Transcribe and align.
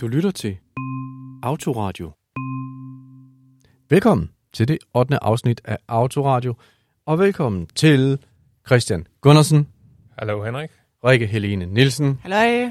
Du 0.00 0.08
lytter 0.08 0.30
til 0.30 0.56
Autoradio. 1.42 2.10
Velkommen 3.90 4.30
til 4.52 4.68
det 4.68 4.78
8. 4.94 5.24
afsnit 5.24 5.60
af 5.64 5.78
Autoradio, 5.88 6.54
og 7.06 7.18
velkommen 7.18 7.66
til 7.66 8.18
Christian 8.66 9.06
Gundersen, 9.20 9.68
Hallo 10.18 10.44
Henrik. 10.44 10.70
Rikke 11.04 11.26
Helene 11.26 11.66
Nielsen, 11.66 12.20
Halløj. 12.22 12.70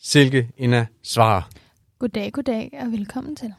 Silke 0.00 0.50
Ina 0.56 0.86
Svar, 1.02 1.50
Goddag, 1.98 2.32
goddag 2.32 2.78
og 2.80 2.92
velkommen 2.92 3.36
til. 3.36 3.54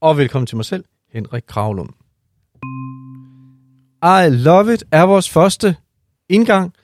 og 0.00 0.18
velkommen 0.18 0.46
til 0.46 0.56
mig 0.56 0.64
selv, 0.64 0.84
Henrik 1.12 1.44
Kravlund. 1.46 1.90
I 4.02 4.44
Love 4.44 4.74
It 4.74 4.84
er 4.90 5.02
vores 5.02 5.30
første 5.30 5.76
indgang, 6.28 6.74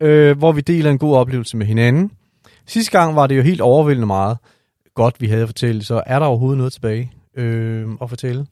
øh, 0.00 0.38
hvor 0.38 0.52
vi 0.52 0.60
deler 0.60 0.90
en 0.90 0.98
god 0.98 1.16
oplevelse 1.16 1.56
med 1.56 1.66
hinanden. 1.66 2.12
Sidste 2.66 2.98
gang 2.98 3.16
var 3.16 3.26
det 3.26 3.36
jo 3.36 3.42
helt 3.42 3.60
overvældende 3.60 4.06
meget 4.06 4.38
godt, 4.98 5.20
vi 5.20 5.26
havde 5.26 5.42
at 5.42 5.48
fortælle, 5.48 5.84
så 5.84 6.02
er 6.06 6.18
der 6.18 6.26
overhovedet 6.26 6.58
noget 6.58 6.72
tilbage 6.72 7.12
øh, 7.34 7.88
at 8.02 8.08
fortælle? 8.08 8.46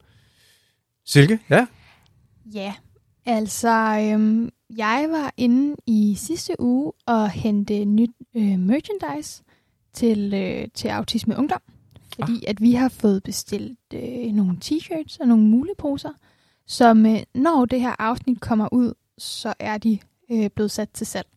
Silke? 1.05 1.39
Ja? 1.49 1.67
Ja, 2.53 2.73
altså 3.25 3.99
øhm, 4.01 4.49
jeg 4.77 5.07
var 5.09 5.33
inde 5.37 5.75
i 5.87 6.15
sidste 6.17 6.55
uge 6.59 6.91
og 7.05 7.29
hente 7.29 7.85
nyt 7.85 8.09
øh, 8.35 8.59
merchandise 8.59 9.43
til, 9.93 10.33
øh, 10.33 10.67
til 10.73 10.87
Autisme 10.87 11.37
Ungdom. 11.37 11.61
Fordi 12.15 12.45
at 12.47 12.61
vi 12.61 12.73
har 12.73 12.89
fået 12.89 13.23
bestilt 13.23 13.79
øh, 13.93 14.33
nogle 14.33 14.57
t-shirts 14.65 15.17
og 15.19 15.27
nogle 15.27 15.43
muleposer, 15.43 16.11
som 16.67 17.05
øh, 17.05 17.19
når 17.35 17.65
det 17.65 17.81
her 17.81 17.95
afsnit 17.99 18.41
kommer 18.41 18.67
ud, 18.71 18.93
så 19.17 19.53
er 19.59 19.77
de 19.77 19.99
øh, 20.31 20.49
blevet 20.49 20.71
sat 20.71 20.89
til 20.89 21.07
salg. 21.07 21.27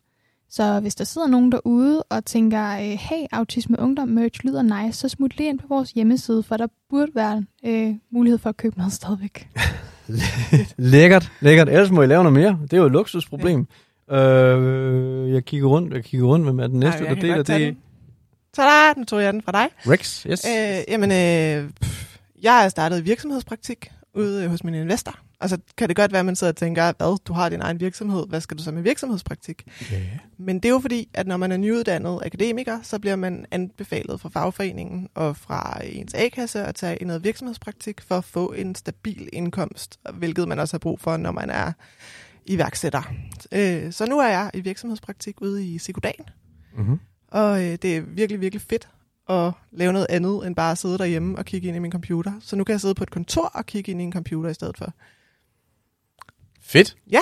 Så 0.53 0.79
hvis 0.79 0.95
der 0.95 1.03
sidder 1.03 1.27
nogen 1.27 1.51
derude 1.51 2.03
og 2.03 2.25
tænker, 2.25 2.71
øh, 2.71 2.79
hey, 2.79 3.25
Autisme 3.31 3.79
Ungdom 3.79 4.07
merch 4.07 4.45
lyder 4.45 4.61
nice, 4.61 4.99
så 4.99 5.09
smut 5.09 5.37
lige 5.37 5.49
ind 5.49 5.59
på 5.59 5.65
vores 5.69 5.91
hjemmeside, 5.91 6.43
for 6.43 6.57
der 6.57 6.67
burde 6.89 7.11
være 7.15 7.45
øh, 7.65 7.93
mulighed 8.11 8.37
for 8.37 8.49
at 8.49 8.57
købe 8.57 8.77
noget 8.77 8.93
stadigvæk. 8.93 9.47
Lækkert, 10.77 11.31
lækkert. 11.39 11.69
Ellers 11.69 11.91
må 11.91 12.01
I 12.01 12.05
lave 12.05 12.23
noget 12.23 12.39
mere. 12.39 12.59
Det 12.61 12.73
er 12.73 12.77
jo 12.77 12.85
et 12.85 12.91
luksusproblem. 12.91 13.67
Øh, 14.11 15.33
jeg 15.33 15.45
kigger 15.45 15.67
rundt, 15.67 15.93
jeg 15.93 16.03
kigger 16.03 16.27
rundt, 16.27 16.45
hvem 16.45 16.59
er 16.59 16.67
den 16.67 16.79
næste, 16.79 17.05
Ej, 17.05 17.13
der 17.13 17.21
deler 17.21 17.43
det? 17.43 17.77
Tada, 18.53 18.93
nu 18.97 19.03
tog 19.03 19.21
jeg 19.21 19.33
den 19.33 19.41
fra 19.41 19.51
dig. 19.51 19.69
Rex, 19.87 20.23
yes. 20.23 20.45
Øh, 20.45 20.83
jamen, 20.87 21.11
øh, 21.11 21.69
pff, 21.81 22.17
jeg 22.43 22.65
er 22.65 22.69
startet 22.69 23.05
virksomhedspraktik 23.05 23.91
ude 24.15 24.47
hos 24.47 24.63
min 24.63 24.73
investor. 24.73 25.19
Og 25.41 25.49
så 25.49 25.57
kan 25.77 25.87
det 25.87 25.95
godt 25.95 26.11
være, 26.11 26.19
at 26.19 26.25
man 26.25 26.35
sidder 26.35 26.53
og 26.53 26.57
tænker, 26.57 26.93
hvad, 26.97 27.19
du 27.25 27.33
har 27.33 27.49
din 27.49 27.61
egen 27.61 27.79
virksomhed, 27.79 28.27
hvad 28.27 28.41
skal 28.41 28.57
du 28.57 28.63
så 28.63 28.71
med 28.71 28.81
virksomhedspraktik? 28.81 29.63
Ja. 29.91 30.01
Men 30.37 30.55
det 30.55 30.65
er 30.65 30.73
jo 30.73 30.79
fordi, 30.79 31.09
at 31.13 31.27
når 31.27 31.37
man 31.37 31.51
er 31.51 31.57
nyuddannet 31.57 32.19
akademiker, 32.25 32.79
så 32.83 32.99
bliver 32.99 33.15
man 33.15 33.45
anbefalet 33.51 34.21
fra 34.21 34.29
fagforeningen 34.29 35.07
og 35.13 35.37
fra 35.37 35.81
ens 35.85 36.13
A-kasse 36.13 36.63
at 36.63 36.75
tage 36.75 37.05
noget 37.05 37.23
virksomhedspraktik 37.23 38.01
for 38.01 38.17
at 38.17 38.23
få 38.23 38.51
en 38.51 38.75
stabil 38.75 39.29
indkomst, 39.33 39.99
hvilket 40.13 40.47
man 40.47 40.59
også 40.59 40.73
har 40.73 40.79
brug 40.79 40.99
for, 40.99 41.17
når 41.17 41.31
man 41.31 41.49
er 41.49 41.71
iværksætter. 42.45 43.13
Øh, 43.51 43.91
så 43.91 44.05
nu 44.05 44.19
er 44.19 44.27
jeg 44.27 44.51
i 44.53 44.59
virksomhedspraktik 44.59 45.41
ude 45.41 45.65
i 45.65 45.77
Sikodan, 45.77 46.13
Mm-hmm. 46.77 46.99
og 47.27 47.63
øh, 47.63 47.77
det 47.81 47.97
er 47.97 48.01
virkelig, 48.01 48.41
virkelig 48.41 48.61
fedt 48.61 48.89
at 49.29 49.51
lave 49.71 49.93
noget 49.93 50.07
andet, 50.09 50.47
end 50.47 50.55
bare 50.55 50.71
at 50.71 50.77
sidde 50.77 50.97
derhjemme 50.97 51.37
og 51.37 51.45
kigge 51.45 51.67
ind 51.67 51.77
i 51.77 51.79
min 51.79 51.91
computer. 51.91 52.31
Så 52.41 52.55
nu 52.55 52.63
kan 52.63 52.73
jeg 52.73 52.81
sidde 52.81 52.95
på 52.95 53.03
et 53.03 53.11
kontor 53.11 53.45
og 53.45 53.65
kigge 53.65 53.91
ind 53.91 54.01
i 54.01 54.03
en 54.03 54.13
computer 54.13 54.49
i 54.49 54.53
stedet 54.53 54.77
for. 54.77 54.93
Fedt. 56.71 56.95
Ja. 57.11 57.19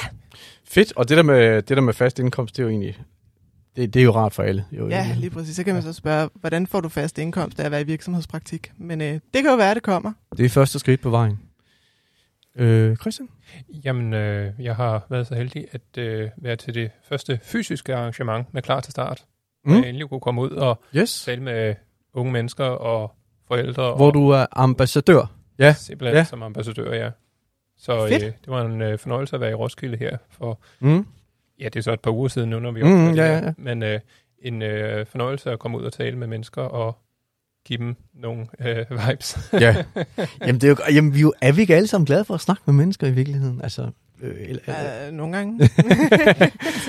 Fedt, 0.66 0.94
og 0.96 1.10
det 1.10 1.18
der 1.18 1.24
med, 1.24 1.56
det 1.62 1.78
der 1.78 1.82
med 1.82 1.94
fast 1.94 2.20
indkomst, 2.20 2.56
det 2.58 2.62
er 2.62 2.64
jo 2.64 2.70
egentlig, 2.70 2.98
det, 3.76 3.94
det 3.94 4.00
er 4.00 4.04
jo 4.04 4.12
rart 4.12 4.34
for 4.34 4.44
alle. 4.44 4.66
Jo, 4.72 4.88
Ja, 4.90 5.16
lige 5.18 5.30
præcis. 5.30 5.56
Så 5.56 5.64
kan 5.64 5.74
man 5.74 5.84
så 5.84 5.94
spørge, 5.94 6.30
hvordan 6.34 6.68
får 6.68 6.82
du 6.82 6.90
fast 6.90 7.18
indkomst 7.18 7.60
af 7.60 7.66
at 7.66 7.72
være 7.72 7.82
i 7.82 7.84
virksomhedspraktik? 7.84 8.72
Men 8.78 9.02
øh, 9.02 9.08
det 9.14 9.22
kan 9.34 9.46
jo 9.46 9.56
være, 9.56 9.70
at 9.72 9.76
det 9.76 9.84
kommer. 9.84 10.14
Det 10.38 10.46
er 10.46 10.50
første 10.50 10.80
skridt 10.80 11.02
på 11.02 11.10
vejen. 11.10 11.40
Øh, 12.56 12.96
Christian? 12.98 13.30
Jamen, 13.86 14.14
øh, 14.14 14.52
jeg 14.60 14.76
har 14.76 15.06
været 15.10 15.28
så 15.28 15.36
heldig 15.36 15.66
at 15.72 15.98
øh, 15.98 16.30
være 16.38 16.56
til 16.56 16.74
det 16.76 16.92
første 17.10 17.40
fysiske 17.44 17.96
arrangement 17.96 18.54
med 18.54 18.62
Klar 18.62 18.80
til 18.80 18.92
Start. 18.92 19.26
Mm. 19.66 19.72
Jeg 19.74 19.80
endelig 19.90 20.10
kunne 20.10 20.20
komme 20.20 20.42
ud 20.42 20.50
og 20.50 20.82
Yes. 20.96 21.24
tale 21.26 21.42
med 21.44 21.76
unge 22.14 22.32
mennesker 22.32 22.66
og 22.66 23.12
forældre. 23.48 23.96
Hvor 23.96 24.08
og 24.08 24.14
du 24.14 24.30
er 24.30 24.46
ambassadør. 24.52 25.34
Ja. 25.60 25.74
Simpelthen 25.74 26.18
ja. 26.18 26.24
som 26.24 26.44
ambassadør, 26.44 26.94
ja. 26.94 27.10
Så 27.80 28.04
øh, 28.04 28.10
Fedt. 28.10 28.22
det 28.22 28.48
var 28.48 28.66
en 28.66 28.82
øh, 28.82 29.00
fornøjelse 29.00 29.36
at 29.36 29.42
være 29.42 29.52
i 29.52 29.54
Roskilde 29.54 29.98
her 29.98 30.18
for, 30.32 30.60
Mm. 30.80 31.06
ja, 31.60 31.66
det 31.66 31.76
er 31.76 31.82
så 31.82 31.94
et 31.94 32.00
par 32.00 32.12
uger 32.12 32.28
siden 32.28 32.50
nu, 32.50 32.60
når 32.60 32.72
vi 32.72 32.84
Mm, 32.84 33.08
optager 33.08 33.26
ja, 33.26 33.34
her. 33.34 33.38
ja, 33.40 33.46
ja. 33.46 33.54
Men 33.58 33.84
øh, 33.84 34.00
en 34.42 34.62
øh, 34.62 35.06
fornøjelse 35.06 35.52
at 35.52 35.60
komme 35.60 35.78
ud 35.78 35.84
og 35.84 35.94
tale 35.94 36.18
med 36.18 36.28
mennesker 36.28 36.62
og 36.62 36.98
give 37.66 37.78
dem 37.80 37.96
nogle 38.14 38.48
øh, 38.60 38.86
vibes. 39.08 39.38
Ja. 39.54 39.76
Jamen, 40.42 40.62
det 40.62 40.64
er, 40.64 40.68
jo, 40.70 40.76
jamen, 40.96 41.14
vi 41.14 41.18
er, 41.20 41.22
jo, 41.22 41.34
er 41.42 41.52
vi 41.52 41.62
ikke 41.62 41.76
alle 41.76 41.88
sammen 41.88 42.06
glade 42.06 42.26
for 42.26 42.34
at 42.34 42.42
snakke 42.42 42.64
med 42.66 42.74
mennesker 42.74 43.08
i 43.08 43.12
virkeligheden? 43.12 43.62
Altså, 43.64 43.82
øh, 44.22 44.36
eller, 44.40 44.62
eller, 44.68 45.08
Øh, 45.08 45.14
nogle 45.14 45.38
gange. 45.38 45.70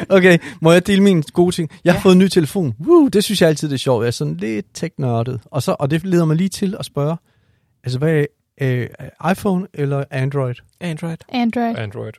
Okay, 0.09 0.39
må 0.61 0.73
jeg 0.73 0.87
dele 0.87 1.03
min 1.03 1.23
gode 1.33 1.55
ting? 1.55 1.71
Jeg 1.85 1.93
har 1.93 1.99
Ja. 1.99 2.03
fået 2.03 2.13
en 2.13 2.19
ny 2.19 2.29
telefon. 2.29 2.75
Woo, 2.81 3.09
det 3.09 3.25
synes 3.25 3.41
jeg 3.41 3.49
altid 3.49 3.69
det 3.69 3.75
er 3.75 3.79
sjovt. 3.79 4.03
Jeg 4.03 4.07
er 4.07 4.11
sådan 4.11 4.37
lidt 4.37 4.67
teknørdet. 4.75 5.41
Og, 5.45 5.63
så, 5.63 5.77
og 5.79 5.91
det 5.91 6.05
leder 6.05 6.25
mig 6.25 6.37
lige 6.37 6.49
til 6.49 6.77
at 6.79 6.85
spørge, 6.85 7.17
altså 7.85 7.99
hvad 7.99 8.13
er 8.15 8.27
øh, 8.61 8.89
iPhone 9.31 9.67
eller 9.75 10.05
Android? 10.11 10.55
Android. 10.81 11.17
Android. 11.29 11.77
Android. 11.77 12.13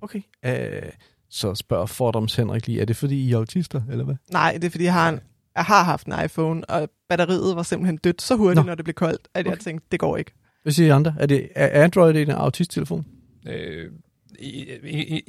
Okay. 0.00 0.20
Øh, 0.44 0.82
så 1.30 1.54
spørger 1.54 1.86
Fordoms 1.86 2.36
Henrik 2.36 2.66
lige, 2.66 2.80
er 2.80 2.84
det 2.84 2.96
fordi 2.96 3.28
I 3.28 3.32
er 3.32 3.36
autister, 3.36 3.82
eller 3.90 4.04
hvad? 4.04 4.14
Nej, 4.32 4.52
det 4.52 4.64
er 4.64 4.70
fordi, 4.70 4.84
jeg 4.84 4.92
har, 4.92 5.08
en, 5.08 5.20
jeg 5.56 5.64
har 5.64 5.84
haft 5.84 6.06
en 6.06 6.12
iPhone, 6.24 6.70
og 6.70 6.90
batteriet 7.08 7.56
var 7.56 7.62
simpelthen 7.62 7.96
dødt 7.96 8.22
så 8.22 8.36
hurtigt, 8.36 8.56
Nå. 8.56 8.66
når 8.66 8.74
det 8.74 8.84
blev 8.84 8.94
koldt, 8.94 9.28
at 9.34 9.44
jeg 9.46 9.52
Okay. 9.52 9.62
tænkte, 9.62 9.86
det 9.92 10.00
går 10.00 10.16
ikke. 10.16 10.32
Hvad 10.62 10.72
siger 10.72 10.86
I 10.86 10.90
andre? 10.90 11.14
Er, 11.18 11.26
det, 11.26 11.48
er 11.54 11.84
Android 11.84 12.14
en 12.16 12.30
autisttelefon? 12.30 13.06
Øh, 13.46 13.90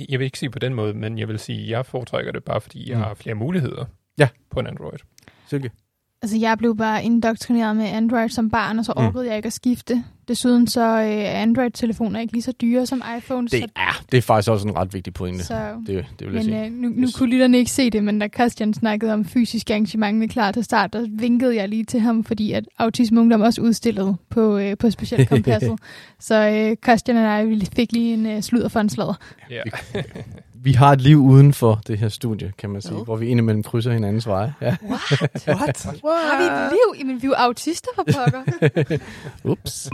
jeg 0.09 0.19
vil 0.19 0.21
ikke 0.25 0.39
sige 0.39 0.49
på 0.49 0.59
den 0.59 0.73
måde, 0.73 0.93
men 0.93 1.17
jeg 1.19 1.27
vil 1.27 1.39
sige, 1.39 1.63
at 1.63 1.69
jeg 1.69 1.85
foretrækker 1.85 2.31
det 2.31 2.43
bare, 2.43 2.61
fordi 2.61 2.89
jeg 2.89 2.97
Mm. 2.97 3.03
har 3.03 3.13
flere 3.13 3.35
muligheder 3.35 3.85
Ja. 4.17 4.27
på 4.51 4.59
en 4.59 4.67
Android. 4.67 4.99
Silke? 5.49 5.71
Altså, 6.21 6.37
jeg 6.37 6.57
blev 6.57 6.77
bare 6.77 7.03
indoktrineret 7.03 7.75
med 7.75 7.85
Android 7.85 8.29
som 8.29 8.49
barn, 8.49 8.79
og 8.79 8.85
så 8.85 8.93
Mm. 8.97 9.05
orkede 9.05 9.27
jeg 9.27 9.35
ikke 9.37 9.47
at 9.47 9.53
skifte. 9.53 10.03
Desuden 10.27 10.67
så 10.67 10.81
øh, 10.81 11.05
er 11.05 11.31
Android-telefoner 11.41 12.19
ikke 12.19 12.33
lige 12.33 12.43
så 12.43 12.51
dyre 12.51 12.85
som 12.85 13.01
iPhone. 13.17 13.47
Det 13.47 13.59
så, 13.61 13.67
er, 13.75 14.03
det 14.11 14.17
er 14.17 14.21
faktisk 14.21 14.49
også 14.51 14.67
en 14.67 14.75
ret 14.75 14.93
vigtig 14.93 15.13
pointe. 15.13 15.43
så, 15.43 15.53
Det, 15.87 15.87
det 15.87 15.95
vil 16.19 16.25
jeg 16.25 16.33
men 16.33 16.43
sige. 16.43 16.65
øh, 16.65 16.71
nu, 16.71 16.89
nu 16.89 17.01
Yes. 17.07 17.15
kunne 17.15 17.29
lytterne 17.29 17.57
ikke 17.57 17.71
se 17.71 17.89
det, 17.89 18.03
men 18.03 18.19
da 18.19 18.27
Christian 18.27 18.73
snakkede 18.73 19.13
om 19.13 19.25
fysisk 19.25 19.69
arrangement 19.69 20.17
med 20.17 20.27
klar 20.29 20.51
til 20.51 20.63
start, 20.63 20.93
der 20.93 21.05
vinkede 21.09 21.55
jeg 21.55 21.69
lige 21.69 21.83
til 21.83 21.99
ham, 21.99 22.23
fordi 22.23 22.51
at 22.51 22.65
Autisme 22.77 23.19
Ungdom 23.21 23.41
også 23.41 23.61
udstillede 23.61 24.15
på, 24.29 24.57
øh, 24.57 24.77
på 24.77 24.89
specielt 24.91 25.29
kompasset. 25.29 25.79
så 26.19 26.49
øh, 26.49 26.75
Christian 26.83 27.17
og 27.17 27.23
jeg 27.23 27.61
fik 27.75 27.91
lige 27.91 28.13
en 28.13 28.25
øh, 28.25 28.41
sludder 28.41 28.69
for 28.69 28.79
en 28.79 28.89
sladder. 28.89 29.19
Ja. 29.49 29.61
Vi 30.61 30.71
har 30.71 30.91
et 30.91 31.01
liv 31.01 31.17
uden 31.17 31.53
for 31.53 31.81
det 31.87 31.97
her 31.99 32.09
studie, 32.09 32.53
kan 32.57 32.69
man 32.69 32.81
sige, 32.81 32.93
Hvad? 32.93 33.05
hvor 33.05 33.15
vi 33.15 33.27
indimellem 33.27 33.63
krydser 33.63 33.91
hinandens 33.93 34.27
veje. 34.27 34.53
Ja. 34.61 34.75
What? 34.83 35.05
What? 35.47 35.85
Har 36.05 36.37
vi 36.37 36.65
et 36.65 36.71
liv? 36.71 36.99
Jamen, 36.99 37.21
vi 37.21 37.25
er 37.25 37.29
jo 37.29 37.33
autister 37.33 37.89
for 37.95 38.03
pokker. 38.03 38.43
Ups. 39.51 39.89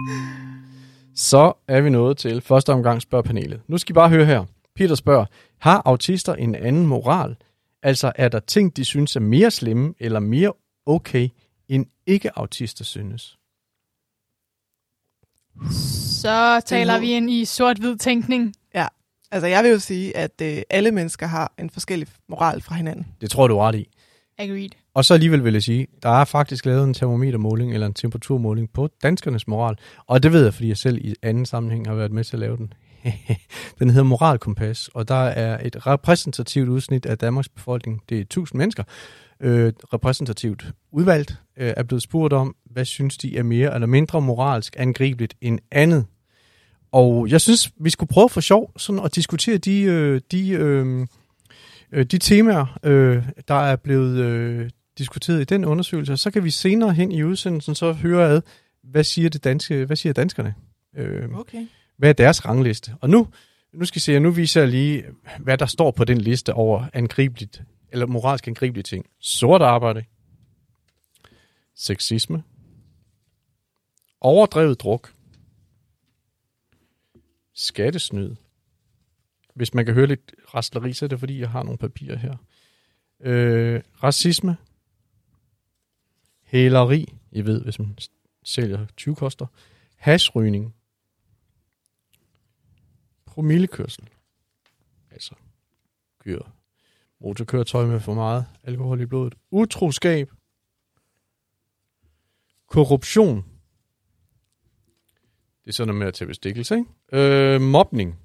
Så 1.16 1.54
er 1.68 1.82
vi 1.82 1.90
nået 1.90 2.18
til 2.18 2.42
første 2.42 2.74
omgang 2.74 3.02
spørg 3.02 3.24
panelet. 3.24 3.62
Nu 3.68 3.78
skal 3.78 3.94
I 3.94 3.96
bare 3.96 4.10
høre 4.10 4.26
her. 4.26 4.46
Peter 4.76 4.96
spørger, 4.96 5.26
har 5.60 5.82
autister 5.86 6.36
en 6.36 6.56
anden 6.56 6.88
moral? 6.88 7.36
Altså 7.84 8.12
er 8.16 8.30
der 8.30 8.40
ting, 8.40 8.76
de 8.78 8.86
synes 8.86 9.16
er 9.16 9.20
mere 9.20 9.52
slemme 9.52 9.94
eller 10.00 10.20
mere 10.20 10.54
okay, 10.86 11.30
end 11.70 11.86
ikke-autister 12.08 12.84
synes? 12.84 13.38
så 16.24 16.62
taler 16.66 17.00
vi 17.00 17.12
ind 17.12 17.30
i 17.30 17.46
sort-hvid 17.46 17.98
tænkning. 17.98 18.54
Altså, 19.34 19.48
jeg 19.48 19.64
vil 19.64 19.72
jo 19.72 19.80
sige, 19.80 20.18
at 20.18 20.42
øh, 20.42 20.58
alle 20.70 20.92
mennesker 20.92 21.28
har 21.28 21.54
en 21.60 21.70
forskellig 21.70 22.08
moral 22.30 22.62
fra 22.62 22.76
hinanden. 22.76 23.08
Det 23.22 23.32
tror 23.32 23.48
du 23.48 23.58
er 23.58 23.68
ret 23.68 23.76
i. 23.76 23.90
Agreed. 24.38 24.70
Og 24.94 25.06
så 25.06 25.14
alligevel 25.14 25.44
vil 25.44 25.54
jeg 25.54 25.64
sige, 25.64 25.88
der 26.04 26.10
er 26.10 26.26
faktisk 26.26 26.66
lavet 26.66 26.84
en 26.84 26.94
termometermåling 26.94 27.74
eller 27.74 27.88
en 27.88 27.94
temperaturmåling 27.94 28.70
på 28.74 28.90
danskernes 29.04 29.48
moral. 29.48 29.76
Og 30.08 30.24
det 30.24 30.34
ved 30.34 30.44
jeg, 30.44 30.54
fordi 30.54 30.68
jeg 30.68 30.78
selv 30.78 30.98
i 30.98 31.16
anden 31.22 31.46
sammenhæng 31.46 31.88
har 31.88 31.96
været 31.96 32.12
med 32.12 32.24
til 32.24 32.36
at 32.36 32.40
lave 32.40 32.58
den. 32.58 32.74
den 33.80 33.90
hedder 33.90 34.04
Moralkompas, 34.04 34.88
og 34.94 35.08
der 35.08 35.24
er 35.24 35.60
et 35.66 35.88
repræsentativt 35.88 36.70
udsnit 36.70 37.06
af 37.06 37.18
Danmarks 37.18 37.50
befolkning. 37.50 38.02
Det 38.10 38.18
er 38.18 38.22
1000 38.22 38.58
mennesker. 38.58 38.84
Øh, 39.40 39.74
repræsentativt 39.94 40.66
udvalgt 40.92 41.36
øh, 41.58 41.74
er 41.78 41.84
blevet 41.84 42.04
spurgt 42.04 42.34
om, 42.34 42.56
hvad 42.66 42.86
synes 42.86 43.18
de 43.18 43.38
er 43.38 43.44
mere 43.44 43.74
eller 43.74 43.88
mindre 43.88 44.22
moralsk 44.22 44.76
angribeligt 44.78 45.34
end 45.42 45.60
andet. 45.72 46.06
Og 46.94 47.30
jeg 47.30 47.42
synes, 47.42 47.72
vi 47.80 47.90
skulle 47.90 48.10
prøve 48.10 48.30
for 48.30 48.42
sjov 48.42 48.72
sådan 48.78 49.02
at 49.06 49.16
diskutere 49.16 49.58
de, 49.58 49.82
øh, 49.82 50.22
de, 50.32 50.50
øh, 50.50 51.08
øh, 51.92 52.06
de 52.06 52.18
temaer, 52.18 52.80
øh, 52.84 53.24
der 53.48 53.54
er 53.54 53.76
blevet 53.76 54.18
øh, 54.18 54.70
diskuteret 54.98 55.42
i 55.42 55.44
den 55.44 55.66
undersøgelse. 55.66 56.18
Så 56.18 56.32
kan 56.32 56.44
vi 56.44 56.50
senere 56.50 56.94
hen 56.94 57.12
i 57.12 57.24
udsendelsen 57.24 57.76
så 57.76 57.94
høre 57.94 58.30
ad, 58.30 58.42
hvad 58.84 59.04
siger, 59.04 59.30
det 59.30 59.44
danske, 59.44 59.86
hvad 59.86 59.96
siger 59.96 60.14
danskerne? 60.14 60.56
Øh, 60.98 61.30
Okay. 61.40 61.68
hvad 61.98 62.10
er 62.10 62.14
deres 62.14 62.46
rangliste? 62.46 62.96
Og 63.02 63.10
nu, 63.10 63.28
nu 63.74 63.86
skal 63.86 63.98
I 63.98 64.00
se, 64.00 64.20
nu 64.20 64.32
viser 64.32 64.62
jeg 64.62 64.70
lige, 64.70 65.04
hvad 65.40 65.58
der 65.58 65.66
står 65.66 65.92
på 65.92 66.04
den 66.04 66.18
liste 66.18 66.54
over 66.54 66.86
angribeligt, 66.94 67.62
eller 67.92 68.06
moralsk 68.06 68.48
angribelige 68.48 68.84
ting. 68.84 69.06
Sort 69.20 69.62
arbejde, 69.62 70.04
sexisme, 71.76 72.44
overdrevet 74.22 74.82
druk, 74.82 75.13
skattesnyd. 77.54 78.36
Hvis 79.54 79.74
man 79.74 79.86
kan 79.86 79.94
høre 79.94 80.08
lidt 80.08 80.36
rastleri, 80.56 80.94
så 80.94 81.06
er 81.06 81.10
det 81.10 81.20
fordi, 81.20 81.40
jeg 81.40 81.50
har 81.50 81.64
nogle 81.64 81.78
papirer 81.78 82.18
her. 82.18 82.38
Øh, 83.20 83.82
racisme, 84.04 84.58
hæleri, 86.44 87.14
I 87.32 87.46
ved, 87.46 87.64
hvis 87.64 87.80
man 87.80 87.98
sælger 88.44 88.86
20 88.98 89.16
koster, 89.16 89.46
hasrygning, 89.96 90.76
promillekørsel, 93.26 94.10
altså 95.12 95.36
kører 96.20 96.56
motorkøretøj 97.20 97.86
med 97.86 98.00
for 98.00 98.14
meget 98.14 98.46
alkohol 98.64 99.02
i 99.02 99.06
blodet, 99.06 99.36
utroskab, 99.52 100.32
korruption, 102.68 103.46
det 105.64 105.70
er 105.70 105.74
sådan 105.74 105.88
noget 105.88 106.00
med 106.00 106.08
at 106.08 106.14
tage 106.14 106.28
bestikkelse, 106.28 106.76
ikke? 106.76 107.24
Øh, 107.56 107.62
mobning 107.62 108.16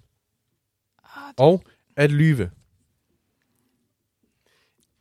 og 1.37 1.65
at 1.97 2.11
lyve. 2.13 2.51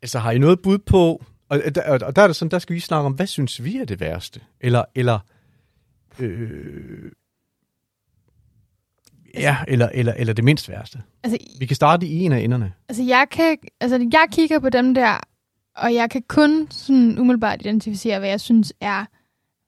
Altså, 0.01 0.19
har 0.19 0.31
I 0.31 0.37
noget 0.37 0.61
bud 0.61 0.77
på, 0.77 1.23
og, 1.49 1.61
og, 1.65 1.75
der- 1.75 2.05
og 2.05 2.15
der 2.15 2.21
er 2.21 2.27
det 2.27 2.35
sådan, 2.35 2.51
der 2.51 2.59
skal 2.59 2.73
vi 2.75 2.79
snakke 2.79 3.05
om, 3.05 3.13
hvad 3.13 3.27
synes 3.27 3.63
vi 3.63 3.77
er 3.77 3.85
det 3.85 3.99
værste? 3.99 4.41
Eller, 4.61 4.85
eller, 4.95 5.19
øh, 6.19 7.11
ja, 9.33 9.57
eller, 9.67 9.89
eller, 9.93 10.13
eller 10.13 10.33
det 10.33 10.43
mindst 10.45 10.69
værste. 10.69 11.03
Altså, 11.23 11.37
Vi 11.59 11.65
kan 11.65 11.75
starte 11.75 12.07
i 12.07 12.19
en 12.19 12.31
af 12.31 12.39
enderne. 12.39 12.73
altså, 12.89 13.03
jeg 13.03 13.27
kan, 13.31 13.57
altså, 13.81 14.09
jeg 14.13 14.27
kigger 14.31 14.59
på 14.59 14.69
dem 14.69 14.93
der, 14.93 15.19
og 15.75 15.93
jeg 15.93 16.09
kan 16.09 16.23
kun 16.27 16.67
sådan 16.71 17.19
umiddelbart 17.19 17.61
identificere, 17.61 18.19
hvad 18.19 18.29
jeg 18.29 18.41
synes 18.41 18.73
er 18.81 19.05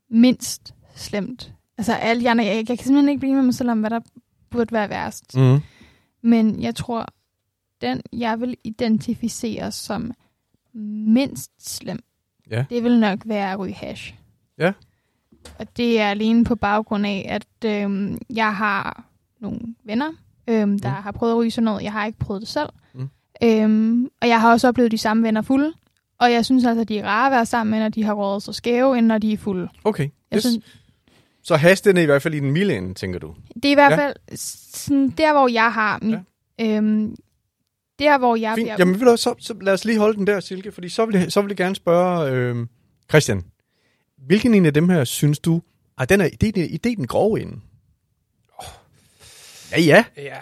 mindst 0.09 0.73
slemt. 0.95 1.53
Altså, 1.79 1.93
alle 1.93 2.29
andre, 2.29 2.45
jeg, 2.45 2.55
jeg 2.55 2.67
kan 2.67 2.77
simpelthen 2.77 3.09
ikke 3.09 3.19
blive 3.19 3.35
med 3.35 3.43
mig 3.43 3.53
selv 3.53 3.69
om, 3.71 3.79
hvad 3.79 3.89
der 3.89 3.99
burde 4.49 4.71
være 4.71 4.89
værst. 4.89 5.37
Mm. 5.37 5.59
Men 6.21 6.61
jeg 6.61 6.75
tror, 6.75 7.05
den 7.81 8.01
jeg 8.13 8.39
vil 8.41 8.57
identificere 8.63 9.71
som 9.71 10.11
mindst 11.05 11.51
slem, 11.75 11.99
Ja. 12.51 12.65
det 12.69 12.83
vil 12.83 12.99
nok 12.99 13.19
være 13.25 13.51
at 13.51 13.59
ryge 13.59 13.73
hash. 13.73 14.15
Ja. 14.57 14.71
Og 15.59 15.77
det 15.77 15.99
er 15.99 16.09
alene 16.09 16.43
på 16.45 16.55
baggrund 16.55 17.05
af, 17.05 17.25
at 17.29 17.71
øhm, 17.71 18.17
jeg 18.29 18.55
har 18.55 19.03
nogle 19.41 19.59
venner, 19.85 20.11
øhm, 20.47 20.79
der 20.79 20.89
Mm. 20.89 21.03
har 21.03 21.11
prøvet 21.11 21.33
at 21.33 21.37
ryge 21.37 21.51
sådan 21.51 21.65
noget. 21.65 21.83
Jeg 21.83 21.91
har 21.91 22.05
ikke 22.05 22.19
prøvet 22.19 22.41
det 22.41 22.49
selv. 22.49 22.69
Mm. 22.93 23.09
Øhm, 23.43 24.09
og 24.21 24.27
jeg 24.27 24.41
har 24.41 24.51
også 24.51 24.67
oplevet 24.67 24.91
de 24.91 24.97
samme 24.97 25.23
venner 25.23 25.41
fulde. 25.41 25.73
Og 26.19 26.31
jeg 26.31 26.45
synes 26.45 26.65
altså, 26.65 26.81
at 26.81 26.89
de 26.89 26.99
er 26.99 27.05
rare 27.07 27.25
at 27.25 27.31
være 27.31 27.45
sammen 27.45 27.71
med, 27.71 27.79
når 27.79 27.89
de 27.89 28.03
har 28.03 28.13
rådet 28.13 28.43
så 28.43 28.53
skæve, 28.53 28.97
end 28.97 29.05
når 29.07 29.17
de 29.17 29.33
er 29.33 29.37
fulde. 29.37 29.69
Okay. 29.83 30.09
Jeg 30.31 30.37
Yes. 30.37 30.43
synes, 30.43 30.65
Så 31.43 31.55
has 31.55 31.81
den 31.81 31.97
er 31.97 32.01
i 32.01 32.05
hvert 32.05 32.21
fald 32.21 32.33
i 32.33 32.39
den 32.39 32.51
milde 32.51 32.75
ende, 32.77 32.93
tænker 32.93 33.19
du? 33.19 33.35
det 33.55 33.65
er 33.65 33.71
i 33.71 33.73
hvert 33.73 33.91
Ja. 33.91 33.97
fald 34.07 34.15
sådan, 34.37 35.09
der, 35.09 35.33
hvor 35.33 35.47
jeg 35.47 35.73
har 35.73 35.99
mit... 36.01 36.19
Ja. 36.59 36.75
Øhm, 36.77 37.15
der, 37.99 38.17
hvor 38.17 38.35
jeg 38.35 38.55
Fint. 38.55 38.65
bliver... 38.65 38.75
Jamen, 38.79 38.99
ved 38.99 39.07
du, 39.07 39.17
så, 39.17 39.35
så 39.39 39.53
lad 39.61 39.73
os 39.73 39.85
lige 39.85 39.99
holde 39.99 40.17
den 40.17 40.27
der, 40.27 40.39
Silke, 40.39 40.71
fordi 40.71 40.89
så 40.89 41.05
vil 41.05 41.15
jeg, 41.19 41.31
så 41.31 41.41
vil 41.41 41.49
jeg 41.49 41.57
gerne 41.57 41.75
spørge 41.75 42.31
øh, 42.31 42.67
Christian. 43.09 43.43
Hvilken 44.17 44.53
en 44.53 44.65
af 44.65 44.73
dem 44.73 44.89
her 44.89 45.03
synes 45.03 45.39
du, 45.39 45.61
at 45.99 46.09
den 46.09 46.21
er, 46.21 46.29
det, 46.41 46.47
er, 46.47 46.77
det 46.83 46.85
er 46.91 46.95
den 46.95 47.07
grove 47.07 47.39
ende? 47.41 47.59
Ja, 49.71 49.81
ja. 49.81 50.05
Ja, 50.17 50.37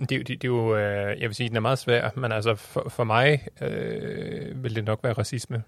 det, 0.00 0.12
er 0.12 0.16
jo- 0.16 0.22
det, 0.22 0.28
det 0.28 0.44
er 0.44 0.48
jo, 0.48 0.76
øh, 0.76 1.20
jeg 1.20 1.28
vil 1.28 1.34
sige, 1.34 1.48
den 1.48 1.56
er 1.56 1.60
meget 1.60 1.78
svær, 1.78 2.10
men 2.16 2.32
altså 2.32 2.54
for, 2.54 2.88
for 2.88 3.04
mig 3.04 3.46
øh, 3.62 4.62
vil 4.64 4.74
det 4.74 4.84
nok 4.84 5.00
være 5.02 5.12
racisme. 5.12 5.62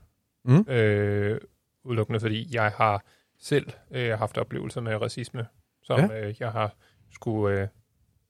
Mm. 0.45 0.61
Øh, 0.69 1.41
udelukkende 1.85 2.21
fordi 2.21 2.49
jeg 2.55 2.73
har 2.77 3.05
selv 3.41 3.71
øh, 3.91 4.19
haft 4.19 4.39
oplevelser 4.39 4.81
med 4.81 4.97
racisme, 5.03 5.47
som 5.83 6.01
ja. 6.01 6.29
øh, 6.29 6.35
jeg 6.41 6.51
har 6.53 6.75
skulle 7.11 7.61
øh, 7.61 7.69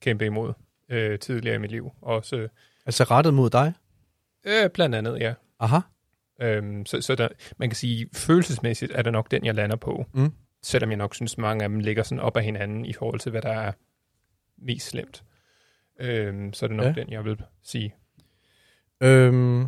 kæmpe 0.01 0.25
imod 0.25 0.53
øh, 0.89 1.19
tidligere 1.19 1.55
i 1.55 1.59
mit 1.59 1.71
liv. 1.71 1.91
Også 2.01 2.35
øh, 2.35 2.49
Altså 2.85 3.03
rettet 3.03 3.33
mod 3.33 3.49
dig? 3.49 3.73
øh, 4.45 4.69
blandt 4.69 4.95
andet, 4.95 5.19
ja. 5.19 5.33
Aha. 5.59 5.79
Øhm, 6.41 6.85
så 6.85 7.01
så 7.01 7.15
der, 7.15 7.27
man 7.57 7.69
kan 7.69 7.75
sige, 7.75 8.09
følelsesmæssigt 8.15 8.91
er 8.95 9.01
det 9.01 9.11
nok 9.13 9.31
den, 9.31 9.45
jeg 9.45 9.55
lander 9.55 9.75
på. 9.75 10.05
Mm. 10.13 10.33
Selvom 10.63 10.89
jeg 10.89 10.97
nok 10.97 11.15
synes, 11.15 11.37
mange 11.37 11.63
af 11.63 11.69
dem 11.69 11.79
ligger 11.79 12.03
sådan 12.03 12.19
op 12.19 12.37
ad 12.37 12.41
hinanden 12.41 12.85
i 12.85 12.93
forhold 12.93 13.19
til, 13.19 13.29
hvad 13.31 13.41
der 13.41 13.49
er 13.51 13.71
mest 14.57 14.87
slemt. 14.87 15.23
Øhm, 15.99 16.53
så 16.53 16.65
er 16.65 16.67
det 16.67 16.77
nok 16.77 16.85
Ja. 16.85 16.91
den, 17.01 17.09
jeg 17.11 17.25
vil 17.25 17.41
sige. 17.63 17.95
Øhm, 19.01 19.67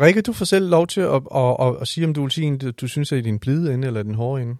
Rikke, 0.00 0.22
du 0.22 0.32
får 0.32 0.44
selv 0.44 0.68
lov 0.70 0.86
til 0.86 1.00
at, 1.00 1.14
at, 1.34 1.56
at, 1.60 1.76
at 1.80 1.88
sige, 1.88 2.06
om 2.06 2.14
du 2.14 2.22
vil 2.22 2.30
sige, 2.30 2.46
en, 2.46 2.58
du, 2.58 2.88
synes, 2.88 3.12
er 3.12 3.16
i 3.16 3.20
din 3.20 3.38
blide 3.38 3.74
ende 3.74 3.86
eller 3.86 4.02
den 4.02 4.14
hårde 4.14 4.42
ende. 4.42 4.56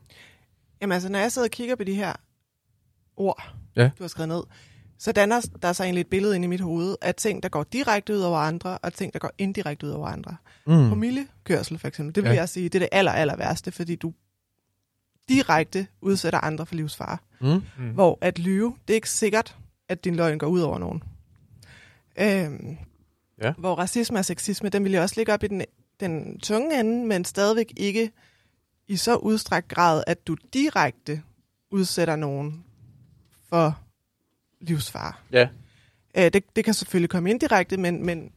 Jamen 0.80 0.92
altså, 0.92 1.08
når 1.08 1.18
jeg 1.18 1.32
sidder 1.32 1.46
og 1.48 1.50
kigger 1.52 1.76
på 1.76 1.84
de 1.84 1.94
her 1.94 2.12
ord, 3.16 3.42
Ja. 3.76 3.90
du 3.98 4.02
har 4.02 4.08
skrevet 4.08 4.28
ned, 4.28 4.42
så 4.98 5.12
danner 5.12 5.40
der 5.62 5.72
sig 5.72 5.84
egentlig 5.84 6.00
et 6.00 6.06
billede 6.06 6.36
ind 6.36 6.44
i 6.44 6.48
mit 6.48 6.60
hoved 6.60 6.96
af 7.02 7.14
ting, 7.14 7.42
der 7.42 7.48
går 7.48 7.62
direkte 7.62 8.14
ud 8.14 8.20
over 8.20 8.38
andre, 8.38 8.78
og 8.78 8.92
ting, 8.92 9.12
der 9.12 9.18
går 9.18 9.30
indirekte 9.38 9.86
ud 9.86 9.90
over 9.90 10.06
andre. 10.08 10.36
Mm. 10.66 10.88
Promillekørsel 10.88 11.78
for 11.78 11.88
eksempel, 11.88 12.14
det 12.14 12.22
vil 12.22 12.28
Ja. 12.28 12.34
ja. 12.34 12.40
jeg 12.40 12.48
sige, 12.48 12.64
det 12.68 12.74
er 12.74 12.78
det 12.78 12.88
aller, 12.92 13.12
aller 13.12 13.36
værste, 13.36 13.72
fordi 13.72 13.94
du 13.96 14.12
direkte 15.28 15.86
udsætter 16.00 16.38
andre 16.40 16.66
for 16.66 16.74
livsfare. 16.74 17.18
Mm. 17.40 17.48
Mm. 17.78 17.90
Hvor 17.94 18.18
at 18.20 18.38
lyve, 18.38 18.74
det 18.88 18.94
er 18.94 18.96
ikke 18.96 19.10
sikkert, 19.10 19.56
at 19.88 20.04
din 20.04 20.16
løgn 20.16 20.38
går 20.38 20.46
ud 20.46 20.60
over 20.60 20.78
nogen. 20.78 21.02
Øhm, 22.20 22.76
Ja. 23.42 23.52
Hvor 23.58 23.74
racisme 23.74 24.18
og 24.18 24.24
sexisme, 24.24 24.68
den 24.68 24.84
vil 24.84 24.92
jeg 24.92 25.02
også 25.02 25.14
ligge 25.16 25.32
op 25.32 25.42
i 25.44 25.46
den, 25.46 25.62
den 26.00 26.40
tunge 26.40 26.80
ende, 26.80 27.06
men 27.06 27.24
stadigvæk 27.24 27.72
ikke 27.76 28.10
i 28.88 28.96
så 28.96 29.16
udstrakt 29.16 29.68
grad, 29.68 30.02
at 30.06 30.26
du 30.26 30.36
direkte 30.52 31.22
udsætter 31.70 32.16
nogen 32.16 32.64
for 33.48 33.78
livsfare. 34.60 35.12
Ja. 35.32 35.48
Øh, 36.16 36.24
det, 36.32 36.56
det 36.56 36.64
kan 36.64 36.74
selvfølgelig 36.74 37.10
komme 37.10 37.30
indirekte, 37.30 37.76
men, 37.76 38.06
men 38.06 38.30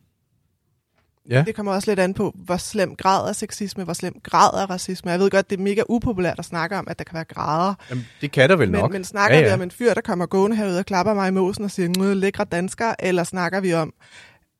Ja. 1.30 1.44
det 1.48 1.56
kommer 1.56 1.72
også 1.74 1.92
lidt 1.92 2.00
an 2.00 2.14
på, 2.14 2.36
hvor 2.36 2.58
slem 2.58 2.96
grad 2.96 3.30
af 3.30 3.36
sexisme, 3.36 3.84
hvor 3.84 3.94
slem 3.94 4.20
grad 4.24 4.62
af 4.62 4.70
racisme. 4.70 5.12
Jeg 5.12 5.20
ved 5.20 5.30
godt, 5.30 5.50
det 5.50 5.60
er 5.60 5.64
mega 5.64 5.84
upopulært 5.90 6.40
at 6.40 6.46
snakke 6.46 6.78
om, 6.78 6.88
at 6.88 7.00
der 7.00 7.06
kan 7.06 7.14
være 7.14 7.24
grader. 7.24 7.74
Jamen, 7.90 8.06
det 8.22 8.32
kan 8.32 8.50
der 8.50 8.56
vel 8.56 8.72
nok. 8.72 8.92
Men, 8.92 8.92
men 8.92 9.04
snakker 9.04 9.38
ja. 9.38 9.44
ja. 9.44 9.48
vi 9.48 9.54
om 9.54 9.62
en 9.62 9.72
fyr, 9.72 9.94
der 9.94 10.02
kommer 10.02 10.26
gående 10.26 10.58
herude 10.58 10.80
og 10.80 10.86
klapper 10.86 11.14
mig 11.14 11.28
i 11.28 11.32
måsen 11.32 11.64
og 11.64 11.72
siger, 11.72 11.90
nu 11.98 12.14
lækre 12.14 12.46
dansker, 12.46 12.96
eller 13.00 13.24
snakker 13.24 13.60
vi 13.60 13.74
om, 13.74 13.94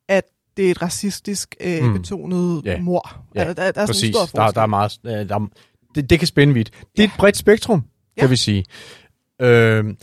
at 0.10 0.24
det 0.58 0.68
er 0.68 0.72
et 0.72 0.82
racistisk 0.82 1.56
øh, 1.62 1.82
Mm. 1.84 1.88
mm. 1.88 1.94
betonet 1.94 2.62
Ja. 2.66 2.72
ja. 2.72 2.80
mor? 2.82 3.24
Ja, 3.36 3.40
der, 3.40 3.54
der, 3.54 3.72
der 3.72 3.82
er 3.82 3.86
Præcis. 3.88 4.00
sådan 4.16 4.24
en 4.24 4.28
stor 4.28 4.40
Der, 4.40 4.46
forskel. 4.46 4.56
der 4.56 4.62
er 4.62 4.66
meget... 4.68 4.92
øh, 5.06 5.30
Der, 5.30 5.36
er- 5.36 5.48
det, 5.96 6.10
det 6.10 6.20
kan 6.20 6.28
spænde 6.28 6.54
vidt. 6.54 6.72
Det 6.98 7.04
er 7.04 7.08
et 7.08 7.14
bredt 7.18 7.38
spektrum, 7.38 7.82
kan 7.82 7.88
Ja. 8.26 8.28
vi 8.28 8.36
sige. 8.36 8.66
Øhm, 9.42 9.98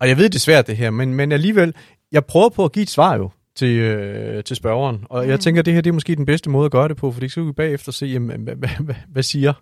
og 0.00 0.08
jeg 0.08 0.16
ved, 0.16 0.24
det 0.24 0.34
er 0.34 0.38
svært 0.40 0.66
det 0.66 0.76
her, 0.76 0.90
men, 0.90 1.14
men 1.14 1.32
alligevel, 1.32 1.74
jeg 2.12 2.24
prøver 2.24 2.48
på 2.48 2.64
at 2.64 2.72
give 2.72 2.82
et 2.82 2.90
svar 2.90 3.16
jo 3.16 3.30
til, 3.54 3.78
øh, 3.78 4.44
til 4.44 4.56
spørgeren. 4.56 5.04
Og 5.10 5.22
mm. 5.22 5.28
jeg 5.28 5.36
Mm. 5.36 5.40
tænker, 5.40 5.62
det 5.62 5.74
her 5.74 5.80
det 5.80 5.90
er 5.90 5.94
måske 5.94 6.16
den 6.16 6.26
bedste 6.26 6.50
måde 6.50 6.64
at 6.66 6.72
gøre 6.72 6.88
det 6.88 6.96
på, 6.96 7.12
for 7.12 7.28
så 7.28 7.34
kan 7.34 7.46
vi 7.46 7.52
bagefter 7.52 7.92
se, 7.92 8.06
jamen, 8.06 8.40
hvad, 8.42 8.54
hvad, 8.56 8.68
hvad, 8.80 8.94
hvad 9.08 9.22
siger 9.22 9.52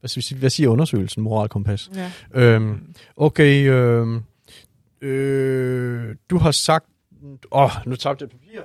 hvad, 0.00 0.08
siger- 0.08 0.38
hvad 0.38 0.50
siger 0.50 0.68
undersøgelsen, 0.68 1.22
moralkompas? 1.22 1.90
Ja. 1.94 2.10
Øhm, 2.34 2.94
okay, 3.16 3.68
øhm, 3.70 4.22
øh, 5.02 6.14
du 6.30 6.38
har 6.38 6.50
sagt... 6.50 6.86
Åh, 7.52 7.62
oh, 7.64 7.70
nu 7.86 7.96
tabte 7.96 8.22
jeg 8.22 8.30
papir. 8.30 8.60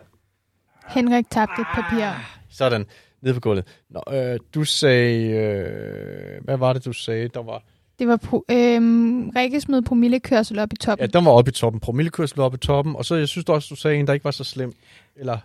Henrik 0.87 1.29
tabte 1.31 1.61
et 1.61 1.67
papir. 1.75 2.05
Sådan, 2.49 2.85
nede 3.21 3.33
på 3.33 3.39
gulvet. 3.39 3.65
Nå, 3.89 4.01
øh, 4.17 4.39
du 4.55 4.63
sagde... 4.63 5.27
Øh, 5.29 6.43
hvad 6.43 6.57
var 6.57 6.73
det, 6.73 6.85
du 6.85 6.93
sagde? 6.93 7.27
Der 7.27 7.43
var, 7.43 7.63
Det 7.99 8.07
var 8.07 8.15
pro, 8.17 8.45
øhm, 8.51 9.29
Rikke 9.29 9.61
smed 9.61 9.81
promillekørsel 9.81 10.59
op 10.59 10.73
i 10.73 10.75
ja, 10.81 10.85
toppen. 10.85 11.09
den 11.09 11.25
var 11.25 11.31
oppe 11.31 11.49
i 11.49 11.51
toppen. 11.51 11.79
Promillekørsel 11.79 12.39
oppe 12.39 12.55
i 12.55 12.59
toppen. 12.59 12.95
Og 12.95 13.05
så, 13.05 13.15
jeg 13.15 13.27
synes 13.27 13.45
også, 13.49 13.67
du 13.69 13.75
sagde 13.75 13.97
en, 13.97 14.07
der 14.07 14.13
ikke 14.13 14.23
var 14.25 14.31
så 14.31 14.43
slem. 14.43 14.73
Eller... 15.15 15.37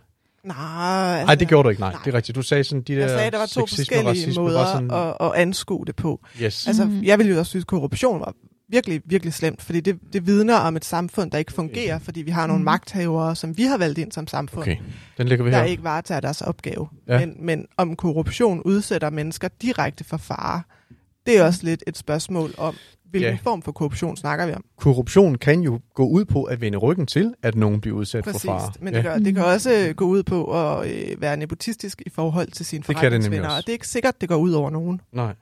Nej, 0.45 0.57
Nej, 0.57 1.21
altså, 1.21 1.35
det 1.35 1.49
gjorde 1.49 1.65
du 1.65 1.69
ikke. 1.71 1.81
Nej, 1.81 1.93
nej. 1.93 2.01
det 2.05 2.11
er 2.13 2.17
rigtigt. 2.17 2.37
Du 2.37 2.43
sagde 2.43 2.65
sådan, 2.65 2.83
de 2.83 2.93
der 2.95 3.01
Jeg 3.01 3.09
sagde, 3.11 3.31
der 3.31 3.39
var 3.39 3.47
to 3.47 3.67
forskellige 3.67 4.09
racisme 4.09 4.43
måder 4.43 4.59
var 4.59 4.73
sådan, 4.73 4.91
at, 4.91 5.17
at 5.21 5.33
anskue 5.43 5.87
det 5.87 5.97
på. 5.97 6.21
Yes. 6.43 6.67
Altså, 6.67 6.85
Mhm. 6.85 7.05
jeg 7.05 7.19
ville 7.19 7.33
jo 7.33 7.39
også 7.39 7.51
synes, 7.51 7.63
at 7.63 7.67
korruption 7.67 8.21
var 8.21 8.35
virkelig, 8.71 9.03
virkelig 9.05 9.35
slemt, 9.35 9.63
fordi 9.63 9.81
det, 9.81 9.99
det 10.13 10.27
vidner 10.27 10.55
om 10.57 10.77
et 10.77 10.85
samfund, 10.85 11.31
der 11.31 11.39
ikke 11.39 11.53
fungerer, 11.53 11.99
fordi 11.99 12.23
vi 12.23 12.31
har 12.31 12.47
nogle 12.47 12.59
Mhm. 12.59 12.65
magthavere, 12.65 13.37
som 13.37 13.57
vi 13.57 13.63
har 13.63 13.79
valgt 13.79 13.99
ind 13.99 14.13
som 14.13 14.27
samfund, 14.27 14.63
Okay, 14.63 14.77
den 15.19 15.29
ligger 15.29 15.45
vi 15.45 15.51
der 15.51 15.57
her. 15.59 15.65
ikke 15.65 15.85
varetager 15.85 16.21
deres 16.21 16.41
opgave. 16.41 16.89
Ja. 17.09 17.19
Ja. 17.19 17.27
Men, 17.27 17.37
men 17.47 17.67
om 17.77 17.97
korruption 17.97 18.63
udsætter 18.63 19.11
mennesker 19.11 19.49
direkte 19.63 20.05
for 20.05 20.17
fare, 20.17 20.63
det 21.27 21.39
er 21.39 21.45
også 21.45 21.61
lidt 21.65 21.85
et 21.87 21.99
spørgsmål 21.99 22.55
om, 22.59 22.75
hvilken 23.11 23.27
Ja. 23.27 23.31
ja. 23.33 23.39
form 23.51 23.63
for 23.63 23.73
korruption 23.73 24.17
snakker 24.17 24.47
vi 24.47 24.53
om. 24.53 24.65
Korruption 24.79 25.35
kan 25.35 25.61
jo 25.61 25.81
gå 25.95 26.07
ud 26.09 26.25
på 26.25 26.43
at 26.45 26.61
vende 26.61 26.79
ryggen 26.79 27.07
til, 27.07 27.35
at 27.43 27.55
nogen 27.55 27.81
bliver 27.81 27.97
udsat 27.97 28.25
Præcis. 28.25 28.41
for 28.43 28.49
fare. 28.59 28.73
Men 28.81 28.93
ja. 28.95 28.99
det, 28.99 29.05
gør, 29.07 29.19
det 29.19 29.35
kan 29.35 29.45
også 29.45 29.87
øh, 29.89 29.95
gå 29.95 30.05
ud 30.05 30.23
på 30.23 30.45
at 30.45 30.91
øh, 30.91 31.21
være 31.23 31.37
nepotistisk 31.37 32.03
i 32.07 32.11
forhold 32.11 32.49
til 32.51 32.67
sine 32.67 32.85
Det 32.89 32.97
kan 32.97 33.13
det 33.13 33.21
nemlig 33.21 33.23
forretningsvenner, 33.23 33.49
også. 33.49 33.57
og 33.57 33.63
det 33.67 33.69
er 33.69 33.73
ikke 33.75 33.89
sikkert, 33.89 34.21
det 34.21 34.29
går 34.29 34.37
ud 34.37 34.53
over 34.53 34.71
nogen. 34.71 35.01
Nej. 35.13 35.35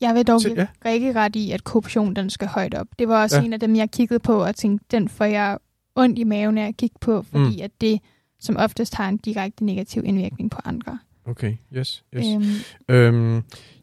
Jeg 0.00 0.14
vil 0.14 0.26
dog 0.26 0.40
give 0.40 0.54
ja. 0.60 0.66
Rikke 0.84 1.12
ret 1.12 1.36
i, 1.36 1.50
at 1.50 1.64
korruption 1.64 2.16
den 2.16 2.30
skal 2.30 2.48
højt 2.48 2.74
op. 2.74 2.86
Det 2.98 3.08
var 3.08 3.22
også 3.22 3.36
Ja. 3.36 3.44
en 3.44 3.52
af 3.52 3.60
dem, 3.60 3.76
jeg 3.76 3.90
kiggede 3.90 4.20
på 4.20 4.42
og 4.44 4.54
tænkte, 4.54 4.86
den 4.90 5.08
får 5.08 5.24
jeg 5.24 5.58
ondt 5.96 6.18
i 6.18 6.24
maven 6.24 6.58
af 6.58 6.68
at 6.68 6.76
kigge 6.76 6.96
på, 7.00 7.22
fordi 7.22 7.56
mm. 7.56 7.62
at 7.62 7.70
det 7.80 8.00
som 8.40 8.56
oftest 8.56 8.94
har 8.94 9.08
en 9.08 9.16
direkte 9.16 9.64
negativ 9.64 10.02
indvirkning 10.04 10.50
på 10.50 10.60
andre. 10.64 10.98
Okay, 11.26 11.54
yes. 11.72 12.04
yes. 12.16 12.26
Øhm, 12.26 12.44
Øhm, 12.88 13.42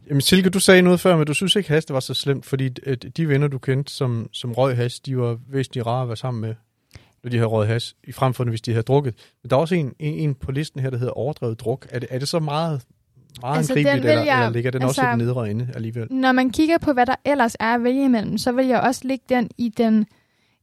Jamen 0.09 0.21
Silke, 0.21 0.49
du 0.49 0.59
sagde 0.59 0.81
noget 0.81 0.99
før, 0.99 1.17
men 1.17 1.27
du 1.27 1.33
synes 1.33 1.55
ikke, 1.55 1.69
hash 1.69 1.93
var 1.93 1.99
så 1.99 2.13
slemt, 2.13 2.45
fordi 2.45 2.69
øh, 2.83 2.97
de 3.17 3.27
venner, 3.27 3.47
du 3.47 3.57
kendte, 3.57 3.93
som, 3.93 4.29
som 4.31 4.51
røg 4.51 4.75
hash, 4.75 5.01
de 5.05 5.17
var 5.17 5.37
væsentligt 5.49 5.85
rare 5.85 6.01
at 6.01 6.07
være 6.07 6.17
sammen 6.17 6.41
med, 6.41 6.55
når 7.23 7.29
de 7.29 7.37
havde 7.37 7.47
røget 7.47 7.67
hash, 7.67 7.95
i 8.03 8.11
frem 8.11 8.33
for 8.33 8.43
hvis 8.43 8.61
de 8.61 8.71
havde 8.71 8.83
drukket. 8.83 9.13
Men 9.43 9.49
der 9.49 9.55
er 9.55 9.59
også 9.59 9.75
en, 9.75 9.93
en, 9.99 10.13
en 10.13 10.35
på 10.35 10.51
listen 10.51 10.79
her, 10.81 10.89
der 10.89 10.97
hedder 10.97 11.13
overdrevet 11.13 11.59
druk. 11.59 11.87
Er 11.89 11.99
det, 11.99 12.09
er 12.11 12.19
det 12.19 12.27
så 12.27 12.39
meget, 12.39 12.81
meget 13.41 13.57
Altså, 13.57 13.73
angribeligt, 13.73 14.03
den 14.03 14.11
eller, 14.11 14.23
jeg- 14.23 14.39
eller 14.39 14.53
ligger 14.53 14.71
den 14.71 14.83
også 14.83 15.01
i 15.01 15.05
altså- 15.05 15.17
den 15.17 15.25
nedre 15.27 15.49
ende 15.51 15.67
alligevel? 15.75 16.07
Når 16.13 16.31
man 16.31 16.49
kigger 16.49 16.77
på, 16.77 16.93
hvad 16.93 17.05
der 17.05 17.15
ellers 17.25 17.55
er 17.59 17.73
at 17.75 17.83
vælge 17.83 18.05
imellem, 18.05 18.37
så 18.37 18.51
vil 18.51 18.65
jeg 18.65 18.79
også 18.81 19.01
lægge 19.07 19.25
den 19.29 19.49
i 19.57 19.69
den, 19.69 20.05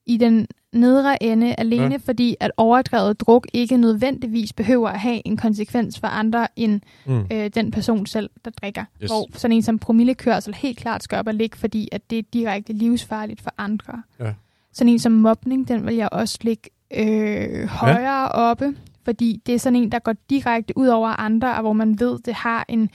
i 0.06 0.16
den 0.16 0.46
nedre 0.72 1.22
ende 1.22 1.54
alene, 1.58 1.90
Ja. 1.90 1.96
fordi 2.04 2.36
at 2.40 2.50
overdrevet 2.56 3.20
druk 3.20 3.46
ikke 3.52 3.76
nødvendigvis 3.76 4.52
behøver 4.52 4.88
at 4.88 5.00
have 5.00 5.22
en 5.24 5.36
konsekvens 5.36 6.00
for 6.00 6.06
andre 6.06 6.46
end 6.56 6.80
Mm. 7.06 7.24
øh, 7.32 7.50
den 7.54 7.70
person 7.70 8.06
selv, 8.06 8.30
der 8.44 8.50
drikker. 8.50 8.84
Yes. 9.02 9.10
Hvor 9.10 9.28
sådan 9.38 9.56
en 9.56 9.62
som 9.62 9.78
promillekørsel 9.78 10.54
helt 10.54 10.78
klart 10.78 11.02
skal 11.02 11.18
op 11.18 11.26
og 11.26 11.34
ligge, 11.34 11.58
fordi 11.58 11.88
at 11.92 12.10
det 12.10 12.18
er 12.18 12.22
direkte 12.32 12.72
livsfarligt 12.72 13.40
for 13.40 13.54
andre. 13.58 14.02
Ja. 14.20 14.32
Sådan 14.72 14.92
en 14.92 14.98
som 14.98 15.12
mobning, 15.12 15.68
den 15.68 15.86
vil 15.86 15.94
jeg 15.94 16.08
også 16.12 16.38
lægge 16.42 16.70
øh, 16.96 17.66
højere 17.68 18.00
ja. 18.00 18.26
oppe, 18.26 18.74
fordi 19.04 19.40
det 19.46 19.54
er 19.54 19.58
sådan 19.58 19.76
en, 19.76 19.92
der 19.92 19.98
går 19.98 20.14
direkte 20.30 20.74
ud 20.78 20.86
over 20.86 21.08
andre, 21.08 21.54
og 21.54 21.60
hvor 21.60 21.72
man 21.72 22.00
ved, 22.00 22.18
det 22.18 22.34
har 22.34 22.64
en 22.68 22.90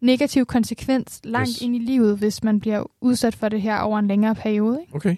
negativ 0.00 0.46
konsekvens 0.46 1.20
langt 1.24 1.48
Yes. 1.50 1.60
ind 1.62 1.76
i 1.76 1.78
livet, 1.78 2.18
hvis 2.18 2.42
man 2.44 2.60
bliver 2.60 2.84
udsat 3.00 3.34
for 3.36 3.48
det 3.48 3.62
her 3.62 3.78
over 3.78 3.98
en 3.98 4.06
længere 4.08 4.34
periode. 4.34 4.80
Ikke? 4.80 4.94
Okay. 4.96 5.16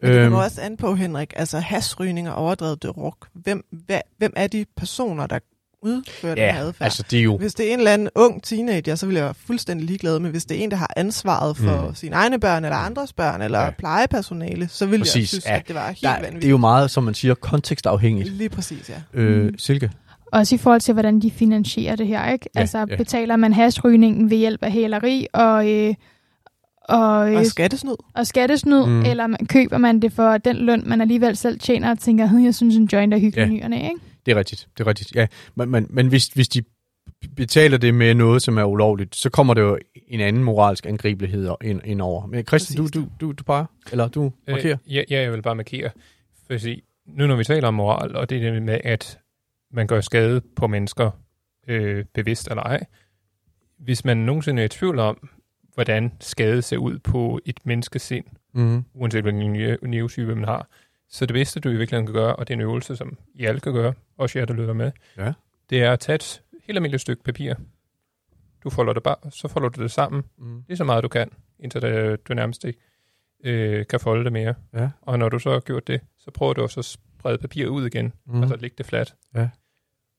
Men 0.00 0.10
det 0.10 0.16
Øhm, 0.18 0.24
kommer 0.24 0.44
også 0.44 0.60
an 0.60 0.76
på, 0.76 0.94
Henrik, 0.94 1.32
altså 1.36 1.58
hasrygning 1.58 2.28
og 2.28 2.34
overdrevet 2.34 2.82
druk. 2.82 3.28
Hvem, 3.32 3.64
hvem 4.18 4.32
er 4.36 4.46
de 4.46 4.64
personer, 4.76 5.26
der 5.26 5.38
udfører 5.84 6.34
den 6.34 6.44
her 6.44 6.54
ja, 6.54 6.60
adfærd? 6.60 6.84
altså 6.84 7.04
det 7.10 7.18
er 7.18 7.22
jo... 7.22 7.36
Hvis 7.36 7.54
det 7.54 7.68
er 7.68 7.72
en 7.72 7.78
eller 7.78 7.92
anden 7.92 8.08
ung 8.14 8.42
teenager, 8.42 8.94
så 8.94 9.06
vil 9.06 9.14
jeg 9.14 9.24
være 9.24 9.34
fuldstændig 9.46 9.86
ligeglad 9.86 10.18
med. 10.18 10.30
Hvis 10.30 10.44
det 10.44 10.58
er 10.60 10.64
en, 10.64 10.70
der 10.70 10.76
har 10.76 10.90
ansvaret 10.96 11.56
for 11.56 11.86
Mm. 11.88 11.94
sine 11.94 12.14
egne 12.16 12.40
børn, 12.40 12.64
eller 12.64 12.76
andres 12.76 13.12
børn, 13.12 13.42
eller 13.42 13.58
Ja. 13.58 13.64
ja. 13.64 13.70
plejepersonale, 13.70 14.68
så 14.68 14.86
vil 14.86 14.98
Præcis, 14.98 15.16
jeg 15.16 15.28
synes, 15.28 15.46
ja. 15.46 15.56
at 15.56 15.68
det 15.68 15.76
var 15.76 15.86
helt 15.88 16.00
Der, 16.02 16.10
vanvittigt. 16.12 16.42
det 16.42 16.48
er 16.48 16.50
jo 16.50 16.56
meget, 16.56 16.90
som 16.90 17.04
man 17.04 17.14
siger, 17.14 17.34
kontekstafhængigt. 17.34 18.28
Lige 18.32 18.48
præcis, 18.48 18.90
ja. 18.90 19.20
Øh, 19.20 19.44
Mm. 19.46 19.58
Silke? 19.58 19.90
Også 20.32 20.54
i 20.54 20.58
forhold 20.58 20.80
til, 20.80 20.92
hvordan 20.92 21.20
de 21.20 21.30
finansierer 21.30 21.96
det 21.96 22.06
her. 22.06 22.30
Ikke? 22.32 22.48
Ja, 22.54 22.60
altså 22.60 22.78
ja. 22.78 22.96
betaler 22.96 23.36
man 23.36 23.52
hasrygningen 23.52 24.30
ved 24.30 24.36
hjælp 24.36 24.62
af 24.62 24.72
hæleri 24.72 25.26
og, 25.32 25.70
øh, 25.72 25.94
og, 26.88 27.30
øh, 27.32 27.36
Og 27.38 27.46
skattesnyd. 27.46 27.94
og 28.14 28.26
skattesnyd, 28.26 28.86
Mm. 28.86 29.00
eller 29.02 29.26
man, 29.26 29.46
køber 29.46 29.78
man 29.78 30.00
det 30.00 30.12
for 30.12 30.38
den 30.38 30.56
løn, 30.56 30.82
man 30.86 31.00
alligevel 31.00 31.36
selv 31.36 31.58
tjener, 31.58 31.90
og 31.90 31.98
tænker, 31.98 32.28
"Hm, 32.28 32.44
jeg 32.44 32.54
synes, 32.54 32.76
en 32.76 32.88
joint 32.92 33.14
er 33.14 33.18
hyggelig 33.18 33.36
Ja. 33.42 33.46
ja. 33.46 33.48
nyerne, 33.52 33.76
ikke? 33.84 33.96
Det 34.26 34.32
er 34.32 34.36
rigtigt, 34.36 34.68
det 34.78 34.84
er 34.84 34.88
rigtigt, 34.88 35.14
ja. 35.14 35.26
Men, 35.54 35.70
men, 35.70 35.86
men 35.90 36.08
hvis, 36.08 36.26
hvis 36.26 36.48
de 36.48 36.62
betaler 37.36 37.78
det 37.78 37.94
med 37.94 38.14
noget, 38.14 38.42
som 38.42 38.58
er 38.58 38.64
ulovligt, 38.64 39.16
så 39.16 39.30
kommer 39.30 39.54
det 39.54 39.60
jo 39.62 39.78
en 40.08 40.20
anden 40.20 40.44
moralsk 40.44 40.86
angribelighed 40.86 41.50
ind, 41.64 41.80
ind 41.84 42.00
over. 42.00 42.26
Men 42.26 42.46
Christian, 42.46 42.76
du, 42.76 42.82
Præcis. 42.82 42.94
du, 43.20 43.26
du, 43.26 43.32
du 43.32 43.44
bare, 43.44 43.66
eller 43.92 44.08
du 44.08 44.32
markerer? 44.48 44.76
Øh, 44.86 44.94
ja, 44.94 45.02
ja, 45.10 45.20
jeg 45.22 45.32
vil 45.32 45.42
bare 45.42 45.54
markere. 45.54 45.90
Fordi 46.50 46.82
nu 47.06 47.26
når 47.26 47.36
vi 47.36 47.44
taler 47.44 47.68
om 47.68 47.74
moral, 47.74 48.16
og 48.16 48.30
det 48.30 48.46
er 48.46 48.52
det 48.52 48.62
med, 48.62 48.80
at 48.84 49.18
man 49.72 49.86
gør 49.86 50.00
skade 50.00 50.40
på 50.56 50.66
mennesker, 50.66 51.10
øh, 51.68 52.04
bevidst 52.14 52.48
eller 52.48 52.62
ej. 52.62 52.84
Hvis 53.78 54.04
man 54.04 54.16
nogensinde 54.16 54.62
er 54.62 54.66
i 54.66 54.68
tvivl 54.68 54.98
om, 54.98 55.28
hvordan 55.74 56.12
skade 56.20 56.62
ser 56.62 56.76
ud 56.76 56.98
på 56.98 57.40
et 57.44 57.60
menneskesind, 57.64 58.24
Mm-hmm. 58.56 58.84
uanset 58.94 59.22
hvilken 59.22 59.56
neu- 59.56 59.86
neurotype 59.86 60.34
man 60.34 60.44
har, 60.44 60.68
så 61.08 61.26
det 61.26 61.34
bedste, 61.34 61.60
du 61.60 61.68
i 61.68 61.76
virkeligheden 61.76 62.06
kan 62.06 62.14
gøre, 62.14 62.36
og 62.36 62.48
det 62.48 62.54
er 62.54 62.56
en 62.56 62.60
øvelse, 62.62 62.96
som 62.96 63.16
I 63.34 63.44
alle 63.44 63.60
kan 63.60 63.72
gøre, 63.72 63.92
også 64.16 64.38
jer, 64.38 64.46
der 64.46 64.54
lytter 64.54 64.74
med, 64.74 64.92
Ja. 65.16 65.32
det 65.70 65.82
er 65.82 65.92
at 65.92 66.00
tage 66.00 66.16
et 66.16 66.42
helt 66.66 66.76
almindeligt 66.76 67.00
stykke 67.00 67.22
papir. 67.22 67.54
Du 68.64 68.70
folder 68.70 68.92
det 68.92 69.02
bare, 69.02 69.30
så 69.30 69.48
folder 69.48 69.68
du 69.68 69.82
det 69.82 69.90
sammen, 69.90 70.22
Mm. 70.38 70.62
lige 70.68 70.76
så 70.76 70.84
meget 70.84 71.02
du 71.02 71.08
kan, 71.08 71.30
indtil 71.58 71.82
det, 71.82 72.28
du 72.28 72.34
nærmest 72.34 72.64
ikke 72.64 72.78
øh, 73.44 73.86
kan 73.86 74.00
folde 74.00 74.24
det 74.24 74.32
mere. 74.32 74.54
Ja. 74.74 74.90
Og 75.00 75.18
når 75.18 75.28
du 75.28 75.38
så 75.38 75.50
har 75.52 75.60
gjort 75.60 75.86
det, 75.86 76.00
så 76.18 76.30
prøver 76.30 76.52
du 76.52 76.62
også 76.62 76.80
at 76.80 76.84
sprede 76.84 77.38
papiret 77.38 77.68
ud 77.68 77.86
igen, 77.86 78.12
Mm. 78.26 78.40
altså 78.42 78.56
lægge 78.56 78.74
det 78.78 78.86
fladt. 78.86 79.14
Ja. 79.34 79.48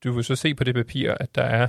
Du 0.03 0.11
vil 0.11 0.23
så 0.23 0.35
se 0.35 0.55
på 0.55 0.63
det 0.63 0.75
papir, 0.75 1.11
at 1.19 1.35
der 1.35 1.43
er, 1.43 1.67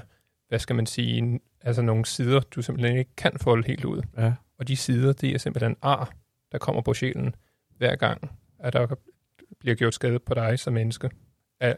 hvad 0.49 0.59
skal 0.59 0.77
man 0.77 0.87
sige, 0.87 1.41
altså 1.61 1.83
nogle 1.83 2.05
sider, 2.07 2.41
du 2.41 2.63
simpelthen 2.63 2.97
ikke 2.99 3.17
kan 3.17 3.39
folde 3.41 3.67
helt 3.67 3.85
ud. 3.85 4.03
Ja. 4.17 4.33
Og 4.59 4.69
de 4.69 4.77
sider, 4.77 5.13
det 5.13 5.35
er 5.35 5.39
simpelthen 5.39 5.77
ar, 5.83 6.13
der 6.53 6.59
kommer 6.59 6.83
på 6.83 6.95
sjælen 6.95 7.35
hver 7.77 7.97
gang, 7.97 8.31
at 8.59 8.73
der 8.73 8.95
bliver 9.61 9.75
gjort 9.75 9.95
skade 9.95 10.19
på 10.19 10.35
dig 10.35 10.59
som 10.59 10.73
menneske. 10.73 11.11
Al- 11.61 11.77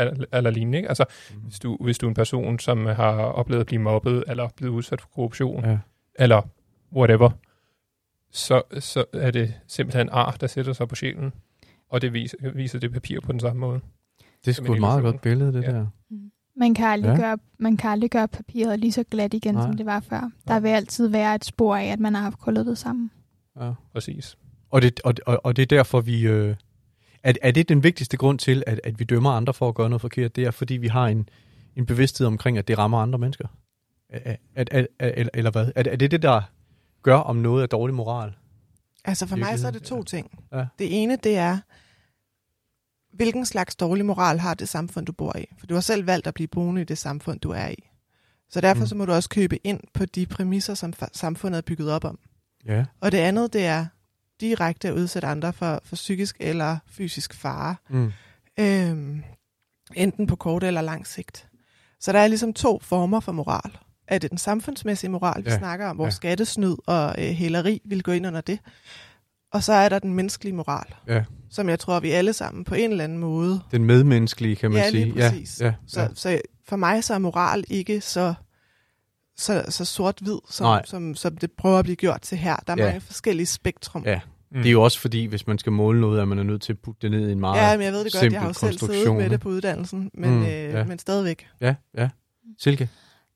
al- 0.00 0.24
Eller 0.32 0.50
lignende, 0.50 0.78
ikke? 0.78 0.88
Altså, 0.88 1.04
Mm. 1.34 1.40
hvis 1.40 1.58
du, 1.58 1.76
hvis 1.80 1.98
du 1.98 2.06
er 2.06 2.08
en 2.08 2.14
person, 2.14 2.58
som 2.58 2.86
har 2.86 3.12
oplevet 3.12 3.60
at 3.60 3.66
blive 3.66 3.82
mobbet, 3.82 4.24
eller 4.26 4.48
blevet 4.56 4.72
udsat 4.72 5.00
for 5.00 5.08
korruption, 5.14 5.64
Ja. 5.64 5.78
eller 6.14 6.42
whatever, 6.96 7.30
så, 8.30 8.62
så 8.78 9.04
er 9.12 9.30
det 9.30 9.54
simpelthen 9.66 10.08
ar, 10.12 10.36
der 10.40 10.46
sætter 10.46 10.72
sig 10.72 10.88
på 10.88 10.94
sjælen, 10.94 11.32
og 11.88 12.02
det 12.02 12.12
viser, 12.12 12.36
viser 12.54 12.78
det 12.78 12.92
papir 12.92 13.20
på 13.20 13.32
den 13.32 13.40
samme 13.40 13.60
måde. 13.60 13.80
Det 14.44 14.50
er 14.50 14.52
sgu 14.54 14.72
et 14.74 14.80
meget 14.80 15.02
godt 15.02 15.20
billede, 15.20 15.52
det 15.52 15.62
Ja. 15.62 15.72
der. 15.72 15.86
Man 16.56 16.74
kan, 16.74 16.86
aldrig 16.86 17.08
Ja. 17.08 17.14
ja. 17.14 17.20
gøre, 17.20 17.38
man 17.58 17.76
kan 17.76 17.90
aldrig 17.90 18.10
gøre 18.10 18.28
papiret 18.28 18.78
lige 18.80 18.92
så 18.92 19.04
glat 19.10 19.34
igen, 19.34 19.54
Nej. 19.54 19.62
Som 19.66 19.76
det 19.76 19.86
var 19.86 20.00
før. 20.00 20.30
Der 20.48 20.60
vil 20.60 20.68
altid 20.68 21.08
være 21.08 21.34
et 21.34 21.44
spor 21.44 21.76
af, 21.76 21.84
at 21.84 22.00
man 22.00 22.14
har 22.14 22.22
haft 22.22 22.38
krøllet 22.38 22.66
det 22.66 22.78
sammen. 22.78 23.10
Ja. 23.60 23.72
Præcis. 23.92 24.38
Og, 24.70 24.82
det, 24.82 25.00
og, 25.04 25.14
og, 25.26 25.40
og 25.44 25.56
det 25.56 25.62
er 25.62 25.66
derfor, 25.66 26.00
vi... 26.00 26.26
Øh, 26.26 26.54
er, 27.22 27.32
er 27.42 27.50
det 27.50 27.68
den 27.68 27.82
vigtigste 27.82 28.16
grund 28.16 28.38
til, 28.38 28.62
at, 28.66 28.80
at 28.84 28.98
vi 28.98 29.04
dømmer 29.04 29.30
andre 29.30 29.54
for 29.54 29.68
at 29.68 29.74
gøre 29.74 29.88
noget 29.90 30.00
forkert? 30.00 30.36
Det 30.36 30.44
er, 30.44 30.50
fordi 30.50 30.74
vi 30.74 30.88
har 30.88 31.06
en, 31.06 31.28
en 31.76 31.86
bevidsthed 31.86 32.26
omkring, 32.26 32.58
at 32.58 32.68
det 32.68 32.78
rammer 32.78 32.98
andre 32.98 33.18
mennesker? 33.18 33.48
Er, 34.10 34.36
er, 34.56 34.64
er, 34.70 34.86
er, 34.98 35.08
eller, 35.16 35.30
eller 35.34 35.50
hvad? 35.50 35.72
Er, 35.76 35.82
det- 35.82 35.92
er 35.92 35.96
det 35.96 36.10
det, 36.10 36.22
der 36.22 36.42
gør, 37.02 37.16
om 37.16 37.36
noget 37.36 37.62
er 37.62 37.66
dårlig 37.66 37.94
moral? 37.94 38.32
Altså 39.04 39.26
for 39.26 39.36
mig 39.36 39.58
så 39.58 39.66
er 39.66 39.70
det 39.70 39.82
to 39.82 40.02
ting. 40.02 40.38
Ja. 40.52 40.66
Det 40.78 41.02
ene, 41.02 41.16
det 41.16 41.36
er, 41.36 41.58
hvilken 43.16 43.46
slags 43.46 43.76
dårlig 43.76 44.04
moral 44.06 44.38
har 44.38 44.54
det 44.54 44.68
samfund, 44.68 45.06
du 45.06 45.12
bor 45.12 45.36
i? 45.38 45.44
For 45.58 45.66
du 45.66 45.74
har 45.74 45.80
selv 45.80 46.06
valgt 46.06 46.26
at 46.26 46.34
blive 46.34 46.48
boende 46.48 46.80
i 46.80 46.84
det 46.84 46.98
samfund, 46.98 47.40
du 47.40 47.50
er 47.50 47.68
i. 47.68 47.88
Så 48.50 48.60
derfor 48.60 48.80
Mm. 48.80 48.86
så 48.86 48.94
må 48.94 49.04
du 49.04 49.12
også 49.12 49.28
købe 49.28 49.66
ind 49.66 49.80
på 49.94 50.04
de 50.04 50.26
præmisser, 50.26 50.74
som 50.74 50.92
samfundet 51.12 51.58
er 51.58 51.62
bygget 51.62 51.90
op 51.92 52.04
om. 52.04 52.18
Ja. 52.66 52.84
Og 53.00 53.12
det 53.12 53.18
andet, 53.18 53.52
det 53.52 53.64
er 53.66 53.86
direkte 54.40 54.88
at 54.88 54.94
udsætte 54.94 55.28
andre 55.28 55.52
for, 55.52 55.80
for 55.84 55.96
psykisk 55.96 56.36
eller 56.40 56.76
fysisk 56.90 57.34
fare. 57.34 57.74
Mm. 57.90 58.12
Øhm, 58.60 59.22
enten 59.94 60.26
på 60.26 60.36
kort 60.36 60.64
eller 60.64 60.80
lang 60.80 61.06
sigt. 61.06 61.46
Så 62.00 62.12
der 62.12 62.18
er 62.18 62.26
ligesom 62.26 62.52
to 62.52 62.78
former 62.82 63.20
for 63.20 63.32
moral. 63.32 63.70
Er 64.08 64.18
det 64.18 64.30
den 64.30 64.38
samfundsmæssige 64.38 65.10
moral, 65.10 65.44
vi 65.44 65.50
Ja, 65.50 65.58
snakker 65.58 65.86
om, 65.88 65.96
hvor 65.96 66.04
ja. 66.04 66.10
skattesnyd 66.10 66.76
og 66.86 67.14
øh, 67.18 67.24
hæleri 67.24 67.80
vil 67.84 68.02
gå 68.02 68.12
ind 68.12 68.26
under 68.26 68.40
det. 68.40 68.58
Og 69.52 69.62
så 69.62 69.72
er 69.72 69.88
der 69.88 69.98
den 69.98 70.14
menneskelige 70.14 70.54
moral, 70.54 70.94
Ja. 71.08 71.24
som 71.50 71.68
jeg 71.68 71.78
tror, 71.78 72.00
vi 72.00 72.10
alle 72.10 72.32
sammen 72.32 72.64
på 72.64 72.74
en 72.74 72.90
eller 72.90 73.04
anden 73.04 73.18
måde. 73.18 73.60
Den 73.70 73.84
medmenneskelige, 73.84 74.56
kan 74.56 74.70
man 74.70 74.82
Ja, 74.82 74.90
sige. 74.90 75.04
lige 75.04 75.14
præcis. 75.14 75.60
Ja, 75.60 75.66
ja, 75.66 75.72
Så, 75.86 76.00
ja. 76.00 76.08
så 76.14 76.40
for 76.68 76.76
mig 76.76 77.04
så 77.04 77.14
er 77.14 77.18
moral 77.18 77.64
ikke 77.68 78.00
så, 78.00 78.34
så, 79.40 79.64
så 79.68 79.84
sort-hvid, 79.84 80.38
Nej. 80.60 80.82
som, 80.84 80.84
som, 80.84 81.14
som 81.14 81.36
det 81.36 81.52
prøver 81.52 81.78
at 81.78 81.84
blive 81.84 81.96
gjort 81.96 82.20
til 82.20 82.38
her. 82.38 82.56
Der 82.66 82.72
er 82.72 82.76
Ja. 82.78 82.84
mange 82.84 83.00
forskellige 83.00 83.46
spektrum. 83.46 84.02
Ja. 84.06 84.20
Mm. 84.52 84.58
Det 84.58 84.66
er 84.66 84.72
jo 84.72 84.82
også 84.82 85.00
fordi, 85.00 85.24
hvis 85.24 85.46
man 85.46 85.58
skal 85.58 85.72
måle 85.72 86.00
noget, 86.00 86.20
at 86.20 86.28
man 86.28 86.38
er 86.38 86.42
nødt 86.42 86.62
til 86.62 86.72
at 86.72 86.78
putte 86.78 86.98
det 87.02 87.10
ned 87.10 87.28
i 87.28 87.32
en 87.32 87.40
meget 87.40 87.56
Ja, 87.60 87.76
men 87.76 87.84
jeg 87.84 87.92
ved 87.92 88.04
det 88.04 88.12
godt, 88.12 88.20
simpel 88.20 88.32
jeg 88.32 88.40
har 88.40 88.48
jo 88.48 88.52
selv 88.52 88.72
siddet 88.72 88.80
konstruktion, 88.80 89.16
med 89.18 89.30
det 89.30 89.40
på 89.40 89.48
uddannelsen, 89.48 90.10
men, 90.14 90.30
Mm, 90.30 90.42
øh, 90.42 90.48
ja. 90.52 90.84
men 90.84 90.98
stadigvæk. 90.98 91.46
Ja, 91.60 91.74
ja. 91.96 92.08
Silke? 92.58 92.88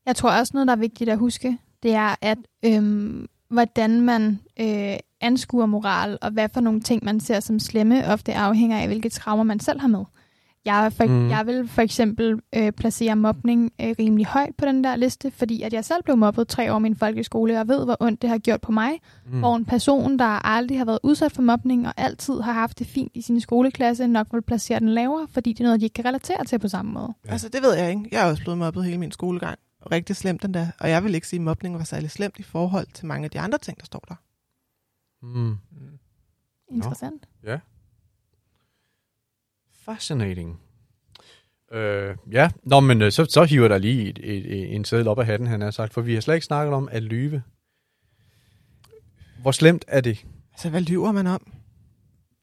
Jeg 0.07 0.17
tror 0.17 0.31
også 0.31 0.51
noget, 0.55 0.67
der 0.67 0.73
er 0.73 0.79
vigtigt 0.79 1.11
at 1.11 1.19
huske, 1.19 1.59
det 1.83 1.91
er, 1.95 2.15
at 2.21 2.39
øhm, 2.65 3.27
hvordan 3.51 4.01
man 4.01 4.41
øh, 4.61 4.97
anskuer 5.21 5.67
moral, 5.67 6.19
og 6.23 6.31
hvad 6.31 6.49
for 6.55 6.61
nogle 6.61 6.81
ting, 6.81 7.05
man 7.05 7.21
ser 7.21 7.41
som 7.41 7.59
slemme, 7.59 8.07
ofte 8.07 8.35
afhænger 8.35 8.79
af, 8.81 8.87
hvilke 8.87 9.09
traumer 9.09 9.45
man 9.45 9.61
selv 9.61 9.81
har 9.81 9.89
med. 9.89 10.05
Jeg, 10.67 10.93
for, 10.93 11.05
Mm. 11.07 11.29
jeg 11.31 11.47
vil 11.47 11.69
for 11.69 11.83
eksempel 11.83 12.41
øh, 12.55 12.73
placere 12.73 13.17
mobning 13.17 13.73
øh, 13.81 13.95
rimelig 13.99 14.27
højt 14.27 14.55
på 14.59 14.65
den 14.65 14.85
der 14.85 14.97
liste, 14.97 15.31
fordi 15.31 15.63
at 15.63 15.73
jeg 15.73 15.85
selv 15.85 16.03
blev 16.05 16.17
mobbet 16.17 16.49
tre 16.49 16.73
år 16.73 16.79
i 16.79 16.83
min 16.83 16.97
folkeskole, 16.97 17.61
og 17.61 17.69
ved, 17.69 17.85
hvor 17.85 17.97
ondt 18.01 18.23
det 18.23 18.31
har 18.31 18.39
gjort 18.39 18.61
på 18.61 18.73
mig. 18.73 19.01
Mm. 19.27 19.39
Hvor 19.39 19.57
en 19.57 19.65
person, 19.65 20.19
der 20.19 20.47
aldrig 20.47 20.79
har 20.79 20.85
været 20.85 20.99
udsat 21.03 21.33
for 21.33 21.43
mobning, 21.43 21.87
og 21.87 21.95
altid 21.97 22.41
har 22.41 22.53
haft 22.53 22.79
det 22.79 22.87
fint 22.87 23.13
i 23.15 23.21
sin 23.23 23.41
skoleklasse, 23.41 24.07
nok 24.07 24.27
vil 24.33 24.43
placere 24.43 24.81
den 24.81 24.89
lavere, 24.89 25.27
fordi 25.31 25.53
det 25.53 25.61
er 25.61 25.65
noget, 25.65 25.81
de 25.81 25.87
ikke 25.87 25.95
kan 25.95 26.05
relatere 26.05 26.45
til 26.45 26.59
på 26.59 26.69
samme 26.69 26.93
måde. 26.93 27.15
Ja. 27.25 27.29
Ja. 27.29 27.33
Altså, 27.33 27.49
det 27.49 27.63
ved 27.63 27.75
jeg 27.75 27.91
ikke. 27.91 28.09
Jeg 28.13 28.27
er 28.27 28.31
også 28.31 28.43
blevet 28.43 28.59
mobbet 28.59 28.85
hele 28.85 28.99
min 28.99 29.13
skolegang. 29.13 29.59
Rigtig 29.93 30.17
slemt 30.17 30.43
den 30.43 30.55
der. 30.55 30.67
Og 30.81 30.91
jeg 30.91 31.05
vil 31.05 31.15
ikke 31.15 31.29
sige, 31.29 31.39
at 31.41 31.45
mobning 31.45 31.79
var 31.79 31.85
særlig 31.85 32.11
slemt 32.11 32.39
i 32.39 32.43
forhold 32.43 32.87
til 32.95 33.07
mange 33.07 33.25
af 33.25 33.31
de 33.31 33.41
andre 33.41 33.59
ting, 33.59 33.79
der 33.79 33.85
står 33.85 34.05
der. 34.09 34.15
Mm. 35.23 35.57
Interessant. 36.71 37.23
Fascinating. 39.85 40.61
Øh, 41.73 42.17
ja, 42.33 42.51
Nå, 42.63 42.81
men 42.81 43.03
øh, 43.03 43.13
så, 43.13 43.25
så 43.25 43.45
hiver 43.45 43.69
der 43.69 43.79
lige 43.79 44.09
et, 44.09 44.19
et, 44.23 44.47
et, 44.53 44.75
en 44.75 44.85
seddel 44.85 45.09
op 45.09 45.19
af 45.19 45.27
hatten, 45.27 45.49
han 45.49 45.61
har 45.61 45.71
sagt, 45.71 45.95
for 45.95 46.01
vi 46.01 46.15
har 46.15 46.21
slet 46.21 46.35
ikke 46.35 46.47
snakket 46.47 46.75
om 46.75 46.89
at 46.93 47.03
lyve. 47.03 47.43
Hvor 49.43 49.51
slemt 49.51 49.85
er 49.89 50.01
det? 50.01 50.25
Altså, 50.53 50.71
hvad 50.71 50.81
lyver 50.81 51.13
man 51.13 51.27
om? 51.27 51.53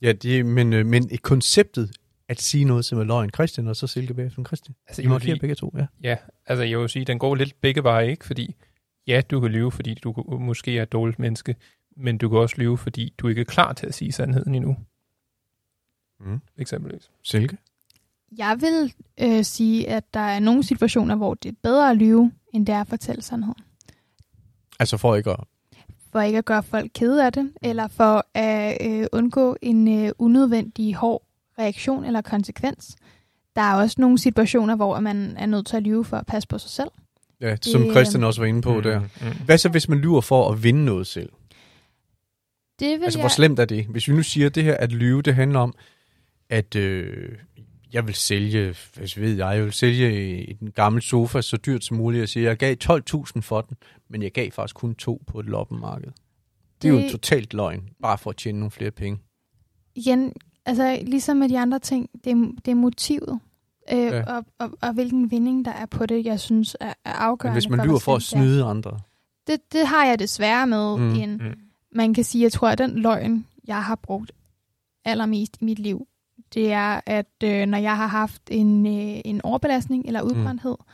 Ja, 0.01 0.11
det, 0.11 0.45
men, 0.45 0.73
øh, 0.73 0.85
men 0.85 1.07
et 1.11 1.21
konceptet 1.21 1.91
at 2.29 2.41
sige 2.41 2.63
noget, 2.65 2.85
som 2.85 2.99
er 2.99 3.03
løgn. 3.03 3.29
Christian, 3.33 3.67
og 3.67 3.75
så 3.75 3.87
Silke 3.87 4.13
bagefter. 4.13 4.43
Christian. 4.43 4.75
Altså, 4.87 5.01
I 5.01 5.07
markerer 5.07 5.33
lige- 5.33 5.39
begge 5.39 5.55
to, 5.55 5.73
ja. 5.77 5.85
Ja, 6.03 6.17
altså 6.45 6.63
jeg 6.63 6.79
vil 6.79 6.89
sige, 6.89 7.05
den 7.05 7.19
går 7.19 7.35
lidt 7.35 7.61
begge 7.61 7.83
veje, 7.83 8.09
ikke? 8.09 8.25
Fordi 8.25 8.55
ja, 9.07 9.21
du 9.31 9.39
kan 9.39 9.51
lyve, 9.51 9.71
fordi 9.71 9.93
du 9.93 10.13
måske 10.39 10.77
er 10.77 10.83
et 10.83 10.91
dårligt 10.91 11.19
menneske, 11.19 11.55
men 11.97 12.17
du 12.17 12.29
kan 12.29 12.37
også 12.39 12.55
lyve, 12.57 12.77
fordi 12.77 13.13
du 13.17 13.27
ikke 13.27 13.41
er 13.41 13.45
klar 13.45 13.73
til 13.73 13.87
at 13.87 13.93
sige 13.93 14.11
sandheden 14.11 14.55
endnu, 14.55 14.77
Mm. 16.25 16.39
eksempelvis. 16.57 17.09
Silke? 17.23 17.57
Jeg 18.37 18.57
vil 18.61 18.93
øh, 19.21 19.43
sige, 19.43 19.89
at 19.89 20.13
der 20.13 20.19
er 20.19 20.39
nogle 20.39 20.63
situationer, 20.63 21.15
hvor 21.15 21.33
det 21.33 21.49
er 21.49 21.55
bedre 21.63 21.89
at 21.91 21.97
lyve, 21.97 22.31
end 22.53 22.65
det 22.65 22.75
er 22.75 22.81
at 22.81 22.87
fortælle 22.87 23.21
sandheden. 23.21 23.63
Altså 24.79 24.97
for 24.97 25.15
ikke 25.15 25.29
at... 25.31 25.39
For 26.11 26.21
ikke 26.21 26.37
at 26.37 26.45
gøre 26.45 26.63
folk 26.63 26.91
kede 26.95 27.25
af 27.25 27.33
det, 27.33 27.51
eller 27.61 27.87
for 27.87 28.25
at 28.33 28.77
øh, 28.81 29.07
undgå 29.11 29.57
en 29.61 30.05
øh, 30.05 30.11
unødvendig 30.19 30.95
hård 30.95 31.23
reaktion 31.59 32.05
eller 32.05 32.21
konsekvens. 32.21 32.95
Der 33.55 33.61
er 33.61 33.75
også 33.75 33.95
nogle 33.99 34.17
situationer, 34.17 34.75
hvor 34.75 34.99
man 34.99 35.37
er 35.37 35.45
nødt 35.45 35.67
til 35.67 35.77
at 35.77 35.83
lyve 35.83 36.05
for 36.05 36.17
at 36.17 36.25
passe 36.25 36.47
på 36.47 36.57
sig 36.57 36.69
selv. 36.71 36.89
Ja, 37.41 37.55
som 37.61 37.81
Det, 37.81 37.91
Christian 37.91 38.23
også 38.23 38.41
var 38.41 38.47
inde 38.47 38.61
på 38.61 38.73
Mm, 38.75 38.81
der. 38.83 38.99
Mm. 38.99 39.07
Hvad 39.45 39.57
så, 39.57 39.69
hvis 39.69 39.89
man 39.89 39.97
lyver 39.97 40.21
for 40.21 40.51
at 40.51 40.63
vinde 40.63 40.85
noget 40.85 41.07
selv? 41.07 41.29
Det 42.79 42.99
vil 42.99 43.03
Altså, 43.03 43.19
jeg... 43.19 43.23
hvor 43.23 43.29
slemt 43.29 43.59
er 43.59 43.65
det? 43.65 43.85
Hvis 43.85 44.07
vi 44.07 44.13
nu 44.13 44.23
siger, 44.23 44.47
at 44.47 44.55
det 44.55 44.63
her 44.63 44.77
at 44.77 44.91
lyve, 44.91 45.21
det 45.21 45.35
handler 45.35 45.59
om, 45.59 45.73
at 46.51 46.75
øh, 46.75 47.37
jeg 47.93 48.07
vil 48.07 48.15
sælge, 48.15 48.75
hvad 48.95 49.19
ved 49.21 49.35
jeg, 49.35 49.55
jeg 49.55 49.63
vil 49.63 49.73
sælge 49.73 50.61
en 50.61 50.71
gammel 50.71 51.01
sofa 51.01 51.41
så 51.41 51.57
dyrt 51.57 51.83
som 51.83 51.97
muligt, 51.97 52.23
og 52.23 52.29
sige, 52.29 52.45
jeg 52.45 52.57
gav 52.57 52.75
12.000 52.83 53.41
for 53.41 53.61
den, 53.61 53.77
men 54.09 54.23
jeg 54.23 54.31
gav 54.31 54.51
faktisk 54.51 54.75
kun 54.75 54.95
to 54.95 55.21
på 55.27 55.39
et 55.39 55.45
loppemarked. 55.45 56.11
Det 56.81 56.87
er 56.87 56.91
jo 56.91 56.97
Det- 56.97 57.05
en 57.05 57.11
totalt 57.11 57.53
løgn, 57.53 57.89
bare 58.01 58.17
for 58.17 58.29
at 58.29 58.37
tjene 58.37 58.59
nogle 58.59 58.71
flere 58.71 58.91
penge. 58.91 59.19
igen, 59.95 60.33
altså 60.65 60.99
ligesom 61.05 61.37
med 61.37 61.49
de 61.49 61.59
andre 61.59 61.79
ting, 61.79 62.09
det 62.23 62.31
er, 62.31 62.51
det 62.65 62.71
er 62.71 62.75
motivet. 62.75 63.39
Øh, 63.93 63.97
Ja. 63.99 64.23
og, 64.23 64.45
og, 64.59 64.71
og 64.81 64.93
hvilken 64.93 65.31
vinding 65.31 65.65
der 65.65 65.71
er 65.71 65.85
på 65.85 66.05
det, 66.05 66.25
jeg 66.25 66.39
synes 66.39 66.77
er, 66.79 66.93
er 67.05 67.11
afgørende. 67.13 67.53
Men 67.53 67.61
hvis 67.61 67.69
man 67.69 67.79
for, 67.79 67.85
lyver 67.85 67.99
for 67.99 68.15
at 68.15 68.19
det 68.19 68.27
snyde 68.27 68.63
andre, 68.63 68.99
Det, 69.47 69.59
det 69.73 69.87
har 69.87 70.05
jeg 70.05 70.19
desværre 70.19 70.67
med. 70.67 70.97
Mm, 70.97 71.03
Mm, 71.03 71.15
en, 71.15 71.33
mm. 71.37 71.59
Man 71.95 72.13
kan 72.13 72.23
sige, 72.23 72.41
jeg 72.43 72.51
tror, 72.51 72.67
at 72.69 72.77
den 72.77 72.99
løgn, 72.99 73.45
jeg 73.67 73.83
har 73.83 73.95
brugt 73.95 74.31
allermest 75.05 75.57
i 75.61 75.65
mit 75.65 75.79
liv, 75.79 76.07
det 76.53 76.71
er, 76.71 77.01
at 77.05 77.31
øh, 77.43 77.65
når 77.65 77.77
jeg 77.77 77.97
har 77.97 78.07
haft 78.07 78.41
en, 78.51 78.85
øh, 78.85 79.21
en 79.25 79.41
overbelastning 79.43 80.05
eller 80.07 80.21
udbrændthed, 80.21 80.75
mm. 80.79 80.85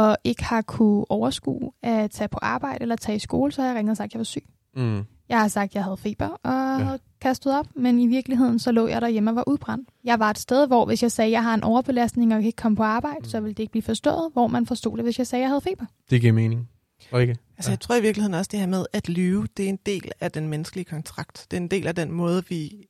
og 0.00 0.16
ikke 0.24 0.44
har 0.44 0.62
kunne 0.62 1.10
overskue 1.10 1.72
at 1.82 2.10
tage 2.10 2.28
på 2.28 2.38
arbejde 2.42 2.82
eller 2.82 2.96
tage 2.96 3.16
i 3.16 3.18
skole, 3.18 3.52
så 3.52 3.62
har 3.62 3.68
jeg 3.68 3.76
ringet 3.76 3.90
og 3.90 3.96
sagt, 3.96 4.10
at 4.10 4.14
jeg 4.14 4.18
var 4.18 4.24
syg. 4.24 4.44
mm, 4.76 5.02
Jeg 5.28 5.40
har 5.40 5.48
sagt, 5.48 5.70
at 5.70 5.74
jeg 5.74 5.84
havde 5.84 5.96
feber 5.96 6.28
og 6.28 6.52
Ja. 6.78 6.84
havde 6.84 6.98
kastet 7.20 7.58
op, 7.58 7.66
men 7.76 7.98
i 8.00 8.06
virkeligheden 8.06 8.58
så 8.58 8.72
lå 8.72 8.86
jeg 8.86 9.00
derhjemme 9.00 9.30
og 9.30 9.36
var 9.36 9.44
udbrændt. 9.48 9.88
Jeg 10.04 10.18
var 10.18 10.30
et 10.30 10.38
sted, 10.38 10.66
hvor 10.66 10.84
hvis 10.86 11.02
jeg 11.02 11.12
sagde, 11.12 11.26
at 11.28 11.32
jeg 11.32 11.42
har 11.42 11.54
en 11.54 11.64
overbelastning 11.64 12.32
og 12.32 12.34
jeg 12.34 12.42
kan 12.42 12.46
ikke 12.46 12.56
komme 12.56 12.76
på 12.76 12.82
arbejde, 12.82 13.16
Mm. 13.18 13.22
mm. 13.24 13.28
så 13.30 13.40
ville 13.40 13.54
det 13.54 13.62
ikke 13.62 13.70
blive 13.72 13.82
forstået, 13.82 14.30
hvor 14.32 14.46
man 14.46 14.66
forstod 14.66 14.96
det, 14.96 15.04
hvis 15.04 15.18
jeg 15.18 15.26
sagde, 15.26 15.40
at 15.40 15.42
jeg 15.42 15.50
havde 15.50 15.60
feber. 15.60 15.84
det 16.10 16.20
giver 16.20 16.32
mening. 16.32 16.68
Og 17.12 17.20
ikke? 17.22 17.36
Altså, 17.56 17.70
Ja. 17.70 17.72
jeg 17.72 17.80
tror 17.80 17.94
i 17.96 18.02
virkeligheden 18.02 18.34
også, 18.34 18.48
det 18.52 18.60
her 18.60 18.66
med 18.66 18.86
at 18.92 19.08
lyve, 19.08 19.46
det 19.56 19.64
er 19.64 19.68
en 19.68 19.78
del 19.86 20.10
af 20.20 20.32
den 20.32 20.48
menneskelige 20.48 20.84
kontrakt. 20.84 21.46
Det 21.50 21.56
er 21.56 21.60
en 21.60 21.68
del 21.68 21.86
af 21.86 21.94
den 21.94 22.12
måde, 22.12 22.42
vi 22.48 22.86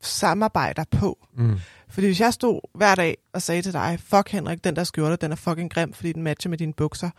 samarbejder 0.00 0.84
på. 0.90 1.26
Mm. 1.36 1.56
Fordi 1.88 2.06
hvis 2.06 2.20
jeg 2.20 2.32
stod 2.32 2.60
hver 2.74 2.94
dag 2.94 3.16
og 3.32 3.42
sagde 3.42 3.62
til 3.62 3.72
dig, 3.72 3.98
fuck 4.00 4.28
Henrik, 4.30 4.64
den 4.64 4.76
der 4.76 4.84
skjorte, 4.84 5.16
den 5.16 5.32
er 5.32 5.36
fucking 5.36 5.72
grim, 5.72 5.92
fordi 5.92 6.12
den 6.12 6.22
matcher 6.22 6.48
med 6.50 6.58
dine 6.58 6.72
bukser, 6.72 7.10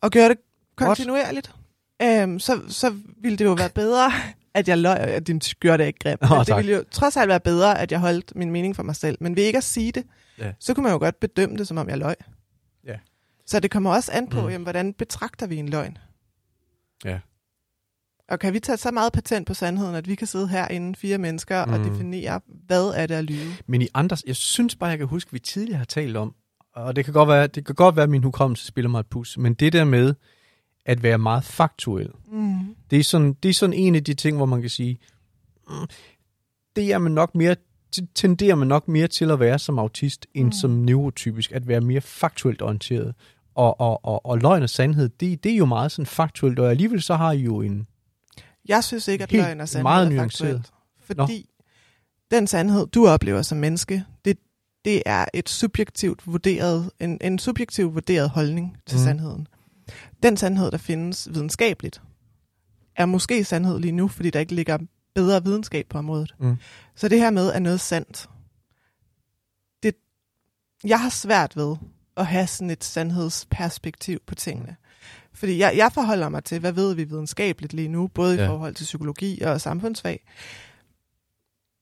og 0.00 0.10
gjorde 0.10 0.28
det 0.28 0.38
kontinuerligt, 0.76 1.54
øhm, 2.02 2.38
så, 2.38 2.60
så 2.68 2.96
ville 3.20 3.38
det 3.38 3.44
jo 3.44 3.52
være 3.52 3.68
bedre, 3.68 4.10
at 4.54 4.68
jeg 4.68 4.78
løg, 4.78 4.98
at 4.98 5.26
din 5.26 5.40
skjorte 5.40 5.82
er 5.82 5.86
ikke 5.86 5.98
grim. 5.98 6.18
Men 6.20 6.38
det 6.38 6.46
tak. 6.46 6.56
ville 6.58 6.72
jo 6.72 6.84
trods 6.90 7.16
alt 7.16 7.28
være 7.28 7.40
bedre, 7.40 7.78
at 7.78 7.92
jeg 7.92 8.00
holdt 8.00 8.36
min 8.36 8.50
mening 8.50 8.76
for 8.76 8.82
mig 8.82 8.96
selv. 8.96 9.18
Men 9.20 9.36
ved 9.36 9.42
ikke 9.42 9.56
at 9.56 9.64
sige 9.64 9.92
det, 9.92 10.04
Ja. 10.38 10.52
så 10.60 10.74
kunne 10.74 10.82
man 10.82 10.92
jo 10.92 10.98
godt 10.98 11.20
bedømme 11.20 11.56
det, 11.56 11.68
som 11.68 11.78
om 11.78 11.88
jeg 11.88 11.98
løg. 11.98 12.14
Ja. 12.86 12.96
Så 13.46 13.60
det 13.60 13.70
kommer 13.70 13.90
også 13.94 14.12
an 14.12 14.28
på, 14.28 14.40
Mm. 14.42 14.48
jamen, 14.48 14.62
hvordan 14.62 14.92
betragter 14.92 15.46
vi 15.46 15.56
en 15.56 15.68
løgn? 15.68 15.98
Ja. 17.04 17.18
Og 18.28 18.38
kan 18.38 18.52
vi 18.52 18.60
tage 18.60 18.76
så 18.76 18.90
meget 18.90 19.12
patent 19.12 19.46
på 19.46 19.54
sandheden, 19.54 19.94
at 19.94 20.08
vi 20.08 20.14
kan 20.14 20.26
sidde 20.26 20.48
her 20.48 20.68
inden 20.68 20.94
fire 20.94 21.18
mennesker 21.18 21.64
mm. 21.64 21.72
og 21.72 21.78
definere, 21.78 22.40
hvad 22.66 22.92
er 22.96 23.06
det 23.06 23.14
at 23.14 23.24
lyve? 23.24 23.52
Men 23.66 23.82
i 23.82 23.88
andre, 23.94 24.16
jeg 24.26 24.36
synes 24.36 24.76
bare, 24.76 24.90
jeg 24.90 24.98
kan 24.98 25.06
huske, 25.06 25.28
at 25.28 25.32
vi 25.32 25.38
tidligere 25.38 25.78
har 25.78 25.84
talt 25.84 26.16
om, 26.16 26.34
og 26.74 26.96
det 26.96 27.04
kan 27.04 27.14
godt 27.14 27.28
være, 27.28 27.46
det 27.46 27.66
kan 27.66 27.74
godt 27.74 27.96
være 27.96 28.02
at 28.02 28.10
min 28.10 28.22
hukommelse 28.24 28.66
spiller 28.66 28.88
mig 28.88 29.00
et 29.00 29.06
pus, 29.06 29.38
men 29.38 29.54
det 29.54 29.72
der 29.72 29.84
med 29.84 30.14
at 30.86 31.02
være 31.02 31.18
meget 31.18 31.44
faktuel, 31.44 32.08
Mm. 32.32 32.58
det 32.90 32.98
er 32.98 33.04
sådan, 33.04 33.32
det 33.42 33.48
er 33.48 33.52
sådan 33.54 33.72
en 33.72 33.94
af 33.94 34.04
de 34.04 34.14
ting, 34.14 34.36
hvor 34.36 34.46
man 34.46 34.60
kan 34.60 34.70
sige, 34.70 34.98
mm, 35.68 35.86
det 36.76 36.92
er 36.92 36.98
man 36.98 37.12
nok 37.12 37.34
mere, 37.34 37.56
tenderer 38.14 38.54
man 38.54 38.68
nok 38.68 38.88
mere 38.88 39.06
til 39.08 39.30
at 39.30 39.40
være 39.40 39.58
som 39.58 39.78
autist, 39.78 40.26
end 40.34 40.46
Mm. 40.46 40.52
som 40.52 40.70
neurotypisk, 40.70 41.52
at 41.52 41.68
være 41.68 41.80
mere 41.80 42.00
faktuelt 42.00 42.62
orienteret. 42.62 43.14
Og, 43.54 43.80
og, 43.80 44.04
og, 44.04 44.26
og 44.26 44.38
løgn 44.38 44.62
og 44.62 44.70
sandhed, 44.70 45.08
det, 45.08 45.44
det 45.44 45.52
er 45.52 45.56
jo 45.56 45.64
meget 45.66 45.92
sådan 45.92 46.06
faktuelt, 46.06 46.58
og 46.58 46.70
alligevel 46.70 47.02
så 47.02 47.14
har 47.14 47.32
I 47.32 47.38
jo 47.38 47.60
en, 47.60 47.86
Jeg 48.68 48.84
synes 48.84 49.08
ikke, 49.08 49.22
at 49.22 49.30
Helt 49.30 49.42
løgn 49.42 49.60
og 49.60 49.68
sandhed 49.68 49.82
meget 49.82 50.12
er 50.12 50.22
faktuelt. 50.22 50.70
Fordi 51.00 51.48
den 52.30 52.46
sandhed, 52.46 52.86
du 52.86 53.08
oplever 53.08 53.42
som 53.42 53.58
menneske, 53.58 54.04
det, 54.24 54.38
det 54.84 55.02
er 55.06 55.24
et 55.34 55.48
subjektivt 55.48 56.26
vurderet, 56.26 56.90
en, 57.00 57.18
en 57.20 57.38
subjektivt 57.38 57.94
vurderet 57.94 58.30
holdning 58.30 58.76
til 58.86 58.98
mm. 58.98 59.04
sandheden. 59.04 59.48
Den 60.22 60.36
sandhed, 60.36 60.70
der 60.70 60.78
findes 60.78 61.28
videnskabeligt, 61.34 62.02
er 62.96 63.06
måske 63.06 63.44
sandhed 63.44 63.78
lige 63.78 63.92
nu, 63.92 64.08
fordi 64.08 64.30
der 64.30 64.40
ikke 64.40 64.54
ligger 64.54 64.78
bedre 65.14 65.44
videnskab 65.44 65.86
på 65.88 65.98
området. 65.98 66.34
Mm. 66.38 66.56
Så 66.94 67.08
det 67.08 67.18
her 67.18 67.30
med, 67.30 67.52
at 67.52 67.62
noget 67.62 67.80
sandt, 67.80 68.28
det, 69.82 69.94
jeg 70.84 71.00
har 71.00 71.08
svært 71.08 71.56
ved 71.56 71.76
at 72.16 72.26
have 72.26 72.46
sådan 72.46 72.70
et 72.70 72.84
sandhedsperspektiv 72.84 74.18
på 74.26 74.34
tingene. 74.34 74.76
Fordi 75.36 75.58
jeg, 75.58 75.72
jeg 75.76 75.90
forholder 75.94 76.28
mig 76.28 76.44
til, 76.44 76.60
hvad 76.60 76.72
ved 76.72 76.94
vi 76.94 77.04
videnskabeligt 77.04 77.72
lige 77.72 77.88
nu, 77.88 78.06
både 78.14 78.34
i 78.34 78.38
Ja. 78.38 78.48
forhold 78.48 78.74
til 78.74 78.84
psykologi 78.84 79.40
og 79.40 79.60
samfundsfag. 79.60 80.20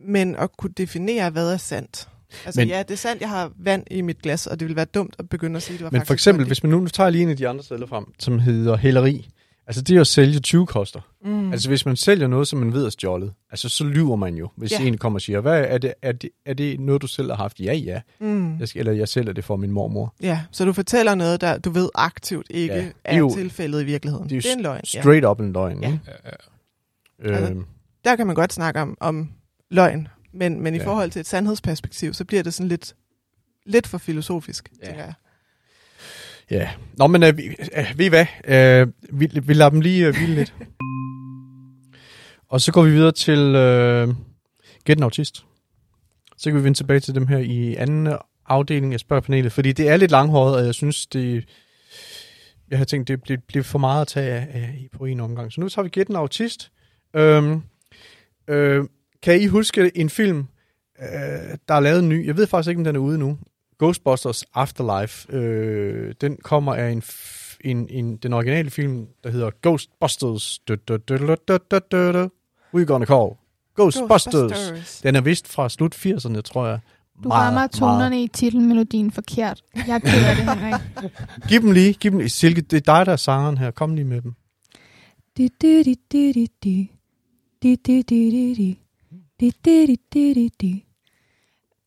Men 0.00 0.36
at 0.36 0.56
kunne 0.58 0.72
definere, 0.76 1.30
hvad 1.30 1.52
er 1.52 1.56
sandt. 1.56 2.08
Altså 2.44 2.60
Men- 2.60 2.68
ja, 2.68 2.78
det 2.82 2.90
er 2.90 2.96
sandt, 2.96 3.20
jeg 3.20 3.28
har 3.28 3.52
vand 3.56 3.84
i 3.90 4.00
mit 4.00 4.22
glas, 4.22 4.46
og 4.46 4.60
det 4.60 4.68
vil 4.68 4.76
være 4.76 4.84
dumt 4.84 5.14
at 5.18 5.28
begynde 5.28 5.56
at 5.56 5.62
sige, 5.62 5.76
det 5.78 5.84
var 5.84 5.90
Men 5.90 6.06
for 6.06 6.14
eksempel, 6.14 6.46
hvis 6.46 6.62
man 6.62 6.70
nu, 6.70 6.80
nu 6.80 6.88
tager 6.88 7.10
lige 7.10 7.22
en 7.22 7.28
af 7.30 7.36
de 7.36 7.48
andre 7.48 7.64
sædler 7.64 7.86
frem, 7.86 8.04
som 8.18 8.38
hedder 8.38 8.76
hæleri. 8.76 9.28
Altså 9.66 9.82
det 9.82 9.96
er 9.96 10.00
at 10.00 10.06
sælge 10.06 10.40
20 10.40 10.66
koster. 10.66 11.00
Mm. 11.24 11.52
Altså 11.52 11.68
hvis 11.68 11.86
man 11.86 11.96
sælger 11.96 12.26
noget, 12.26 12.48
som 12.48 12.58
man 12.58 12.72
ved 12.72 12.84
er 12.86 12.90
stjålet, 12.90 13.32
altså 13.50 13.68
så 13.68 13.84
lyver 13.84 14.16
man 14.16 14.34
jo. 14.34 14.48
Hvis 14.56 14.72
Ja. 14.72 14.76
ja. 14.82 14.86
en 14.88 14.98
kommer 14.98 15.16
og 15.16 15.20
siger, 15.20 15.40
hvad 15.40 15.64
er 15.68 15.78
det, 15.78 15.94
er, 16.02 16.12
det, 16.12 16.30
er 16.46 16.54
det 16.54 16.80
noget, 16.80 17.02
du 17.02 17.06
selv 17.06 17.30
har 17.30 17.36
haft? 17.36 17.60
Ja, 17.60 17.72
ja. 17.74 18.00
mm. 18.20 18.58
Jeg 18.58 18.68
skal, 18.68 18.80
eller 18.80 18.92
jeg 18.92 19.08
sælger 19.08 19.32
det 19.32 19.44
for 19.44 19.56
min 19.56 19.70
mormor. 19.70 20.14
Ja, 20.22 20.40
så 20.50 20.64
du 20.64 20.72
fortæller 20.72 21.14
noget, 21.14 21.40
der 21.40 21.58
du 21.58 21.70
ved 21.70 21.88
aktivt 21.94 22.46
ikke 22.50 22.74
Ja, 22.74 22.80
ja, 22.82 22.90
er, 23.04 23.16
jo- 23.18 23.34
tilfældet 23.34 23.82
i 23.82 23.84
virkeligheden. 23.84 24.24
det 24.28 24.32
er 24.32 24.36
jo 24.36 24.40
det 24.40 24.50
er 24.50 24.56
en 24.56 24.62
løgn. 24.62 24.80
Ja. 24.94 25.00
Straight 25.00 25.26
up 25.26 25.40
en 25.40 25.52
løgn. 25.52 25.82
Ja. 25.82 25.86
ikke? 25.86 26.00
Ja, 26.06 26.12
ja. 26.24 27.36
Altså, 27.36 27.50
Øhm, 27.52 27.64
Der 28.04 28.16
kan 28.16 28.26
man 28.26 28.36
godt 28.36 28.52
snakke 28.52 28.80
om, 28.80 28.96
om 29.00 29.30
løgn, 29.70 30.08
men, 30.32 30.60
men 30.62 30.74
i 30.74 30.78
Ja. 30.78 30.86
forhold 30.86 31.10
til 31.10 31.20
et 31.20 31.26
sandhedsperspektiv, 31.26 32.14
så 32.14 32.24
bliver 32.24 32.42
det 32.42 32.54
sådan 32.54 32.68
lidt, 32.68 32.94
lidt 33.66 33.86
for 33.86 33.98
filosofisk, 33.98 34.68
Ja. 34.82 34.86
ja. 34.86 34.90
tænker 34.90 35.04
jeg. 35.04 35.14
Ja. 36.50 36.70
Nå, 36.98 37.06
men 37.06 37.22
øh, 37.22 37.36
vi, 37.36 37.42
øh, 37.76 37.98
ved 37.98 38.06
I 38.06 38.08
hvad? 38.08 38.26
Øh, 38.48 38.88
vi, 39.20 39.28
vi 39.42 39.54
lader 39.54 39.70
dem 39.70 39.80
lige 39.80 40.06
øh, 40.06 40.14
hvile 40.16 40.34
lidt. 40.34 40.54
Og 42.48 42.60
så 42.60 42.72
går 42.72 42.82
vi 42.82 42.90
videre 42.90 43.12
til 43.12 43.38
øh, 43.38 44.08
Get 44.84 44.98
en 44.98 45.02
Autist. 45.02 45.44
Så 46.36 46.50
kan 46.50 46.58
vi 46.58 46.64
vende 46.64 46.78
tilbage 46.78 47.00
til 47.00 47.14
dem 47.14 47.26
her 47.26 47.38
i 47.38 47.74
anden 47.74 48.16
afdeling 48.46 48.94
af 48.94 49.00
spørgepanelet, 49.00 49.52
fordi 49.52 49.72
det 49.72 49.88
er 49.88 49.96
lidt 49.96 50.10
langhåret, 50.10 50.56
og 50.56 50.64
jeg 50.64 50.74
synes, 50.74 51.06
det... 51.06 51.44
Jeg 52.70 52.78
har 52.78 52.84
tænkt, 52.84 53.08
det 53.08 53.22
bliver, 53.22 53.40
bliver 53.48 53.64
for 53.64 53.78
meget 53.78 54.00
at 54.00 54.08
tage 54.08 54.30
af, 54.30 54.48
af, 54.54 54.88
på 54.92 55.04
en 55.04 55.20
omgang. 55.20 55.52
Så 55.52 55.60
nu 55.60 55.68
tager 55.68 55.82
vi 55.82 55.88
Get 55.88 56.08
en 56.08 56.16
Autist. 56.16 56.72
Øhm, 57.16 57.62
øh, 58.48 58.84
kan 59.22 59.40
I 59.40 59.46
huske 59.46 59.96
en 59.96 60.10
film, 60.10 60.38
øh, 61.02 61.58
der 61.68 61.74
er 61.74 61.80
lavet 61.80 62.04
ny? 62.04 62.26
Jeg 62.26 62.36
ved 62.36 62.46
faktisk 62.46 62.68
ikke, 62.68 62.78
om 62.78 62.84
den 62.84 62.96
er 62.96 63.00
ude 63.00 63.18
nu. 63.18 63.38
Ghostbusters 63.78 64.44
Afterlife. 64.54 65.32
Øh, 65.32 66.14
den 66.20 66.36
kommer 66.42 66.74
af 66.74 66.90
en, 66.90 67.02
en, 67.64 67.88
en, 67.90 68.16
den 68.16 68.32
originale 68.32 68.70
film, 68.70 69.06
der 69.24 69.30
hedder 69.30 69.50
Ghostbusters. 69.62 70.58
Du, 70.58 70.74
du, 70.88 70.96
du, 70.96 71.16
du, 71.16 71.34
du, 71.48 71.58
du, 71.70 71.78
du, 71.92 72.12
du. 72.12 72.28
We're 72.76 72.84
gonna 72.84 73.06
call. 73.06 73.30
Ghostbusters. 73.74 74.34
Ghostbusters. 74.34 75.00
Den 75.00 75.16
er 75.16 75.20
vist 75.20 75.48
fra 75.48 75.68
slut 75.68 75.94
80'erne, 75.94 76.40
tror 76.40 76.66
jeg. 76.66 76.78
Du 77.24 77.28
rammer 77.28 77.66
tonerne 77.66 78.22
i 78.22 78.28
titelmelodien 78.28 79.10
forkert. 79.10 79.62
Jeg 79.74 79.94
er 79.94 79.98
ked 79.98 80.24
af 80.26 80.36
det, 80.36 80.58
Henrik. 80.58 80.80
Giv 81.48 81.60
dem 81.60 81.72
lige, 81.72 81.94
giv 81.94 82.10
dem 82.10 82.18
lige. 82.18 82.30
Silke, 82.30 82.60
det 82.60 82.76
er 82.76 82.94
dig, 82.94 83.06
der 83.06 83.12
er 83.12 83.16
sangeren 83.16 83.58
her. 83.58 83.70
Kom 83.70 83.94
lige 83.94 84.04
med 84.04 84.22
dem. 84.22 84.34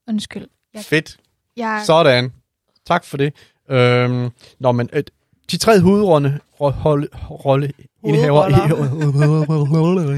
Undskyld. 0.08 0.48
Jeg, 0.74 0.84
Fedt. 0.84 1.18
Jeg, 1.58 1.82
Sådan. 1.86 2.34
Tak 2.86 3.06
for 3.06 3.18
det. 3.18 3.34
Øhm, 3.70 4.30
nå, 4.60 4.72
men 4.72 4.90
øh, 4.94 5.04
de 5.52 5.58
tre 5.58 5.80
hovedrolle 5.80 6.40
rolle, 6.62 7.08
rolle, 7.30 7.72
indhaver, 8.04 8.48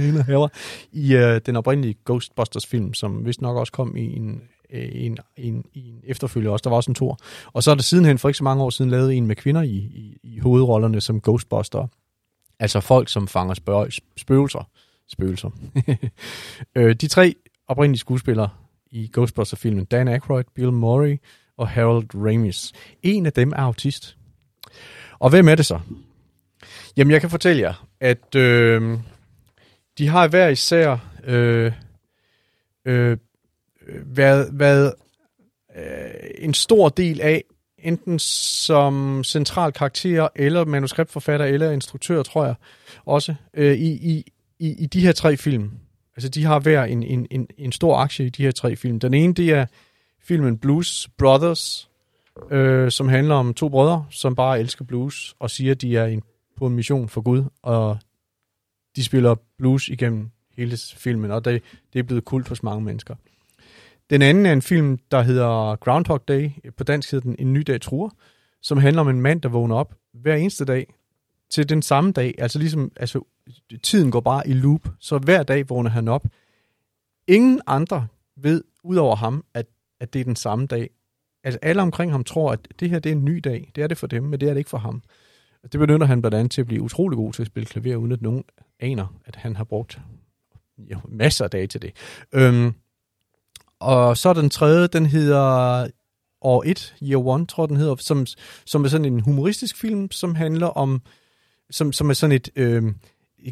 indhaver 0.07 0.47
i 0.91 1.15
øh, 1.15 1.41
den 1.45 1.55
oprindelige 1.55 1.95
Ghostbusters 2.05 2.65
film, 2.65 2.93
som 2.93 3.25
vist 3.25 3.41
nok 3.41 3.57
også 3.57 3.73
kom 3.73 3.97
i 3.97 4.15
en, 4.15 4.41
øh, 4.69 4.89
en, 4.91 5.17
en, 5.37 5.65
i 5.73 5.89
en 5.89 5.99
efterfølger 6.03 6.51
også. 6.51 6.63
Der 6.63 6.69
var 6.69 6.77
også 6.77 6.91
en 6.91 6.95
tor. 6.95 7.17
Og 7.53 7.63
så 7.63 7.71
er 7.71 7.75
der 7.75 7.81
sidenhen 7.81 8.17
for 8.17 8.29
ikke 8.29 8.37
så 8.37 8.43
mange 8.43 8.63
år 8.63 8.69
siden 8.69 8.91
lavet 8.91 9.13
en 9.13 9.27
med 9.27 9.35
kvinder 9.35 9.61
i, 9.61 9.75
i, 9.75 10.17
i 10.23 10.39
hovedrollerne 10.39 11.01
som 11.01 11.21
Ghostbuster. 11.21 11.87
Altså 12.59 12.79
folk, 12.79 13.09
som 13.09 13.27
fanger 13.27 13.55
spø- 13.55 13.99
spøgelser. 14.17 14.69
Spøgelser. 15.07 15.49
øh, 16.75 16.95
de 16.95 17.07
tre 17.07 17.35
oprindelige 17.67 17.99
skuespillere 17.99 18.49
i 18.91 19.09
Ghostbusters-filmen, 19.13 19.85
Dan 19.85 20.07
Aykroyd, 20.07 20.43
Bill 20.55 20.71
Murray 20.71 21.17
og 21.57 21.69
Harold 21.69 22.07
Ramis. 22.15 22.73
En 23.03 23.25
af 23.25 23.33
dem 23.33 23.51
er 23.51 23.61
autist. 23.61 24.17
Og 25.19 25.29
hvem 25.29 25.47
er 25.47 25.55
det 25.55 25.65
så? 25.65 25.79
Jamen, 26.97 27.11
jeg 27.11 27.21
kan 27.21 27.29
fortælle 27.29 27.61
jer, 27.61 27.87
at 27.99 28.35
øh, 28.35 28.99
de 29.97 30.07
har 30.07 30.27
hver 30.27 30.47
især 30.47 30.97
øh, 31.23 31.71
øh, 32.85 33.17
været, 34.05 34.49
været 34.51 34.93
øh, 35.75 35.83
en 36.37 36.53
stor 36.53 36.89
del 36.89 37.21
af, 37.21 37.43
enten 37.77 38.19
som 38.19 39.23
central 39.23 39.71
karakter, 39.71 40.27
eller 40.35 40.65
manuskriptforfatter, 40.65 41.45
eller 41.45 41.71
instruktør, 41.71 42.23
tror 42.23 42.45
jeg, 42.45 42.55
også, 43.05 43.35
øh, 43.53 43.73
i, 43.73 43.91
i, 43.91 44.31
i, 44.59 44.75
i 44.83 44.85
de 44.85 45.01
her 45.01 45.11
tre 45.11 45.37
film. 45.37 45.71
Altså, 46.19 46.29
de 46.29 46.45
har 46.45 46.59
hver 46.59 46.83
en, 46.83 47.03
en, 47.03 47.27
en, 47.31 47.47
en 47.57 47.71
stor 47.71 47.97
aktie 47.97 48.25
i 48.25 48.29
de 48.29 48.43
her 48.43 48.51
tre 48.51 48.75
film. 48.75 48.99
Den 48.99 49.13
ene, 49.13 49.33
det 49.33 49.49
er 49.49 49.65
filmen 50.23 50.57
Blues 50.57 51.09
Brothers, 51.17 51.89
øh, 52.51 52.91
som 52.91 53.07
handler 53.07 53.35
om 53.35 53.53
to 53.53 53.69
brødre, 53.69 54.05
som 54.09 54.35
bare 54.35 54.59
elsker 54.59 54.85
blues, 54.85 55.35
og 55.39 55.49
siger, 55.49 55.71
at 55.71 55.81
de 55.81 55.97
er 55.97 56.05
en, 56.05 56.23
på 56.57 56.67
en 56.67 56.75
mission 56.75 57.09
for 57.09 57.21
Gud, 57.21 57.43
og 57.63 57.97
de 58.95 59.03
spiller 59.03 59.35
blues 59.57 59.87
igennem 59.87 60.29
hele 60.57 60.77
filmen, 60.95 61.31
og 61.31 61.45
det, 61.45 61.61
det 61.93 61.99
er 61.99 62.03
blevet 62.03 62.25
kult 62.25 62.47
hos 62.47 62.63
mange 62.63 62.83
mennesker. 62.83 63.15
Den 64.09 64.21
anden 64.21 64.45
er 64.45 64.53
en 64.53 64.61
film, 64.61 64.99
der 65.11 65.21
hedder 65.21 65.75
Groundhog 65.75 66.27
Day. 66.27 66.49
På 66.77 66.83
dansk 66.83 67.11
hedder 67.11 67.29
den 67.29 67.35
En 67.39 67.53
ny 67.53 67.61
dag 67.67 67.81
truer, 67.81 68.09
som 68.61 68.77
handler 68.77 69.01
om 69.01 69.09
en 69.09 69.21
mand, 69.21 69.41
der 69.41 69.49
vågner 69.49 69.75
op 69.75 69.95
hver 70.13 70.35
eneste 70.35 70.65
dag 70.65 70.93
til 71.49 71.69
den 71.69 71.81
samme 71.81 72.11
dag. 72.11 72.35
Altså 72.37 72.59
ligesom, 72.59 72.91
altså, 72.95 73.21
tiden 73.83 74.11
går 74.11 74.19
bare 74.19 74.47
i 74.47 74.53
loop, 74.53 74.87
så 74.99 75.17
hver 75.17 75.43
dag 75.43 75.69
vågner 75.69 75.89
han 75.89 76.07
op. 76.07 76.25
Ingen 77.27 77.61
andre 77.67 78.07
ved, 78.35 78.63
udover 78.83 79.15
ham, 79.15 79.43
at, 79.53 79.65
at 79.99 80.13
det 80.13 80.19
er 80.19 80.23
den 80.23 80.35
samme 80.35 80.65
dag. 80.65 80.89
Altså 81.43 81.59
alle 81.61 81.81
omkring 81.81 82.11
ham 82.11 82.23
tror, 82.23 82.51
at 82.51 82.67
det 82.79 82.89
her 82.89 82.99
det 82.99 83.09
er 83.09 83.15
en 83.15 83.25
ny 83.25 83.41
dag. 83.43 83.71
Det 83.75 83.83
er 83.83 83.87
det 83.87 83.97
for 83.97 84.07
dem, 84.07 84.23
men 84.23 84.39
det 84.39 84.49
er 84.49 84.53
det 84.53 84.57
ikke 84.57 84.69
for 84.69 84.77
ham. 84.77 85.01
Det 85.71 85.79
benytter 85.79 86.07
han 86.07 86.21
blandt 86.21 86.35
andet 86.35 86.51
til 86.51 86.61
at 86.61 86.67
blive 86.67 86.81
utrolig 86.81 87.17
god 87.17 87.33
til 87.33 87.43
at 87.43 87.47
spille 87.47 87.65
klaver, 87.65 87.95
uden 87.95 88.11
at 88.11 88.21
nogen 88.21 88.43
aner, 88.79 89.15
at 89.25 89.35
han 89.35 89.55
har 89.55 89.63
brugt 89.63 89.99
jo, 90.77 90.99
masser 91.07 91.43
af 91.45 91.51
dage 91.51 91.67
til 91.67 91.81
det. 91.81 91.91
Øhm, 92.33 92.73
og 93.79 94.17
så 94.17 94.33
den 94.33 94.49
tredje, 94.49 94.87
den 94.87 95.05
hedder 95.05 95.87
År 96.41 96.63
1, 96.65 96.95
Year 97.03 97.27
One, 97.27 97.45
tror 97.45 97.63
jeg, 97.63 97.69
den 97.69 97.77
hedder, 97.77 97.95
som, 97.95 98.25
som 98.65 98.83
er 98.83 98.89
sådan 98.89 99.05
en 99.05 99.19
humoristisk 99.19 99.77
film, 99.77 100.11
som 100.11 100.35
handler 100.35 100.67
om, 100.67 101.01
som, 101.71 101.93
som 101.93 102.09
er 102.09 102.13
sådan 102.13 102.35
et 102.35 102.49
øh, 102.55 102.83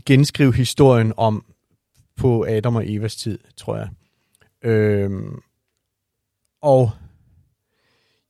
genskriv 0.05 0.53
historien 0.53 1.13
om 1.17 1.45
på 2.15 2.45
Adam 2.49 2.75
og 2.75 2.91
Evas 2.91 3.15
tid, 3.15 3.39
tror 3.57 3.77
jeg. 3.77 3.89
Øh, 4.71 5.11
og 6.61 6.91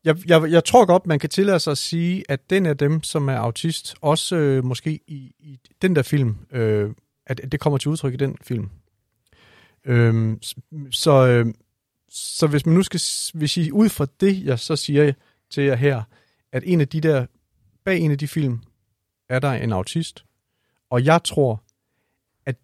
jeg, 0.03 0.15
jeg, 0.27 0.51
jeg 0.51 0.63
tror 0.63 0.85
godt, 0.85 1.07
man 1.07 1.19
kan 1.19 1.29
tillade 1.29 1.59
sig 1.59 1.71
at 1.71 1.77
sige, 1.77 2.23
at 2.29 2.49
den 2.49 2.65
af 2.65 2.77
dem, 2.77 3.03
som 3.03 3.29
er 3.29 3.37
autist, 3.37 3.95
også 4.01 4.35
øh, 4.35 4.65
måske 4.65 4.99
i, 5.07 5.35
i 5.39 5.59
den 5.81 5.95
der 5.95 6.01
film, 6.01 6.35
øh, 6.51 6.89
at 7.25 7.41
det 7.51 7.59
kommer 7.59 7.77
til 7.77 7.89
udtryk 7.89 8.13
i 8.13 8.17
den 8.17 8.37
film. 8.41 8.69
Øh, 9.85 10.37
så, 10.91 11.27
øh, 11.27 11.53
så 12.09 12.47
hvis 12.47 12.65
man 12.65 12.75
nu 12.75 12.83
skal, 12.83 13.01
hvis 13.33 13.57
I 13.57 13.71
ud 13.71 13.89
fra 13.89 14.07
det, 14.19 14.43
jeg 14.45 14.59
så 14.59 14.75
siger 14.75 15.13
til 15.49 15.63
jer 15.63 15.75
her, 15.75 16.03
at 16.51 16.63
en 16.65 16.81
af 16.81 16.87
de 16.87 17.01
der, 17.01 17.25
bag 17.85 17.99
en 17.99 18.11
af 18.11 18.17
de 18.17 18.27
film, 18.27 18.59
er 19.29 19.39
der 19.39 19.51
en 19.51 19.71
autist, 19.71 20.25
og 20.89 21.05
jeg 21.05 21.23
tror, 21.23 21.63
at 22.45 22.55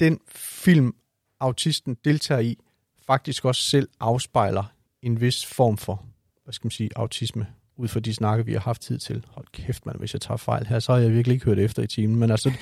den 0.00 0.20
film, 0.34 0.94
autisten 1.40 1.96
deltager 2.04 2.40
i, 2.40 2.58
faktisk 3.06 3.44
også 3.44 3.62
selv 3.62 3.88
afspejler 4.00 4.64
en 5.02 5.20
vis 5.20 5.46
form 5.46 5.76
for, 5.76 6.04
hvad 6.44 6.52
skal 6.52 6.66
man 6.66 6.70
sige, 6.70 6.90
autisme, 6.96 7.46
ud 7.76 7.88
fra 7.88 8.00
de 8.00 8.14
snakke, 8.14 8.44
vi 8.44 8.52
har 8.52 8.60
haft 8.60 8.82
tid 8.82 8.98
til. 8.98 9.24
Hold 9.28 9.46
kæft, 9.52 9.86
man, 9.86 9.96
hvis 9.98 10.12
jeg 10.12 10.20
tager 10.20 10.36
fejl 10.36 10.66
her, 10.66 10.78
så 10.78 10.92
har 10.92 11.00
jeg 11.00 11.12
virkelig 11.12 11.34
ikke 11.34 11.46
hørt 11.46 11.58
efter 11.58 11.82
i 11.82 11.86
timen. 11.86 12.16
Men 12.16 12.30
altså, 12.30 12.52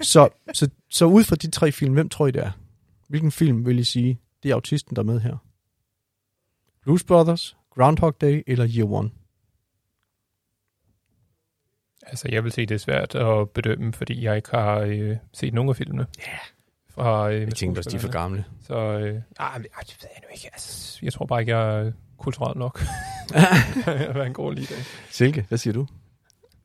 så, 0.00 0.28
så, 0.52 0.68
så 0.90 1.04
ud 1.04 1.24
fra 1.24 1.36
de 1.36 1.50
tre 1.50 1.72
film, 1.72 1.94
hvem 1.94 2.08
tror 2.08 2.26
I 2.26 2.30
det 2.30 2.42
er? 2.42 2.50
Hvilken 3.08 3.32
film 3.32 3.66
vil 3.66 3.78
I 3.78 3.84
sige, 3.84 4.20
det 4.42 4.50
er 4.50 4.54
autisten, 4.54 4.96
der 4.96 5.02
er 5.02 5.06
med 5.06 5.20
her? 5.20 5.36
Blues 6.82 7.04
Brothers, 7.04 7.56
Groundhog 7.74 8.20
Day 8.20 8.42
eller 8.46 8.68
Year 8.76 8.92
One? 8.92 9.10
Altså, 12.06 12.28
jeg 12.32 12.44
vil 12.44 12.52
sige, 12.52 12.66
det 12.66 12.74
er 12.74 12.78
svært 12.78 13.14
at 13.14 13.50
bedømme, 13.50 13.92
fordi 13.92 14.24
jeg 14.24 14.36
ikke 14.36 14.48
har 14.50 14.78
øh, 14.78 15.16
set 15.32 15.54
nogen 15.54 15.68
af 15.68 15.76
filmene. 15.76 16.06
Ja. 16.18 16.28
Yeah. 16.28 16.38
Fra, 16.90 17.30
øh, 17.30 17.40
jeg 17.40 17.54
tænkte 17.54 17.78
også, 17.78 17.90
de 17.90 17.96
er 17.96 18.00
for 18.00 18.10
gamle. 18.10 18.44
Så, 18.62 18.74
øh, 18.74 19.14
ej, 19.38 19.46
ej, 19.48 19.54
det 19.80 19.96
ved 20.02 20.08
jeg 20.14 20.22
nu 20.22 20.28
ikke. 20.34 20.48
Altså, 20.52 20.98
jeg 21.02 21.12
tror 21.12 21.26
bare 21.26 21.40
ikke, 21.40 21.56
jeg 21.56 21.80
er 21.80 21.92
kulturelt 22.18 22.58
nok. 22.58 22.82
jeg 23.86 24.10
vil 24.14 24.22
en 24.22 24.32
god 24.32 24.54
lige 24.54 24.66
dag. 24.66 24.84
Silke, 25.10 25.44
hvad 25.48 25.58
siger 25.58 25.74
du? 25.74 25.86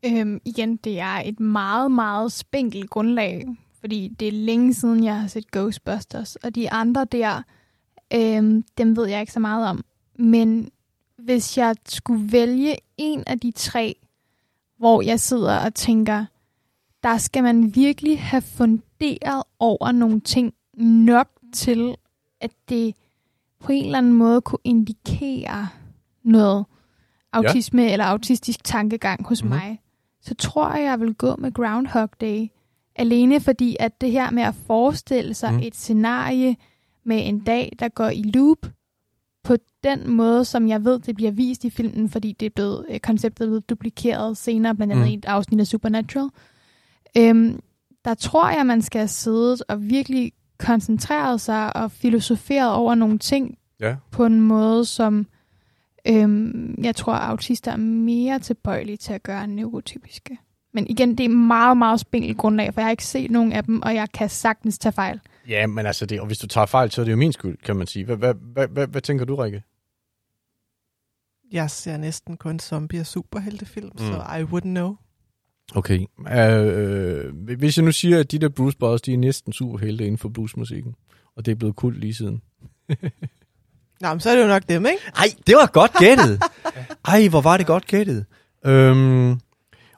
Øhm, 0.06 0.42
igen, 0.46 0.78
det 0.78 1.00
er 1.00 1.22
et 1.26 1.40
meget, 1.40 1.92
meget 1.92 2.32
spinkelt 2.32 2.90
grundlag, 2.90 3.46
fordi 3.80 4.16
det 4.20 4.28
er 4.28 4.32
længe 4.32 4.74
siden, 4.74 5.04
jeg 5.04 5.22
har 5.22 5.28
set 5.28 5.52
Ghostbusters, 5.52 6.36
og 6.36 6.56
de 6.56 6.72
andre 6.72 7.06
der, 7.06 7.44
øhm, 8.14 8.64
dem 8.78 8.98
ved 8.98 9.08
jeg 9.08 9.22
ikke 9.22 9.34
så 9.34 9.40
meget 9.40 9.70
om. 9.70 9.86
Men 10.16 10.72
hvis 11.18 11.58
jeg 11.58 11.76
skulle 11.86 12.32
vælge 12.32 12.76
en 12.98 13.24
af 13.28 13.40
de 13.40 13.52
tre, 13.52 13.96
hvor 14.82 15.02
jeg 15.02 15.20
sidder 15.20 15.60
og 15.60 15.74
tænker, 15.74 16.26
der 17.04 17.18
skal 17.18 17.44
man 17.44 17.76
virkelig 17.76 18.22
have 18.22 18.42
funderet 18.42 19.44
over 19.60 19.92
nogle 19.92 20.20
ting 20.20 20.54
nok 20.78 21.28
til, 21.54 21.96
at 22.42 22.52
det 22.70 22.96
på 23.60 23.72
en 23.72 23.86
eller 23.86 23.98
anden 23.98 24.14
måde 24.14 24.42
kunne 24.42 24.60
indikere 24.64 25.68
noget 26.24 26.66
autisme 27.34 27.82
ja. 27.82 27.92
eller 27.92 28.06
autistisk 28.06 28.64
tankegang 28.64 29.28
hos 29.28 29.44
mm-hmm. 29.44 29.60
mig, 29.60 29.82
så 30.22 30.36
tror 30.36 30.76
jeg, 30.76 30.84
jeg 30.84 31.00
vil 31.00 31.14
gå 31.14 31.36
med 31.36 31.54
Groundhog 31.54 32.10
Day. 32.22 32.48
Alene 32.96 33.40
fordi, 33.40 33.78
at 33.80 34.02
det 34.02 34.12
her 34.12 34.32
med 34.32 34.44
at 34.44 34.56
forestille 34.56 35.34
sig 35.34 35.54
mm. 35.54 35.60
et 35.60 35.76
scenarie 35.76 36.56
med 37.04 37.28
en 37.28 37.40
dag, 37.40 37.76
der 37.80 37.90
går 37.90 38.10
i 38.10 38.22
loop, 38.22 38.68
den 39.84 40.10
måde, 40.10 40.46
som 40.46 40.68
jeg 40.68 40.86
ved, 40.86 41.00
det 41.00 41.16
bliver 41.16 41.32
vist 41.32 41.64
i 41.64 41.70
filmen, 41.70 42.10
fordi 42.10 42.32
det 42.40 42.46
er 42.46 42.50
blevet, 42.50 42.86
øh, 42.90 43.00
konceptet 43.00 43.46
er 43.46 43.50
blevet 43.50 43.70
duplikeret 43.70 44.38
senere, 44.38 44.76
blandt 44.76 44.94
andet 44.94 45.06
mm. 45.06 45.12
i 45.12 45.14
et 45.14 45.26
afsnit 45.26 45.60
af 45.60 45.68
Supernatural. 45.68 46.30
Øhm, 47.18 47.60
der 48.06 48.14
tror 48.14 48.50
jeg, 48.50 48.66
man 48.66 48.82
skal 48.82 49.00
have 49.00 49.08
siddet 49.08 49.64
og 49.68 49.90
virkelig 49.90 50.32
koncentreret 50.58 51.42
sig 51.42 51.76
og 51.76 51.92
filosoferet 51.92 52.74
over 52.74 52.96
nogle 52.96 53.20
ting 53.20 53.58
ja. 53.80 53.96
på 54.12 54.26
en 54.26 54.42
måde, 54.42 54.86
som 54.86 55.28
øhm, 56.08 56.76
jeg 56.84 56.96
tror, 56.96 57.14
autister 57.14 57.72
er 57.72 57.78
mere 57.78 58.40
tilbøjelige 58.40 58.98
til 58.98 59.14
at 59.14 59.24
gøre 59.24 59.48
neurotypiske. 59.48 60.38
Men 60.74 60.88
igen, 60.88 61.18
det 61.18 61.24
er 61.24 61.30
meget, 61.30 61.78
meget 61.78 62.00
spinkelt 62.00 62.38
grundlag, 62.38 62.74
for 62.74 62.82
jeg 62.82 62.86
har 62.86 62.92
ikke 62.92 63.06
set 63.06 63.32
nogen 63.32 63.52
af 63.52 63.64
dem, 63.64 63.82
og 63.82 63.96
jeg 63.96 64.08
kan 64.14 64.30
sagtens 64.30 64.78
tage 64.78 64.94
fejl. 64.94 65.20
Ja, 65.50 65.68
men 65.68 65.86
altså, 65.86 66.06
det, 66.06 66.20
og 66.20 66.28
hvis 66.28 66.38
du 66.38 66.48
tager 66.48 66.66
fejl, 66.66 66.92
så 66.92 67.02
er 67.02 67.06
det 67.06 67.12
jo 67.12 67.18
min 67.18 67.34
skyld, 67.34 67.58
kan 67.58 67.76
man 67.76 67.88
sige. 67.88 68.06
Hvad, 68.06 68.18
hvad, 68.18 68.34
hvad, 68.54 68.68
hvad, 68.68 68.88
hvad 68.88 69.02
tænker 69.02 69.26
du, 69.26 69.36
Rikke? 69.36 69.64
Jeg 71.52 71.72
ser 71.72 71.98
næsten 71.98 72.38
kun 72.38 72.60
zombie- 72.60 73.00
og 73.00 73.06
superheltefilm, 73.06 73.90
mm. 73.94 73.98
så 73.98 74.24
I 74.40 74.44
wouldn't 74.44 74.62
know. 74.62 74.96
Okay. 75.76 76.00
Uh, 76.20 77.58
hvis 77.58 77.78
jeg 77.78 77.86
nu 77.86 77.92
siger, 77.92 78.20
at 78.20 78.32
de 78.32 78.40
der 78.40 78.50
Bruce 78.50 78.78
Brothers, 78.78 79.02
de 79.02 79.14
er 79.14 79.18
næsten 79.18 79.54
superhelte 79.54 80.04
inden 80.04 80.18
for 80.18 80.30
bluesmusikken, 80.30 80.96
og 81.36 81.46
det 81.46 81.52
er 81.52 81.56
blevet 81.56 81.76
kult 81.76 82.00
lige 82.00 82.14
siden. 82.14 82.42
Nå, 84.02 84.10
men 84.10 84.20
så 84.20 84.30
er 84.30 84.36
det 84.36 84.44
jo 84.44 84.48
nok 84.48 84.64
dem, 84.70 84.86
ikke? 84.86 84.98
Ej, 85.16 85.26
det 85.48 85.56
var 85.56 85.70
godt 85.74 85.92
gættet. 86.00 86.42
Ej, 87.06 87.28
hvor 87.28 87.42
var 87.42 87.58
det 87.58 87.68
godt 87.68 87.88
gættet. 87.88 88.26
Øhm, 88.66 89.32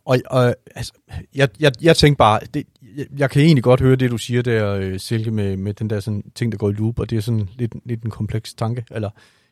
og, 0.05 0.17
og 0.25 0.55
altså, 0.75 0.93
jeg, 1.35 1.49
jeg, 1.59 1.71
jeg 1.81 1.97
tænkte 1.97 2.17
bare, 2.17 2.39
det, 2.53 2.67
jeg, 2.97 3.05
jeg 3.17 3.29
kan 3.29 3.41
egentlig 3.41 3.63
godt 3.63 3.81
høre 3.81 3.95
det, 3.95 4.11
du 4.11 4.17
siger 4.17 4.41
der, 4.41 4.75
øh, 4.75 4.99
Silke, 4.99 5.31
med, 5.31 5.57
med 5.57 5.73
den 5.73 5.89
der 5.89 5.99
sådan, 5.99 6.23
ting, 6.35 6.51
der 6.51 6.57
går 6.57 6.69
i 6.69 6.73
loop, 6.73 6.99
og 6.99 7.09
det 7.09 7.17
er 7.17 7.21
sådan 7.21 7.49
lidt, 7.57 7.73
lidt 7.85 8.03
en 8.03 8.11
kompleks 8.11 8.53
tanke. 8.53 8.85
Eller, 8.91 9.09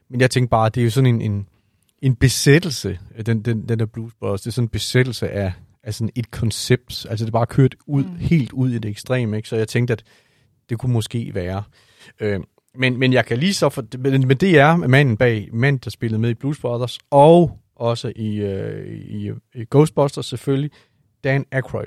men 0.09 0.21
jeg 0.21 0.31
tænkte 0.31 0.49
bare, 0.49 0.69
det 0.69 0.81
er 0.81 0.85
jo 0.85 0.91
sådan 0.91 1.15
en, 1.15 1.21
en, 1.21 1.47
en 2.01 2.15
besættelse, 2.15 2.99
den, 3.25 3.41
den, 3.41 3.69
den 3.69 3.79
der 3.79 3.85
Blues 3.85 4.13
Brothers, 4.19 4.41
det 4.41 4.47
er 4.47 4.51
sådan 4.51 4.65
en 4.65 4.69
besættelse 4.69 5.29
af, 5.29 5.53
af 5.83 5.93
sådan 5.93 6.09
et 6.15 6.31
koncept. 6.31 7.05
Altså 7.09 7.25
det 7.25 7.29
er 7.29 7.31
bare 7.31 7.45
kørt 7.45 7.75
ud, 7.85 8.03
mm. 8.03 8.15
helt 8.15 8.51
ud 8.51 8.69
i 8.69 8.79
det 8.79 8.91
ekstreme, 8.91 9.37
ikke? 9.37 9.49
Så 9.49 9.55
jeg 9.55 9.67
tænkte, 9.67 9.91
at 9.91 10.03
det 10.69 10.79
kunne 10.79 10.93
måske 10.93 11.31
være. 11.33 11.63
Øh, 12.19 12.39
men, 12.75 12.97
men 12.97 13.13
jeg 13.13 13.25
kan 13.25 13.37
lige 13.37 13.53
så 13.53 13.69
for, 13.69 13.85
men, 13.97 14.27
men 14.27 14.37
det 14.37 14.59
er 14.59 14.75
manden 14.75 15.17
bag, 15.17 15.49
mand, 15.53 15.79
der 15.79 15.89
spillede 15.89 16.21
med 16.21 16.29
i 16.29 16.33
Blues 16.33 16.59
Brothers, 16.59 16.99
og 17.09 17.59
også 17.75 18.13
i, 18.15 18.35
øh, 18.35 18.87
i, 18.97 19.31
i 19.55 19.65
Ghostbusters 19.69 20.25
selvfølgelig, 20.25 20.71
Dan 21.23 21.45
Aykroyd. 21.51 21.85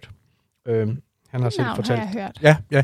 Øh, 0.66 0.88
han 1.28 1.42
har 1.42 1.50
selv 1.50 1.66
fortalt. 1.76 2.00
Har 2.00 2.06
jeg 2.06 2.22
hørt. 2.22 2.38
Ja, 2.42 2.56
ja. 2.70 2.82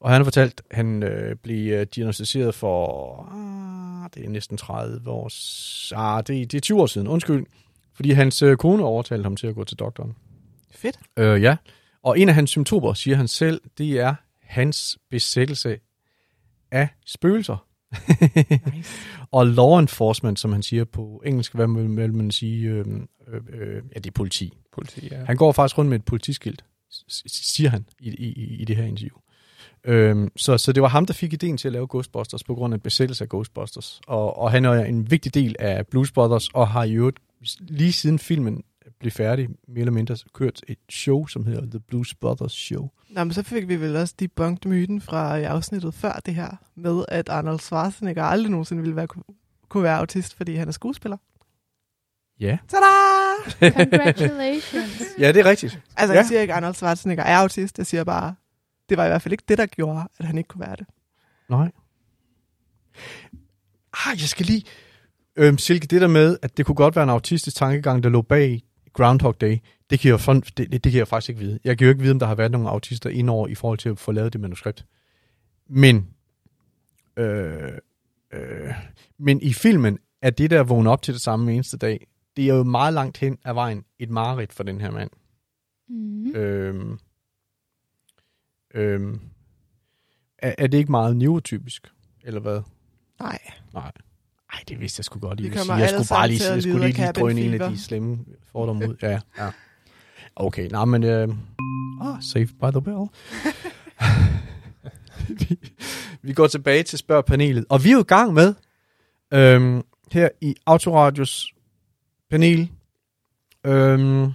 Og 0.00 0.10
han 0.10 0.20
har 0.20 0.24
fortalt, 0.24 0.62
at 0.70 0.76
han 0.76 1.02
øh, 1.02 1.36
blev 1.36 1.84
diagnostiseret 1.86 2.54
for, 2.54 3.22
ah, 3.32 4.10
det 4.14 4.24
er 4.24 4.28
næsten 4.30 4.56
30 4.56 5.10
år, 5.10 5.30
ah, 5.96 6.22
det, 6.26 6.52
det 6.52 6.56
er 6.58 6.60
20 6.60 6.80
år 6.82 6.86
siden, 6.86 7.08
undskyld, 7.08 7.46
fordi 7.94 8.10
hans 8.10 8.42
øh, 8.42 8.56
kone 8.56 8.84
overtalte 8.84 9.22
ham 9.22 9.36
til 9.36 9.46
at 9.46 9.54
gå 9.54 9.64
til 9.64 9.76
doktoren. 9.78 10.14
Fedt. 10.70 10.98
Øh, 11.16 11.42
ja, 11.42 11.56
Og 12.02 12.18
en 12.18 12.28
af 12.28 12.34
hans 12.34 12.50
symptomer, 12.50 12.94
siger 12.94 13.16
han 13.16 13.28
selv, 13.28 13.60
det 13.78 13.90
er 14.00 14.14
hans 14.42 14.98
besættelse 15.10 15.78
af 16.70 16.88
spøgelser. 17.06 17.66
Nice. 18.74 18.90
og 19.32 19.46
law 19.46 19.78
enforcement, 19.78 20.38
som 20.40 20.52
han 20.52 20.62
siger 20.62 20.84
på 20.84 21.22
engelsk, 21.26 21.54
hvad 21.54 21.66
vil 21.96 22.14
man 22.14 22.30
sige? 22.30 22.68
Øh, 22.68 22.84
øh, 23.28 23.40
øh, 23.48 23.82
ja, 23.94 23.98
det 23.98 24.06
er 24.06 24.10
politi. 24.14 24.52
Politi, 24.72 25.08
ja. 25.10 25.24
Han 25.24 25.36
går 25.36 25.52
faktisk 25.52 25.78
rundt 25.78 25.88
med 25.88 25.98
et 25.98 26.04
politiskilt, 26.04 26.64
siger 27.26 27.70
han 27.70 27.86
i, 28.00 28.08
i- 28.10 28.56
i 28.60 28.64
det 28.64 28.76
her 28.76 28.84
interview. 28.84 29.16
Øhm, 29.86 30.30
så, 30.36 30.58
så 30.58 30.72
det 30.72 30.82
var 30.82 30.88
ham, 30.88 31.06
der 31.06 31.14
fik 31.14 31.32
ideen 31.32 31.56
til 31.56 31.68
at 31.68 31.72
lave 31.72 31.86
Ghostbusters 31.90 32.44
på 32.44 32.54
grund 32.54 32.74
af 32.74 32.82
besættelse 32.82 33.24
af 33.24 33.28
Ghostbusters. 33.28 34.00
Og, 34.06 34.38
og 34.38 34.50
han 34.50 34.64
er 34.64 34.72
en 34.84 35.10
vigtig 35.10 35.34
del 35.34 35.56
af 35.58 35.86
Blues 35.86 36.12
Brothers, 36.12 36.48
og 36.48 36.68
har 36.68 36.84
i 36.84 36.92
øvrigt 36.94 37.18
lige 37.60 37.92
siden 37.92 38.18
filmen 38.18 38.62
blev 39.00 39.12
færdig, 39.12 39.48
mere 39.68 39.78
eller 39.80 39.92
mindre 39.92 40.16
kørt 40.34 40.60
et 40.68 40.78
show, 40.90 41.26
som 41.26 41.46
hedder 41.46 41.60
The 41.70 41.80
Blues 41.80 42.14
Brothers 42.14 42.52
Show. 42.52 42.88
Nå, 43.10 43.24
men 43.24 43.32
så 43.32 43.42
fik 43.42 43.68
vi 43.68 43.76
vel 43.80 43.96
også 43.96 44.14
debunked 44.18 44.70
myten 44.70 45.00
fra 45.00 45.38
øh, 45.38 45.50
afsnittet 45.50 45.94
før 45.94 46.20
det 46.26 46.34
her, 46.34 46.50
med 46.76 47.04
at 47.08 47.28
Arnold 47.28 47.60
Schwarzenegger 47.60 48.22
aldrig 48.24 48.50
nogensinde 48.50 48.82
ville 48.82 48.96
være, 48.96 49.06
kunne 49.68 49.82
være 49.82 49.98
autist, 49.98 50.34
fordi 50.36 50.54
han 50.54 50.68
er 50.68 50.72
skuespiller. 50.72 51.16
Ja. 52.40 52.58
Tada! 52.68 53.72
Congratulations. 53.72 55.02
Ja, 55.18 55.32
det 55.32 55.40
er 55.40 55.44
rigtigt. 55.44 55.80
Altså, 55.96 56.12
Ja. 56.14 56.18
jeg 56.18 56.26
siger 56.26 56.40
ikke, 56.40 56.52
at 56.52 56.56
Arnold 56.56 56.74
Schwarzenegger 56.74 57.24
er 57.24 57.36
autist. 57.36 57.78
Jeg 57.78 57.86
siger 57.86 58.04
bare, 58.04 58.34
det 58.88 58.96
var 58.96 59.04
i 59.04 59.08
hvert 59.08 59.22
fald 59.22 59.32
ikke 59.32 59.44
det, 59.48 59.58
der 59.58 59.66
gjorde, 59.66 60.08
at 60.18 60.24
han 60.24 60.38
ikke 60.38 60.48
kunne 60.48 60.66
være 60.66 60.76
det. 60.76 60.86
Nej. 61.48 61.70
Ah, 63.92 64.20
jeg 64.20 64.28
skal 64.28 64.46
lige... 64.46 64.62
Øhm, 65.36 65.58
Silke, 65.58 65.86
det 65.86 66.00
der 66.00 66.08
med, 66.08 66.38
at 66.42 66.56
det 66.56 66.66
kunne 66.66 66.74
godt 66.74 66.96
være 66.96 67.02
en 67.02 67.10
autistisk 67.10 67.56
tankegang, 67.56 68.02
der 68.02 68.08
lå 68.08 68.22
bag 68.22 68.62
Groundhog 68.92 69.40
Day, 69.40 69.58
det 69.90 70.00
kan, 70.00 70.10
jeg, 70.10 70.20
fun- 70.20 70.40
det, 70.56 70.72
det, 70.72 70.84
det 70.84 70.92
kan 70.92 70.98
jeg 70.98 71.08
faktisk 71.08 71.28
ikke 71.28 71.40
vide. 71.40 71.58
Jeg 71.64 71.78
kan 71.78 71.84
jo 71.84 71.88
ikke 71.90 72.02
vide, 72.02 72.12
om 72.12 72.18
der 72.18 72.26
har 72.26 72.34
været 72.34 72.50
nogle 72.50 72.68
autister 72.68 73.10
indover 73.10 73.48
i 73.48 73.54
forhold 73.54 73.78
til 73.78 73.88
at 73.88 73.98
få 73.98 74.12
lavet 74.12 74.32
det 74.32 74.40
manuskript. 74.40 74.86
Men, 75.68 76.08
øh, 77.16 77.72
øh, 78.32 78.74
men 79.18 79.42
i 79.42 79.52
filmen 79.52 79.98
er 80.22 80.30
det 80.30 80.50
der 80.50 80.62
vågne 80.62 80.90
op 80.90 81.02
til 81.02 81.14
det 81.14 81.22
samme 81.22 81.54
eneste 81.54 81.76
dag, 81.76 82.06
det 82.36 82.50
er 82.50 82.54
jo 82.54 82.62
meget 82.62 82.94
langt 82.94 83.18
hen 83.18 83.38
af 83.44 83.54
vejen 83.54 83.84
et 83.98 84.10
mareridt 84.10 84.52
for 84.52 84.62
den 84.62 84.80
her 84.80 84.90
mand. 84.90 85.10
Mm. 85.88 86.34
Øhm, 86.34 86.98
øhm, 88.76 89.20
er, 90.38 90.54
er 90.58 90.66
det 90.66 90.78
ikke 90.78 90.90
meget 90.90 91.16
neurotypisk, 91.16 91.92
eller 92.24 92.40
hvad? 92.40 92.60
Nej. 93.20 93.38
Nej. 93.74 93.92
Ej, 94.52 94.60
det 94.68 94.80
vidste 94.80 95.00
jeg 95.00 95.04
sgu 95.04 95.18
godt. 95.18 95.38
Kommer 95.38 95.62
sige. 95.62 95.74
jeg 95.74 95.88
skulle 95.88 96.06
bare 96.10 96.28
lige, 96.28 96.52
jeg 96.52 96.62
skulle 96.62 96.86
lige, 96.86 96.96
lige 96.96 97.12
drøne 97.12 97.40
en 97.40 97.60
af 97.60 97.70
de 97.70 97.80
slemme 97.80 98.18
fordomme 98.52 98.88
ud. 98.88 98.96
Ja, 99.02 99.20
ja. 99.38 99.50
Okay, 100.36 100.68
nej, 100.70 100.84
men... 100.84 101.04
Øh, 101.04 101.28
ah, 102.00 102.22
saved 102.22 102.46
by 102.46 102.70
the 102.70 102.82
bell. 102.82 103.06
vi, 105.28 105.58
vi 106.26 106.32
går 106.32 106.46
tilbage 106.46 106.82
til 106.82 106.98
spørgpanelet. 106.98 107.64
Og 107.68 107.84
vi 107.84 107.88
er 107.88 107.92
jo 107.92 108.00
i 108.00 108.02
gang 108.02 108.34
med, 108.34 108.54
øhm, 109.32 109.82
her 110.12 110.28
i 110.40 110.54
Autoradios 110.66 111.54
panel, 112.30 112.70
øhm, 113.66 114.32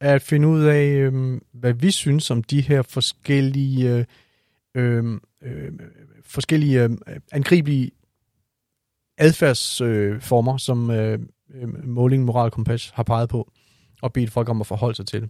at 0.00 0.22
finde 0.22 0.48
ud 0.48 0.62
af, 0.62 0.84
øh, 0.86 1.40
hvad 1.52 1.72
vi 1.72 1.90
synes 1.90 2.30
om 2.30 2.42
de 2.42 2.60
her 2.60 2.82
forskellige, 2.82 3.94
øh, 3.94 4.04
øhm, 4.74 5.20
øh, 5.42 5.72
forskellige 6.24 6.84
øh, 6.84 6.90
angribelige 7.32 7.90
adfærdsformer, 9.18 10.54
øh, 10.54 10.60
som 10.60 10.90
øh, 10.90 11.18
øhm, 11.54 11.80
Måling 11.84 12.24
Moral 12.24 12.50
Kompas 12.50 12.90
har 12.94 13.02
peget 13.02 13.28
på, 13.28 13.52
og 14.02 14.12
bedt 14.12 14.30
folk 14.30 14.48
om 14.48 14.60
at 14.60 14.66
forholde 14.66 14.96
sig 14.96 15.06
til. 15.06 15.28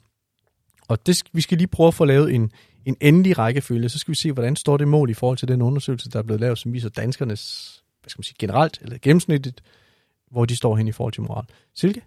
Og 0.89 1.07
det, 1.07 1.23
vi 1.33 1.41
skal 1.41 1.59
lige 1.59 1.69
prøve 1.69 1.89
at 1.89 1.95
få 1.95 2.05
lavet 2.05 2.35
en, 2.35 2.53
en 2.85 2.97
endelig 3.01 3.39
rækkefølge, 3.39 3.89
så 3.89 3.99
skal 3.99 4.13
vi 4.13 4.17
se, 4.17 4.33
hvordan 4.33 4.57
står 4.57 4.77
det 4.77 4.89
mål 4.89 5.11
i 5.11 5.15
forhold 5.15 5.39
til 5.39 5.49
den 5.49 5.63
undersøgelse, 5.63 6.11
der 6.11 6.19
er 6.19 6.23
blevet 6.23 6.41
lavet, 6.41 6.59
som 6.59 6.73
viser 6.73 6.89
danskernes, 6.89 7.73
hvad 8.01 8.11
skal 8.11 8.19
man 8.19 8.25
sige, 8.25 8.37
generelt, 8.39 8.79
eller 8.83 8.99
gennemsnitligt, 9.03 9.63
hvor 10.31 10.45
de 10.45 10.57
står 10.57 10.77
hen 10.77 10.89
i 10.89 10.93
forhold 10.93 11.13
til 11.13 11.23
moral. 11.23 11.45
Silke? 11.75 12.03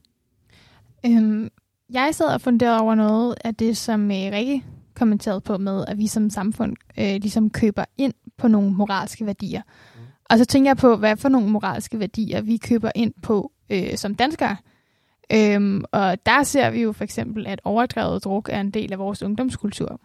Øhm, 1.05 1.49
jeg 1.89 2.15
sad 2.15 2.33
og 2.33 2.41
funderede 2.41 2.79
over 2.79 2.95
noget 2.95 3.35
af 3.43 3.55
det, 3.55 3.77
som 3.77 4.11
øh, 4.11 4.17
Rikke 4.17 4.63
kommenterede 4.95 5.41
på 5.41 5.57
med, 5.57 5.85
at 5.87 5.97
vi 5.97 6.07
som 6.07 6.29
samfund 6.29 6.75
øh, 6.99 7.15
ligesom 7.15 7.49
køber 7.49 7.85
ind 7.97 8.13
på 8.37 8.47
nogle 8.47 8.71
moralske 8.71 9.25
værdier. 9.25 9.61
Mm. 9.95 10.01
Og 10.29 10.37
så 10.37 10.45
tænker 10.45 10.69
jeg 10.69 10.77
på, 10.77 10.95
hvad 10.95 11.17
for 11.17 11.29
nogle 11.29 11.49
moralske 11.49 11.99
værdier 11.99 12.41
vi 12.41 12.57
køber 12.57 12.91
ind 12.95 13.13
på 13.21 13.51
øh, 13.69 13.97
som 13.97 14.15
danskere. 14.15 14.57
Øhm, 15.33 15.83
og 15.91 16.25
der 16.25 16.43
ser 16.43 16.69
vi 16.69 16.81
jo 16.81 16.91
for 16.91 17.03
eksempel, 17.03 17.47
at 17.47 17.61
overdrevet 17.63 18.23
druk 18.23 18.49
er 18.51 18.61
en 18.61 18.71
del 18.71 18.93
af 18.93 18.99
vores 18.99 19.23
ungdomskultur. 19.23 20.01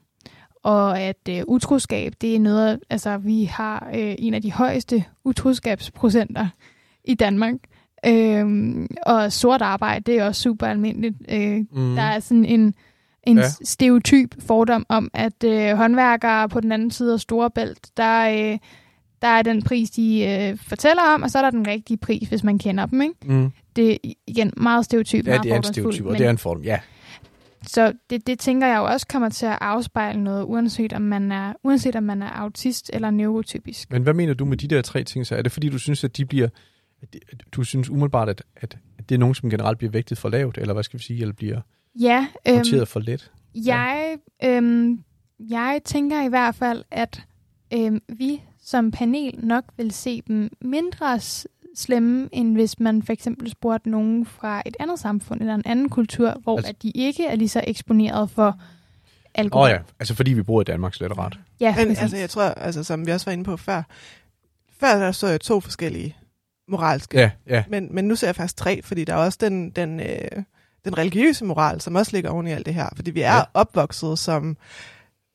Og 0.63 1.01
at 1.01 1.29
øh, 1.31 1.43
utroskab, 1.49 2.13
det 2.21 2.35
er 2.35 2.41
noget, 2.41 2.81
altså 2.91 3.19
vi 3.19 3.45
har 3.45 3.91
øh, 3.95 4.15
en 4.19 4.35
af 4.35 4.43
de 4.43 4.53
højeste 4.53 5.05
utroskabsprocenter 5.25 6.49
i 7.05 7.15
Danmark. 7.15 7.55
Øhm, 8.07 8.87
og 9.07 9.33
sort 9.33 9.63
arbejde, 9.63 10.13
det 10.13 10.19
er 10.21 10.25
også 10.25 10.43
super 10.43 10.67
almindeligt. 10.67 11.15
Øh, 11.29 11.57
Mm. 11.73 11.95
der 11.95 12.03
er 12.03 12.21
sådan 12.21 12.45
en, 12.45 12.75
en 13.23 13.37
Ja. 13.39 13.43
stereotyp 13.65 14.35
fordom 14.47 14.87
om, 14.89 15.11
at 15.15 15.45
øh, 15.45 15.77
håndværkere 15.77 16.49
på 16.49 16.61
den 16.61 16.73
anden 16.73 16.91
side 16.91 17.13
af 17.13 17.21
Storebælt, 17.21 17.97
der, 17.97 18.29
øh, 18.53 18.59
der 19.23 19.29
er 19.29 19.43
den 19.43 19.63
pris, 19.63 19.91
de 19.91 20.25
øh, 20.25 20.59
fortæller 20.69 21.03
om, 21.15 21.23
og 21.23 21.31
så 21.31 21.39
er 21.39 21.43
der 21.43 21.51
den 21.51 21.67
rigtige 21.67 21.97
pris, 21.97 22.29
hvis 22.29 22.45
man 22.45 22.59
kender 22.59 22.87
dem. 22.87 23.03
Ikke? 23.03 23.15
Mm. 23.25 23.51
Det 23.77 23.93
er 23.93 23.97
igen 24.27 24.53
meget 24.57 24.85
stereotyp, 24.85 25.27
Ja, 25.27 25.31
meget 25.31 25.43
det 25.45 25.53
er 25.53 25.57
en 25.57 25.63
stereotyp, 25.63 26.05
og 26.07 26.13
men- 26.13 26.19
det 26.19 26.27
er 26.27 26.31
en 26.31 26.39
fordom, 26.39 26.63
ja. 26.63 26.79
så 27.67 27.93
det, 28.11 28.27
det 28.27 28.39
tænker 28.39 28.67
jeg 28.67 28.77
jo 28.79 28.85
også 28.85 29.07
kommer 29.07 29.29
til 29.29 29.47
at 29.47 29.59
afspejle 29.61 30.23
noget, 30.25 30.45
uanset 30.45 30.93
om 30.93 31.03
man 31.03 31.33
er, 31.33 31.53
uanset 31.65 31.97
om 31.97 32.03
man 32.03 32.23
er 32.23 32.29
autist 32.31 32.91
eller 32.93 33.11
neurotypisk. 33.11 33.93
Men 33.93 34.03
hvad 34.03 34.15
mener 34.15 34.35
du 34.35 34.45
med 34.45 34.57
de 34.57 34.69
der 34.69 34.83
tre 34.83 35.05
ting? 35.05 35.27
Så 35.27 35.37
er 35.37 35.43
det 35.43 35.53
fordi, 35.53 35.69
du 35.69 35.79
synes, 35.79 36.05
at 36.05 36.17
de 36.17 36.25
bliver... 36.25 36.49
Du 37.53 37.65
synes 37.65 37.91
umiddelbart, 37.91 38.29
at, 38.29 38.43
at 38.57 38.79
det 39.09 39.15
er 39.15 39.19
nogen, 39.19 39.35
som 39.35 39.51
generelt 39.51 39.79
bliver 39.79 39.91
vægtet 39.91 40.19
for 40.19 40.29
lavt, 40.29 40.59
eller 40.59 40.75
hvad 40.75 40.83
skal 40.83 40.99
vi 40.99 41.05
sige, 41.05 41.21
eller 41.21 41.35
bliver 41.35 41.61
Ja, 42.01 42.27
øhm, 42.49 42.57
håndteret 42.57 42.89
for 42.89 43.01
let? 43.01 43.31
jeg, 43.55 44.17
øhm, 44.45 45.05
jeg 45.51 45.81
tænker 45.85 46.23
i 46.25 46.29
hvert 46.29 46.55
fald, 46.55 46.85
at 46.91 47.23
øhm, 47.75 48.03
vi 48.09 48.43
som 48.65 48.91
panel 48.91 49.35
nok 49.43 49.65
vil 49.77 49.91
se 49.91 50.23
dem 50.29 50.51
mindre 50.61 51.21
slemme, 51.77 52.29
end 52.33 52.53
hvis 52.55 52.81
man 52.81 53.03
for 53.03 53.13
eksempel 53.13 53.51
spurgte 53.51 53.91
nogen 53.91 54.27
fra 54.27 54.63
et 54.67 54.77
andet 54.81 54.99
samfund 54.99 55.41
eller 55.41 55.55
en 55.55 55.63
anden 55.67 55.89
kultur, 55.89 56.41
hvor 56.43 56.57
Altså- 56.57 56.71
at 56.71 56.83
de 56.83 56.91
ikke 56.91 57.27
er 57.27 57.37
lige 57.37 57.49
så 57.49 57.65
eksponeret 57.67 58.31
for 58.31 58.49
Åh 58.49 58.55
alkohol. 59.35 59.65
oh, 59.65 59.71
ja, 59.71 59.79
altså 60.01 60.15
fordi 60.15 60.33
vi 60.33 60.43
bor 60.43 60.61
i 60.61 60.65
Danmark, 60.65 60.95
slet 60.95 61.11
og 61.11 61.19
ret. 61.19 61.39
ja 61.61 61.75
Men 61.79 61.97
altså, 61.97 62.17
jeg 62.17 62.31
tror, 62.31 62.43
altså, 62.43 62.85
som 62.85 63.07
vi 63.07 63.13
også 63.13 63.27
var 63.27 63.33
inde 63.33 63.45
på 63.45 63.57
før, 63.57 63.83
før 64.81 64.99
der 64.99 65.13
så 65.13 65.27
jeg 65.27 65.41
to 65.41 65.61
forskellige 65.61 66.17
moralske, 66.69 67.19
Ja, 67.19 67.31
ja. 67.47 67.65
men, 67.69 67.89
men 67.95 68.05
nu 68.05 68.17
ser 68.17 68.27
jeg 68.27 68.37
faktisk 68.37 68.57
tre, 68.57 68.83
fordi 68.83 69.05
der 69.05 69.13
er 69.13 69.17
også 69.19 69.39
den, 69.41 69.71
den, 69.71 70.01
øh, 70.01 70.43
den 70.85 70.99
religiøse 70.99 71.45
moral, 71.45 71.81
som 71.81 71.95
også 71.95 72.13
ligger 72.13 72.31
oven 72.31 72.47
i 72.47 72.51
alt 72.53 72.67
det 72.67 72.75
her. 72.75 72.89
Fordi 72.97 73.11
vi 73.11 73.21
er 73.21 73.35
Ja. 73.37 73.43
opvokset 73.55 74.19
som, 74.19 74.57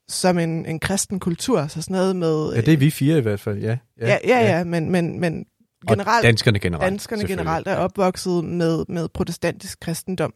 som 0.07 0.39
en, 0.39 0.65
en 0.65 0.79
kristen 0.79 1.19
kultur, 1.19 1.67
så 1.67 1.81
sådan 1.81 1.93
noget 1.95 2.15
med... 2.15 2.53
Ja, 2.55 2.61
det 2.61 2.73
er 2.73 2.77
vi 2.77 2.91
fire 2.91 3.17
i 3.17 3.21
hvert 3.21 3.39
fald, 3.39 3.59
ja. 3.59 3.77
ja, 4.01 4.07
ja, 4.07 4.17
ja, 4.27 4.57
ja 4.57 4.63
men, 4.63 4.91
men, 4.91 5.19
men 5.19 5.45
Og 5.87 5.97
generelt, 5.97 6.23
danskerne 6.23 6.59
generelt. 6.59 6.89
danskerne 6.91 7.27
generelt 7.27 7.67
er 7.67 7.75
opvokset 7.75 8.43
med, 8.45 8.85
med 8.89 9.07
protestantisk 9.09 9.79
kristendom, 9.79 10.33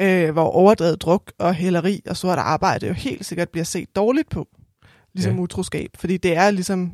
øh, 0.00 0.30
hvor 0.30 0.44
overdrevet 0.50 1.02
druk 1.02 1.32
og 1.38 1.54
hæleri 1.54 2.02
og 2.08 2.16
sort 2.16 2.38
arbejde 2.38 2.86
jo 2.86 2.92
helt 2.92 3.26
sikkert 3.26 3.48
bliver 3.48 3.64
set 3.64 3.96
dårligt 3.96 4.30
på, 4.30 4.48
ligesom 5.14 5.36
ja. 5.36 5.40
utroskab, 5.42 5.90
fordi 5.98 6.16
det 6.16 6.36
er 6.36 6.50
ligesom 6.50 6.92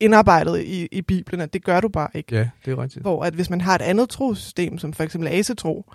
indarbejdet 0.00 0.62
i, 0.64 0.86
i 0.92 1.02
Bibelen, 1.02 1.40
at 1.40 1.52
det 1.52 1.64
gør 1.64 1.80
du 1.80 1.88
bare 1.88 2.08
ikke. 2.14 2.36
Ja, 2.36 2.50
det 2.64 2.70
er 2.72 2.82
rigtigt. 2.82 3.02
Hvor 3.02 3.24
at 3.24 3.34
hvis 3.34 3.50
man 3.50 3.60
har 3.60 3.74
et 3.74 3.82
andet 3.82 4.08
trosystem, 4.08 4.78
som 4.78 4.92
for 4.92 5.04
eksempel 5.04 5.28
asetro, 5.28 5.92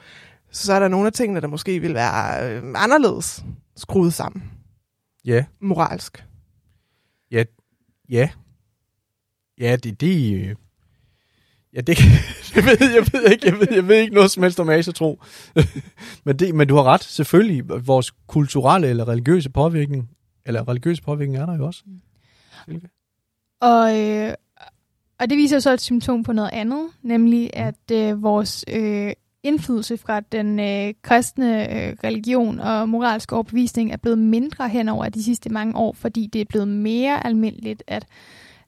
så 0.52 0.74
er 0.74 0.80
der 0.80 0.88
nogle 0.88 1.08
af 1.08 1.14
tingene, 1.14 1.42
der 1.42 1.48
måske 1.48 1.80
vil 1.80 1.94
være 1.94 2.52
øh, 2.52 2.64
anderledes 2.76 3.46
skruet 3.76 4.14
sammen 4.14 4.44
Ja, 5.26 5.46
moralsk. 5.62 6.26
ja. 8.10 8.30
Ja, 9.60 9.76
det, 9.76 10.02
det 10.02 10.36
øh, 10.36 10.56
Ja, 11.74 11.82
det 11.82 12.00
jeg 12.56 12.64
ved, 12.66 12.92
jeg 12.94 13.06
ved 13.14 13.32
ikke, 13.32 13.48
jeg 13.48 13.60
ved, 13.60 13.68
jeg 13.72 13.88
ved 13.88 13.96
ikke 13.96 14.14
noget 14.14 14.32
som 14.32 14.44
helst 14.44 14.60
om 14.60 14.70
asetro. 14.70 15.24
men, 16.26 16.40
det, 16.40 16.56
men 16.56 16.68
du 16.68 16.76
har 16.76 16.84
ret, 16.84 17.04
selvfølgelig. 17.04 17.88
Vores 17.88 18.12
kulturelle 18.28 18.88
eller 18.88 19.08
religiøse 19.08 19.50
påvirkning, 19.50 20.10
eller 20.46 20.68
religiøse 20.68 21.02
påvirkning 21.02 21.38
er 21.38 21.46
der 21.46 21.58
jo 21.58 21.66
også. 21.66 21.84
Og, 23.62 24.00
øh, 24.00 24.34
og 25.20 25.30
det 25.30 25.38
viser 25.38 25.56
jo 25.56 25.60
så 25.60 25.72
et 25.72 25.82
symptom 25.82 26.24
på 26.24 26.34
noget 26.34 26.50
andet, 26.54 26.88
nemlig 27.02 27.52
Mm. 27.56 27.64
at 27.64 27.92
øh, 27.92 28.24
vores 28.24 28.66
øh, 28.68 29.14
indflydelse 29.44 29.98
fra 29.98 30.20
den 30.20 30.60
øh, 30.60 30.94
kristne 31.02 31.64
øh, 31.76 31.98
religion 32.04 32.60
og 32.60 32.90
moralske 32.90 33.36
overbevisning 33.36 33.92
er 33.92 33.98
blevet 33.98 34.18
mindre 34.18 34.70
hen 34.70 34.90
over 34.90 35.10
de 35.10 35.24
sidste 35.24 35.50
mange 35.50 35.76
år, 35.76 35.94
fordi 35.94 36.28
det 36.28 36.42
er 36.42 36.46
blevet 36.46 36.68
mere 36.68 37.26
almindeligt, 37.26 37.84
at 37.88 38.06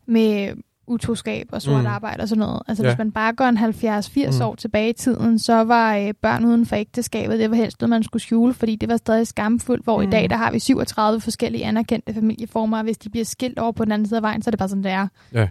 med 0.06 0.54
utroskab 0.88 1.50
og 1.52 1.62
sort 1.62 1.76
Mm. 1.76 1.82
mm. 1.82 1.86
arbejde 1.88 2.22
og 2.22 2.28
sådan 2.30 2.40
noget. 2.40 2.62
Altså 2.68 2.84
Ja. 2.84 2.90
hvis 2.90 2.98
man 2.98 3.12
bare 3.12 3.34
går 3.34 3.46
en 3.46 3.58
70-80 3.58 4.30
Mm. 4.32 4.36
mm. 4.36 4.42
år 4.50 4.56
tilbage 4.56 4.90
i 4.90 4.94
tiden, 4.94 5.40
så 5.40 5.54
var 5.64 5.96
øh, 5.96 6.14
børn 6.22 6.46
uden 6.46 6.66
for 6.66 6.76
ægteskabet, 6.76 7.40
det 7.40 7.50
var 7.50 7.56
helst 7.56 7.82
noget, 7.82 7.90
man 7.90 8.04
skulle 8.04 8.24
skjule, 8.24 8.54
fordi 8.54 8.76
det 8.76 8.90
var 8.90 8.98
stadig 8.98 9.28
skamfuldt, 9.28 9.84
hvor 9.84 9.98
mm. 9.98 10.04
Mm. 10.04 10.10
i 10.10 10.12
dag, 10.12 10.30
der 10.30 10.36
har 10.38 10.52
vi 10.52 10.60
37 10.60 11.22
forskellige 11.22 11.66
anerkendte 11.66 12.14
familieformer, 12.14 12.78
og 12.78 12.84
hvis 12.84 12.98
de 12.98 13.10
bliver 13.10 13.26
skilt 13.26 13.60
over 13.60 13.72
på 13.72 13.86
den 13.86 13.92
anden 13.92 14.08
side 14.08 14.18
af 14.18 14.22
vejen, 14.24 14.42
så 14.42 14.50
er 14.50 14.52
det 14.52 14.60
bare 14.60 14.70
sådan, 14.70 14.84
det 14.84 14.92
er. 14.92 15.08
Ja. 15.34 15.50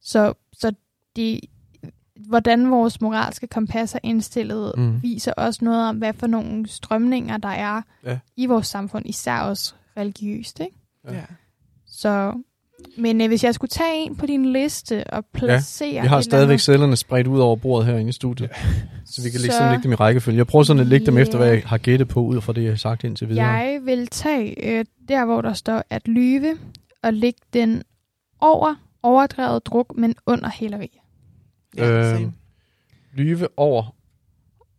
Så, 0.00 0.32
så 0.52 0.72
det, 1.16 1.40
hvordan 2.28 2.70
vores 2.70 3.00
moralske 3.00 3.46
kompas 3.46 3.94
er 3.94 3.98
indstillet, 4.02 4.72
Mm. 4.76 4.82
mm. 4.82 5.02
viser 5.02 5.32
også 5.32 5.64
noget 5.64 5.88
om, 5.88 5.96
hvad 5.96 6.12
for 6.12 6.26
nogle 6.26 6.68
strømninger, 6.68 7.36
der 7.36 7.48
er 7.48 7.82
Ja. 8.04 8.18
i 8.36 8.46
vores 8.46 8.66
samfund, 8.66 9.06
især 9.08 9.38
også 9.40 9.74
religiøst, 9.96 10.60
ikke? 10.60 10.76
Ja. 11.10 11.24
Så, 11.86 12.32
men 12.98 13.20
øh, 13.20 13.28
hvis 13.28 13.44
jeg 13.44 13.54
skulle 13.54 13.68
tage 13.68 13.94
en 14.04 14.16
på 14.16 14.26
din 14.26 14.52
liste 14.52 15.04
og 15.04 15.24
placere... 15.34 16.02
Vi 16.02 16.08
har 16.08 16.20
stadigvæk 16.20 16.58
cellerne 16.60 16.96
spredt 16.96 17.26
ud 17.26 17.40
over 17.40 17.56
bordet 17.56 17.86
herinde 17.86 18.08
i 18.08 18.12
studiet. 18.12 18.50
Så 19.12 19.22
vi 19.22 19.30
kan 19.30 19.40
lægge, 19.40 19.52
Så- 19.52 19.58
sådan 19.58 19.72
lægge 19.72 19.82
dem 19.82 19.92
i 19.92 19.94
rækkefølge. 19.94 20.38
Jeg 20.38 20.46
prøver 20.46 20.62
sådan 20.62 20.80
at 20.80 20.86
lægge 20.86 21.06
dem 21.06 21.16
Ja. 21.16 21.22
efter, 21.22 21.38
hvad 21.38 21.48
jeg 21.48 21.62
har 21.66 21.78
gættet 21.78 22.08
på, 22.08 22.20
ud 22.20 22.40
fra 22.40 22.52
det, 22.52 22.62
jeg 22.62 22.70
har 22.72 22.76
sagt 22.76 23.04
indtil 23.04 23.28
videre. 23.28 23.46
Jeg 23.46 23.80
vil 23.84 24.06
tage 24.06 24.78
øh, 24.78 24.84
der, 25.08 25.24
hvor 25.24 25.40
der 25.40 25.52
står 25.52 25.82
at 25.90 26.08
lyve, 26.08 26.58
og 27.02 27.14
lægge 27.14 27.40
den 27.52 27.82
over 28.40 28.74
overdrevet 29.02 29.66
druk, 29.66 29.96
men 29.96 30.14
under 30.26 30.50
hæleri. 30.50 31.00
Ja, 31.76 32.14
same. 32.16 32.32
Lyve 33.14 33.48
over. 33.56 33.94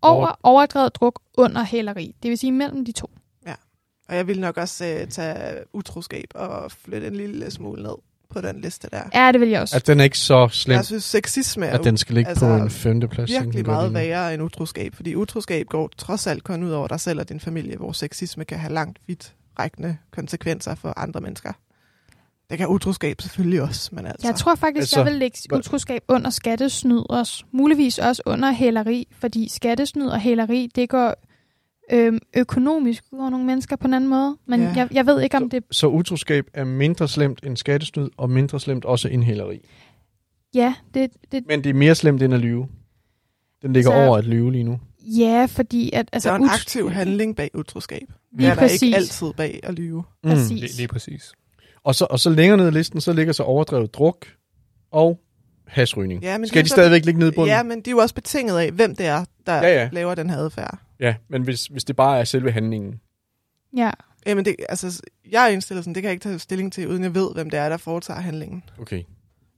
Over 0.02 0.40
overdrevet 0.44 0.96
druk, 0.96 1.22
under 1.38 1.64
hæleri. 1.64 2.16
Det 2.24 2.30
vil 2.30 2.38
sige 2.38 2.52
mellem 2.52 2.86
de 2.86 2.92
to. 2.92 3.10
Og 4.10 4.16
jeg 4.16 4.28
vil 4.28 4.40
nok 4.40 4.58
også 4.58 4.86
øh, 4.86 5.08
tage 5.08 5.58
utroskab 5.74 6.26
og 6.36 6.72
flytte 6.72 7.08
en 7.08 7.16
lille 7.16 7.52
smule 7.52 7.84
ned 7.84 7.96
på 8.30 8.42
den 8.42 8.62
liste 8.62 8.88
der. 8.92 9.02
Ja, 9.14 9.32
det 9.32 9.42
vil 9.42 9.50
jeg 9.50 9.62
også. 9.62 9.76
At 9.76 9.88
den 9.88 10.00
er 10.00 10.04
ikke 10.04 10.18
så 10.18 10.48
slem, 10.52 10.76
Jeg 10.76 10.86
synes, 10.86 11.04
sexisme 11.04 11.66
er 11.66 11.78
at 11.78 11.84
den 11.84 11.98
skal 11.98 12.16
ligge 12.16 12.30
altså, 12.30 12.46
på 12.46 12.56
en 12.56 12.70
femteplads. 12.70 13.32
virkelig 13.32 13.66
meget 13.66 13.94
værre 13.94 14.34
end 14.34 14.44
utroskab, 14.44 14.96
fordi 14.96 15.16
utroskab 15.16 15.68
går 15.68 15.90
trods 15.98 16.28
alt 16.28 16.44
kun 16.44 16.64
ud 16.64 16.72
over 16.72 16.88
dig 16.88 17.00
selv 17.00 17.20
og 17.20 17.30
din 17.30 17.40
familie, 17.40 17.78
hvor 17.78 17.92
sexisme 17.92 18.46
kan 18.46 18.60
have 18.60 18.74
langt 18.74 19.00
vidt 19.08 19.34
rækkende 19.60 19.98
konsekvenser 20.12 20.76
for 20.76 20.94
andre 20.98 21.22
mennesker. 21.22 21.54
Det 22.50 22.58
kan 22.58 22.68
utroskab 22.68 23.22
selvfølgelig 23.22 23.62
også, 23.62 23.90
men 23.96 24.06
altså... 24.06 24.28
Jeg 24.28 24.36
tror 24.36 24.56
faktisk, 24.56 24.82
Altså, 24.82 25.00
jeg 25.00 25.06
vil 25.06 25.14
lægge 25.14 25.38
utroskab 25.54 26.02
under 26.08 26.30
skattesnyd 26.30 27.04
også. 27.10 27.44
Muligvis 27.52 28.00
også 28.00 28.22
under 28.26 28.52
hæleri, 28.52 29.08
fordi 29.12 29.50
skattesnyd 29.50 30.08
og 30.08 30.20
hæleri, 30.20 30.72
det 30.76 30.90
går 30.90 31.16
øhm, 31.92 32.20
økonomisk 32.38 33.04
ud 33.12 33.20
over 33.20 33.30
nogle 33.30 33.46
mennesker 33.46 33.76
på 33.76 33.88
en 33.88 33.94
anden 33.94 34.10
måde. 34.10 34.38
Men 34.48 34.60
Ja. 34.62 34.68
ja. 34.68 34.74
jeg, 34.76 34.88
jeg 34.94 35.06
ved 35.06 35.22
ikke, 35.22 35.38
om 35.38 35.50
det... 35.50 35.64
Så 35.72 35.88
utroskab 35.88 36.46
er 36.54 36.64
mindre 36.64 37.08
slemt 37.08 37.40
end 37.46 37.58
skattesnyd, 37.58 38.08
og 38.18 38.30
mindre 38.30 38.60
slemt 38.60 38.86
også 38.86 39.08
end 39.08 39.24
hæleri. 39.24 39.60
Ja, 40.54 40.74
det, 40.94 41.10
det, 41.32 41.44
Men 41.48 41.64
det 41.64 41.70
er 41.70 41.74
mere 41.74 41.96
slemt 41.96 42.24
end 42.24 42.34
at 42.34 42.40
lyve. 42.40 42.68
Den 43.62 43.74
ligger 43.74 43.92
Så- 43.92 43.96
over 43.98 44.18
at 44.18 44.26
lyve 44.26 44.52
lige 44.52 44.64
nu. 44.64 44.80
ja 45.18 45.46
fordi 45.50 45.92
at... 45.94 46.00
Altså, 46.00 46.10
Altså, 46.14 46.30
der 46.30 46.34
er 46.36 46.40
en 46.40 46.46
ut- 46.46 46.50
aktiv 46.54 46.92
handling 46.92 47.36
bag 47.36 47.50
utroskab. 47.54 48.08
Lige 48.38 48.50
er 48.50 48.54
der 48.54 48.62
præcis. 48.62 48.82
ikke 48.82 48.96
altid 48.98 49.34
bag 49.38 49.60
at 49.64 49.74
lyve. 49.74 50.04
Mm. 50.24 50.30
Præcis. 50.30 50.50
Lige, 50.62 50.78
lige 50.78 50.88
præcis. 50.88 51.32
Og, 51.84 51.96
så, 51.96 52.08
og 52.10 52.20
så 52.20 52.30
længere 52.30 52.58
ned 52.58 52.68
i 52.68 52.72
listen, 52.72 53.02
så 53.02 53.14
ligger 53.14 53.34
så 53.34 53.44
overdrevet 53.44 53.94
druk 53.94 54.26
og 54.92 55.20
hasrygning. 55.68 56.24
Ja, 56.24 56.38
men 56.38 56.48
Skal 56.48 56.60
er 56.60 56.64
de 56.64 56.70
så- 56.70 56.76
stadigvæk 56.76 57.06
ligge 57.06 57.20
nede 57.20 57.32
i 57.32 57.36
bunden? 57.36 57.56
Ja, 57.56 57.64
men 57.64 57.78
det 57.78 57.88
er 57.88 57.92
jo 57.92 57.98
også 57.98 58.16
betinget 58.16 58.58
af, 58.60 58.72
hvem 58.72 58.96
det 58.96 59.06
er, 59.06 59.26
der 59.46 59.54
Ja, 59.56 59.68
ja. 59.82 59.90
laver 59.92 60.16
den 60.16 60.30
her 60.30 60.38
adfærd. 60.38 60.80
Ja 61.00 61.16
men 61.30 61.42
hvis, 61.44 61.66
hvis 61.66 61.84
det 61.84 61.96
bare 61.96 62.20
er 62.20 62.24
selve 62.24 62.52
handlingen. 62.52 63.00
Ja, 63.78 63.92
Jamen, 64.26 64.46
det, 64.46 64.56
altså, 64.70 65.02
jeg 65.32 65.44
er 65.46 65.48
indstillet 65.48 65.84
sådan, 65.84 65.96
det 65.96 66.02
kan 66.04 66.08
jeg 66.08 66.14
ikke 66.14 66.24
tage 66.24 66.40
stilling 66.40 66.74
til, 66.74 66.88
uden 66.88 67.04
jeg 67.04 67.16
ved, 67.16 67.34
hvem 67.34 67.50
det 67.50 67.60
er, 67.60 67.70
der 67.70 67.78
foretager 67.78 68.20
handlingen. 68.20 68.64
Okay. 68.82 69.04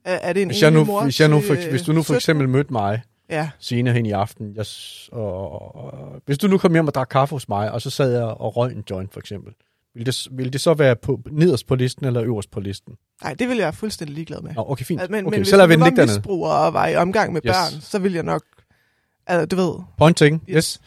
Er, 0.06 0.14
er 0.16 0.34
det 0.34 0.42
en 0.42 0.48
Hvis, 0.50 0.62
jeg 0.62 0.72
nu, 0.72 0.84
mor 0.86 1.04
hvis, 1.04 1.20
jeg 1.20 1.30
nu 1.30 1.40
til, 1.40 1.48
for, 1.48 1.54
øh, 1.54 1.70
hvis 1.70 1.82
du 1.82 1.92
nu 1.94 2.00
for 2.04 2.04
17? 2.14 2.16
eksempel 2.18 2.50
mødte 2.50 2.74
mig 2.74 3.02
Ja, 3.30 3.50
senere 3.60 3.94
hen 3.94 4.06
i 4.06 4.12
aften, 4.12 4.56
jeg, 4.56 4.66
s- 4.66 5.10
og, 5.12 5.52
og, 5.76 6.22
hvis 6.26 6.38
du 6.38 6.48
nu 6.48 6.58
kom 6.58 6.74
hjem 6.74 6.88
og 6.88 6.94
drak 6.96 7.08
kaffe 7.12 7.36
hos 7.36 7.50
mig, 7.50 7.72
og 7.72 7.82
så 7.82 7.90
sad 7.90 8.12
jeg 8.12 8.24
og 8.24 8.58
røg 8.58 8.72
en 8.72 8.84
joint 8.90 9.14
for 9.14 9.20
eksempel, 9.20 9.54
vil 9.96 10.06
det, 10.06 10.28
vil 10.32 10.54
det 10.54 10.62
så 10.62 10.74
være 10.74 10.96
på, 10.96 11.20
nederst 11.32 11.68
på 11.68 11.76
listen 11.76 12.06
eller 12.06 12.24
øverst 12.24 12.52
på 12.52 12.60
listen? 12.60 12.94
nej, 13.24 13.34
det 13.34 13.48
vil 13.50 13.58
jeg 13.58 13.64
være 13.64 13.74
fuldstændig 13.74 14.16
ligeglad 14.16 14.42
med. 14.42 14.54
Nå, 14.54 14.66
okay, 14.68 14.86
fint. 14.86 15.02
Altså, 15.02 15.12
men, 15.12 15.26
okay, 15.26 15.34
men 15.36 15.40
hvis 15.40 15.50
den 15.50 15.60
var 15.60 15.66
dernede. 15.90 16.06
misbruger 16.08 16.50
og 16.50 16.74
var 16.74 16.88
i 16.88 16.96
omgang 16.96 17.34
med 17.34 17.42
Yes. 17.46 17.52
børn, 17.52 17.82
så 17.82 18.00
vil 18.00 18.14
jeg 18.14 18.24
nok, 18.24 18.44
altså, 19.28 19.46
du 19.46 19.56
ved, 19.56 19.74
Point 19.98 20.18
taken. 20.18 20.42
Yes. 20.50 20.82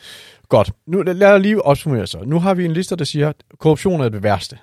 Godt. 0.49 0.73
Nu 0.87 1.03
lad 1.03 1.33
os 1.33 1.43
lige 1.43 1.63
opsummere 1.63 2.07
så. 2.07 2.19
Nu 2.25 2.41
har 2.41 2.55
vi 2.55 2.65
en 2.65 2.73
liste, 2.73 2.97
der 2.97 3.05
siger, 3.05 3.29
at 3.29 3.37
korruption 3.59 4.01
er 4.01 4.09
det 4.09 4.23
værste. 4.23 4.59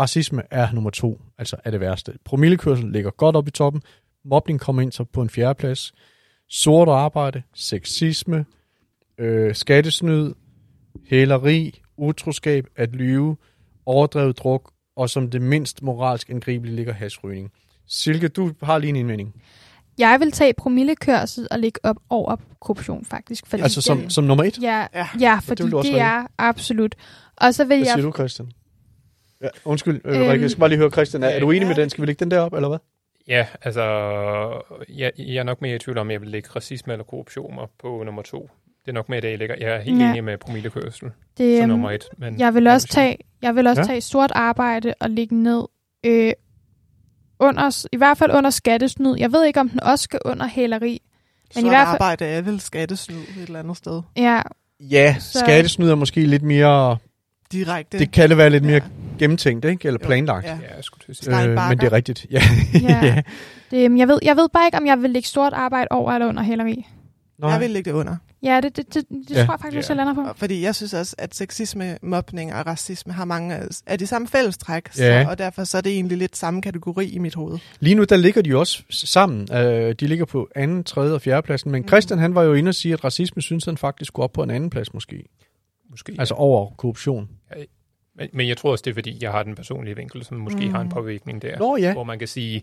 Racisme 0.00 0.42
er 0.50 0.72
nummer 0.72 0.90
to, 0.90 1.20
altså 1.38 1.56
er 1.64 1.70
det 1.70 1.80
værste. 1.80 2.12
Promillekørsel 2.24 2.90
ligger 2.90 3.10
godt 3.10 3.36
op 3.36 3.48
i 3.48 3.50
toppen. 3.50 3.82
Mobning 4.24 4.60
kommer 4.60 4.82
ind 4.82 4.92
så 4.92 5.04
på 5.04 5.22
en 5.22 5.30
fjerde 5.30 5.54
plads. 5.54 5.92
Sort 6.48 6.88
arbejde, 6.88 7.42
sexisme, 7.54 8.44
øh, 9.18 9.54
skattesnyd, 9.54 10.32
hæleri, 11.06 11.82
utroskab, 11.96 12.66
at 12.76 12.92
lyve, 12.92 13.36
overdrevet 13.86 14.38
druk, 14.38 14.72
og 14.96 15.10
som 15.10 15.30
det 15.30 15.42
mindst 15.42 15.82
moralsk 15.82 16.30
angribelige 16.30 16.76
ligger 16.76 16.92
hasrygning. 16.92 17.52
Silke, 17.86 18.28
du 18.28 18.52
har 18.62 18.78
lige 18.78 18.88
en 18.88 18.96
indvending 18.96 19.34
jeg 20.00 20.20
vil 20.20 20.32
tage 20.32 20.52
promillekørsel 20.54 21.48
og 21.50 21.58
lægge 21.58 21.80
op 21.82 21.96
over 22.10 22.36
korruption, 22.60 23.04
faktisk. 23.04 23.46
Fordi 23.46 23.62
Altså 23.62 23.82
som, 23.82 23.98
den, 23.98 24.10
som 24.10 24.24
nummer 24.24 24.44
et? 24.44 24.58
Ja, 24.62 24.86
Ja. 24.94 25.06
ja, 25.20 25.38
fordi 25.42 25.62
det 25.62 25.72
vælge. 25.84 25.98
er 25.98 26.26
absolut. 26.38 26.94
Og 27.36 27.54
så 27.54 27.64
vil 27.64 27.68
Hvad 27.68 27.86
jeg 27.86 27.86
siger 27.94 28.06
du, 28.06 28.12
Christian? 28.12 28.48
Ja, 29.42 29.48
undskyld, 29.64 30.00
øh, 30.04 30.20
Øhm, 30.20 30.28
Rikke, 30.28 30.42
jeg 30.42 30.50
skal 30.50 30.60
bare 30.60 30.68
lige 30.68 30.78
høre, 30.78 30.90
Christian, 30.90 31.22
er, 31.22 31.28
er 31.28 31.40
du 31.40 31.50
enig 31.50 31.68
med 31.68 31.76
ja. 31.76 31.80
den? 31.82 31.90
Skal 31.90 32.02
vi 32.02 32.06
lægge 32.06 32.20
den 32.24 32.30
der 32.30 32.40
op, 32.40 32.54
eller 32.54 32.68
hvad? 32.68 32.78
Ja, 33.28 33.46
altså, 33.62 33.82
jeg, 34.88 35.12
jeg 35.18 35.36
er 35.36 35.42
nok 35.42 35.62
mere 35.62 35.76
i 35.76 35.78
tvivl 35.78 35.98
om, 35.98 36.10
jeg 36.10 36.20
vil 36.20 36.28
lægge 36.28 36.48
racisme 36.56 36.92
eller 36.92 37.04
korruption 37.04 37.58
op 37.58 37.70
på 37.82 38.02
nummer 38.06 38.22
to. 38.22 38.50
Det 38.84 38.88
er 38.88 38.92
nok 38.92 39.08
mere 39.08 39.20
det, 39.20 39.30
jeg 39.30 39.38
ligger. 39.38 39.54
Jeg 39.60 39.70
er 39.76 39.80
helt 39.80 40.00
Ja. 40.00 40.10
enig 40.10 40.24
med 40.24 40.38
promillekørsel 40.38 41.10
det, 41.38 41.56
som 41.58 41.62
øhm, 41.62 41.68
nummer 41.68 41.90
et. 41.90 42.04
Men 42.18 42.40
Jeg 42.40 42.54
vil 42.54 42.66
også 42.66 42.88
tage, 42.88 43.16
jeg 43.42 43.54
vil 43.56 43.66
også 43.66 43.80
Ja. 43.82 43.86
tage 43.86 44.00
sort 44.00 44.32
arbejde 44.34 44.94
og 45.00 45.10
lægge 45.10 45.42
ned 45.42 45.62
øh, 46.06 46.32
under, 47.40 47.86
i 47.92 47.96
hvert 47.96 48.18
fald 48.18 48.30
under 48.32 48.50
skattesnyd. 48.50 49.16
Jeg 49.18 49.32
ved 49.32 49.44
ikke, 49.44 49.60
om 49.60 49.68
den 49.68 49.82
også 49.82 50.02
skal 50.02 50.18
under 50.24 50.46
hæleri. 50.46 51.02
Men 51.54 51.64
i 51.64 51.66
i 51.66 51.70
hvert 51.70 51.86
fald- 51.86 51.94
arbejde 51.94 52.24
er 52.24 52.42
vel 52.42 52.60
skattesnyd 52.60 53.16
et 53.16 53.46
eller 53.46 53.58
andet 53.58 53.76
sted. 53.76 54.02
Ja, 54.16 54.42
Ja, 54.80 55.16
Så- 55.20 55.38
skattesnyd 55.38 55.90
er 55.90 55.94
måske 55.94 56.26
lidt 56.26 56.42
mere, 56.42 56.96
Direkte. 57.52 57.98
det 57.98 58.10
kan 58.10 58.28
det 58.28 58.36
være 58.36 58.50
lidt 58.50 58.64
mere 58.64 58.74
Ja. 58.74 58.80
gennemtænkt, 59.18 59.64
ikke? 59.64 59.86
Eller 59.88 59.98
Jo, 60.02 60.06
planlagt. 60.06 60.46
Ja. 60.46 60.50
Ja, 60.62 60.74
jeg 60.76 60.84
skulle 60.84 61.04
til 61.04 61.10
at 61.12 61.16
sige. 61.36 61.42
Øh, 61.48 61.68
men 61.68 61.78
det 61.78 61.86
er 61.86 61.92
rigtigt. 61.92 62.26
Ja. 62.30 62.42
Ja. 62.82 63.04
ja. 63.06 63.22
det, 63.70 63.98
jeg, 63.98 64.08
ved, 64.08 64.18
jeg 64.22 64.36
ved 64.36 64.48
bare 64.48 64.66
ikke, 64.66 64.78
om 64.78 64.86
jeg 64.86 65.02
vil 65.02 65.10
lægge 65.10 65.28
stort 65.28 65.52
arbejde 65.52 65.88
over 65.90 66.12
eller 66.12 66.26
under 66.28 66.42
hæleri. 66.42 66.86
Nej. 67.40 67.50
Jeg 67.50 67.60
vil 67.60 67.70
lægge 67.70 67.90
det 67.90 67.96
under. 67.96 68.16
Ja, 68.42 68.60
det, 68.62 68.76
det, 68.76 68.94
det, 68.94 69.08
det 69.08 69.30
Ja. 69.30 69.44
tror 69.44 69.52
jeg 69.54 69.60
faktisk, 69.60 69.88
Ja. 69.90 69.94
jeg 69.94 69.96
lander 70.06 70.14
på. 70.14 70.32
Fordi 70.36 70.62
jeg 70.62 70.74
synes 70.74 70.94
også, 70.94 71.14
at 71.18 71.34
sexisme, 71.34 71.98
mobning 72.02 72.54
og 72.54 72.66
racisme 72.66 73.12
har 73.12 73.24
mange 73.24 73.62
af- 73.86 73.98
de 73.98 74.06
samme 74.06 74.28
fællestræk, 74.28 74.88
Ja. 74.98 75.24
så, 75.24 75.30
og 75.30 75.38
derfor 75.38 75.64
så 75.64 75.76
er 75.76 75.80
det 75.82 75.92
egentlig 75.92 76.18
lidt 76.18 76.36
samme 76.36 76.62
kategori 76.62 77.06
i 77.08 77.18
mit 77.18 77.34
hoved. 77.34 77.58
Lige 77.80 77.94
nu, 77.94 78.04
der 78.04 78.16
ligger 78.16 78.42
de 78.42 78.50
jo 78.50 78.60
også 78.60 78.82
sammen. 78.90 79.48
Øh, 79.54 79.94
de 79.94 80.06
ligger 80.06 80.24
på 80.24 80.48
anden, 80.54 80.84
tredje 80.84 81.14
og 81.14 81.22
fjerde 81.22 81.42
pladsen. 81.42 81.70
Men 81.70 81.82
Mm. 81.82 81.88
Christian, 81.88 82.18
han 82.18 82.34
var 82.34 82.42
jo 82.42 82.54
inde 82.54 82.68
og 82.68 82.74
sige, 82.74 82.92
at 82.94 83.04
racisme 83.04 83.42
synes 83.42 83.64
han 83.64 83.76
faktisk 83.76 84.08
skulle 84.08 84.24
op 84.24 84.32
på 84.32 84.42
en 84.42 84.50
anden 84.50 84.70
plads 84.70 84.94
måske. 84.94 85.24
Måske. 85.90 86.16
Altså 86.18 86.34
over 86.34 86.70
korruption. 86.76 87.28
Men, 88.16 88.28
men 88.32 88.48
jeg 88.48 88.56
tror 88.56 88.70
også, 88.72 88.82
det 88.82 88.90
er, 88.90 88.94
fordi 88.94 89.18
jeg 89.22 89.30
har 89.30 89.42
den 89.42 89.54
personlige 89.54 89.96
vinkel, 89.96 90.24
som 90.24 90.36
måske 90.36 90.66
Mm. 90.66 90.74
har 90.74 90.80
en 90.80 90.88
påvirkning 90.88 91.42
der. 91.42 91.58
Nå 91.58 91.76
ja, 91.76 91.92
Hvor 91.92 92.04
man 92.04 92.18
kan 92.18 92.28
sige, 92.28 92.62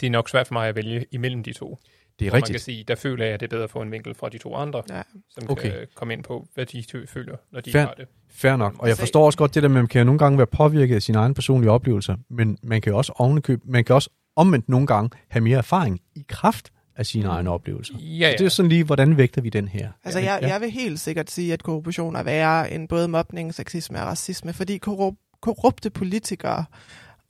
det 0.00 0.06
er 0.06 0.10
nok 0.10 0.28
svært 0.28 0.46
for 0.46 0.52
mig 0.54 0.68
at 0.68 0.76
vælge 0.76 1.04
imellem 1.12 1.42
de 1.42 1.52
to. 1.52 1.78
det 2.18 2.26
er 2.26 2.30
Hvor 2.30 2.36
man 2.36 2.42
kan 2.42 2.48
rigtigt. 2.48 2.64
sige, 2.64 2.84
der 2.88 2.94
føler 2.94 3.24
jeg, 3.24 3.34
at 3.34 3.40
det 3.40 3.46
er 3.46 3.50
bedre 3.50 3.64
at 3.64 3.70
få 3.70 3.82
en 3.82 3.92
vinkel 3.92 4.14
fra 4.14 4.28
de 4.28 4.38
to 4.38 4.54
andre, 4.54 4.82
Ja. 4.90 5.02
som 5.30 5.50
Okay. 5.50 5.70
kan 5.70 5.86
komme 5.94 6.14
ind 6.14 6.24
på, 6.24 6.46
hvad 6.54 6.66
de 6.66 6.82
to 6.82 6.98
føler, 7.08 7.36
når 7.52 7.60
de 7.60 7.72
Fair. 7.72 7.82
har 7.82 7.94
det. 7.96 8.06
Fair 8.30 8.56
nok. 8.56 8.72
Og 8.72 8.78
jeg 8.82 8.88
Altså- 8.88 9.02
forstår 9.02 9.26
også 9.26 9.38
godt 9.38 9.54
det 9.54 9.62
der 9.62 9.68
med, 9.68 9.76
at 9.76 9.80
man 9.82 9.88
kan 9.88 9.98
jo 9.98 10.04
nogle 10.04 10.18
gange 10.18 10.38
være 10.38 10.46
påvirket 10.46 10.94
af 10.94 11.02
sine 11.02 11.18
egne 11.18 11.34
personlige 11.34 11.70
oplevelser, 11.70 12.16
men 12.30 12.58
man 12.62 12.80
kan 12.80 12.90
jo 12.92 12.96
også 12.98 13.12
ovenikøb, 13.16 13.60
man 13.64 13.84
kan 13.84 13.94
også 13.94 14.10
omvendt 14.36 14.68
nogle 14.68 14.86
gange 14.86 15.10
have 15.28 15.42
mere 15.42 15.58
erfaring 15.58 16.00
i 16.14 16.24
kraft 16.28 16.72
af 16.96 17.06
sine 17.06 17.28
egne 17.28 17.50
oplevelser. 17.50 17.94
Ja, 17.98 18.26
Så 18.26 18.30
ja. 18.30 18.32
det 18.38 18.44
er 18.44 18.48
sådan 18.48 18.68
lige, 18.68 18.84
hvordan 18.84 19.16
vægter 19.16 19.40
vi 19.42 19.48
den 19.48 19.68
her? 19.68 19.88
Altså, 20.04 20.20
Ja, 20.20 20.32
jeg, 20.32 20.42
jeg 20.42 20.60
vil 20.60 20.70
helt 20.70 21.00
sikkert 21.00 21.30
sige, 21.30 21.52
at 21.52 21.62
korruption 21.62 22.16
er 22.16 22.22
værre 22.22 22.70
end 22.72 22.88
både 22.88 23.08
mobning, 23.08 23.54
sexisme 23.54 23.98
og 24.00 24.06
racisme, 24.06 24.52
fordi 24.52 24.78
korrup- 24.86 25.38
korrupte 25.42 25.90
politikere 25.90 26.64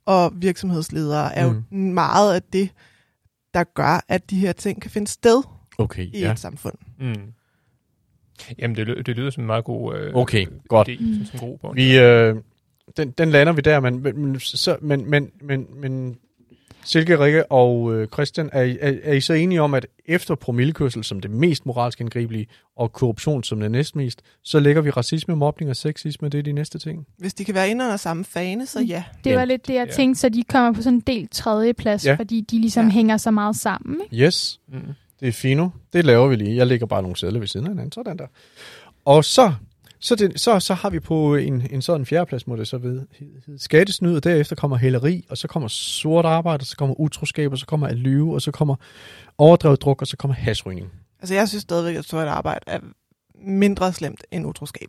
og 0.05 0.31
virksomhedsledere 0.35 1.35
er 1.35 1.45
jo 1.45 1.61
meget 1.75 2.35
af 2.35 2.41
det, 2.43 2.69
der 3.53 3.63
gør, 3.63 4.05
at 4.07 4.29
de 4.29 4.39
her 4.39 4.51
ting 4.53 4.81
kan 4.81 4.91
finde 4.91 5.07
sted 5.07 5.43
Okay, 5.77 6.05
i 6.13 6.19
ja. 6.19 6.31
et 6.31 6.39
samfund. 6.39 6.73
Mm. 6.99 7.33
Jamen, 8.59 8.75
det, 8.77 9.05
det 9.05 9.15
lyder 9.15 9.29
som 9.29 9.43
en 9.43 9.47
meget 9.47 9.63
god 9.65 9.95
øh, 9.95 10.13
Okay, 10.15 10.45
godt. 10.67 10.89
idé, 10.89 10.97
Mm. 11.19 11.25
som 11.25 11.49
en 11.49 11.57
god. 11.61 11.75
Vi, 11.75 11.97
øh, 11.99 12.35
den, 12.97 13.11
den 13.11 13.29
lander 13.31 13.53
vi 13.53 13.61
der, 13.61 13.79
men, 13.79 14.03
men, 14.03 14.17
men, 14.21 14.39
så, 14.39 14.77
men, 14.81 15.09
men, 15.09 15.31
men, 15.41 15.67
men 15.81 16.17
Silke, 16.85 17.19
Rikke 17.19 17.51
og 17.51 17.93
øh, 17.95 18.07
Christian, 18.07 18.49
er, 18.53 18.61
I- 18.61 18.77
er, 18.81 18.93
er 19.03 19.13
I 19.13 19.21
så 19.21 19.33
enige 19.33 19.61
om, 19.61 19.73
at 19.73 19.87
efter 20.05 20.35
promillekørsel 20.35 21.03
som 21.03 21.19
det 21.19 21.31
mest 21.31 21.65
moralsk 21.65 22.01
angribelige, 22.01 22.47
og 22.75 22.93
korruption 22.93 23.43
som 23.43 23.59
det 23.59 23.71
næstmest, 23.71 24.21
så 24.43 24.59
lægger 24.59 24.81
vi 24.81 24.89
racisme, 24.89 25.35
mobning 25.35 25.69
og 25.69 25.75
sexisme, 25.75 26.29
det 26.29 26.37
er 26.37 26.41
de 26.43 26.51
næste 26.51 26.79
ting? 26.79 27.07
Hvis 27.17 27.33
de 27.33 27.45
kan 27.45 27.55
være 27.55 27.69
inde 27.69 27.85
under 27.85 27.97
samme 27.97 28.23
fane, 28.25 28.65
så 28.65 28.79
ja. 28.79 29.03
Det 29.23 29.33
var 29.33 29.39
Ja. 29.39 29.45
lidt 29.45 29.67
det, 29.67 29.73
jeg 29.73 29.89
tænkte, 29.89 30.19
så 30.21 30.29
de 30.29 30.43
kommer 30.43 30.73
på 30.73 30.81
sådan 30.81 30.93
en 30.97 31.03
del 31.07 31.27
tredje 31.31 31.73
plads, 31.73 32.05
Ja. 32.05 32.13
fordi 32.15 32.41
de 32.41 32.59
ligesom 32.61 32.85
ja. 32.85 32.91
hænger 32.91 33.17
så 33.17 33.31
meget 33.31 33.55
sammen. 33.55 34.01
Ikke? 34.11 34.25
Yes, 34.25 34.59
Mm. 34.67 34.79
det 35.19 35.27
er 35.27 35.31
fino. 35.31 35.69
Det 35.93 36.05
laver 36.05 36.27
vi 36.27 36.35
lige. 36.35 36.55
Jeg 36.55 36.67
lægger 36.67 36.85
bare 36.85 37.01
nogle 37.01 37.17
sædler 37.17 37.39
ved 37.39 37.47
siden 37.47 37.65
af 37.65 37.71
hinanden. 37.71 37.91
Sådan 37.91 38.17
der. 38.17 38.27
Og 39.05 39.25
så, 39.25 39.53
så, 40.01 40.15
det, 40.15 40.39
så, 40.41 40.59
så 40.59 40.73
har 40.73 40.89
vi 40.89 40.99
på 40.99 41.35
en, 41.35 41.67
en 41.71 41.81
sådan 41.81 42.05
fjerdeplads, 42.05 42.47
må 42.47 42.55
det 42.55 42.67
så 42.67 42.77
ved, 42.77 43.01
skattesnyd, 43.57 44.15
og 44.15 44.23
derefter 44.23 44.55
kommer 44.55 44.77
hæleri, 44.77 45.25
og 45.29 45.37
så 45.37 45.47
kommer 45.47 45.67
sort 45.69 46.25
arbejde, 46.25 46.61
og 46.61 46.65
så 46.65 46.77
kommer 46.77 46.99
utroskab, 46.99 47.51
og 47.51 47.57
så 47.57 47.65
kommer 47.65 47.87
at 47.87 47.95
lyve, 47.97 48.33
og 48.33 48.41
så 48.41 48.51
kommer 48.51 48.75
overdrevet 49.37 49.81
druk, 49.81 50.01
og 50.01 50.07
så 50.07 50.17
kommer 50.17 50.35
hasrygning. 50.35 50.89
Altså, 51.19 51.33
jeg 51.35 51.49
synes 51.49 51.61
stadigvæk, 51.61 51.95
at 51.95 52.05
sort 52.05 52.27
arbejde 52.27 52.59
er 52.67 52.79
mindre 53.45 53.93
slemt 53.93 54.23
end 54.31 54.45
utroskab. 54.45 54.87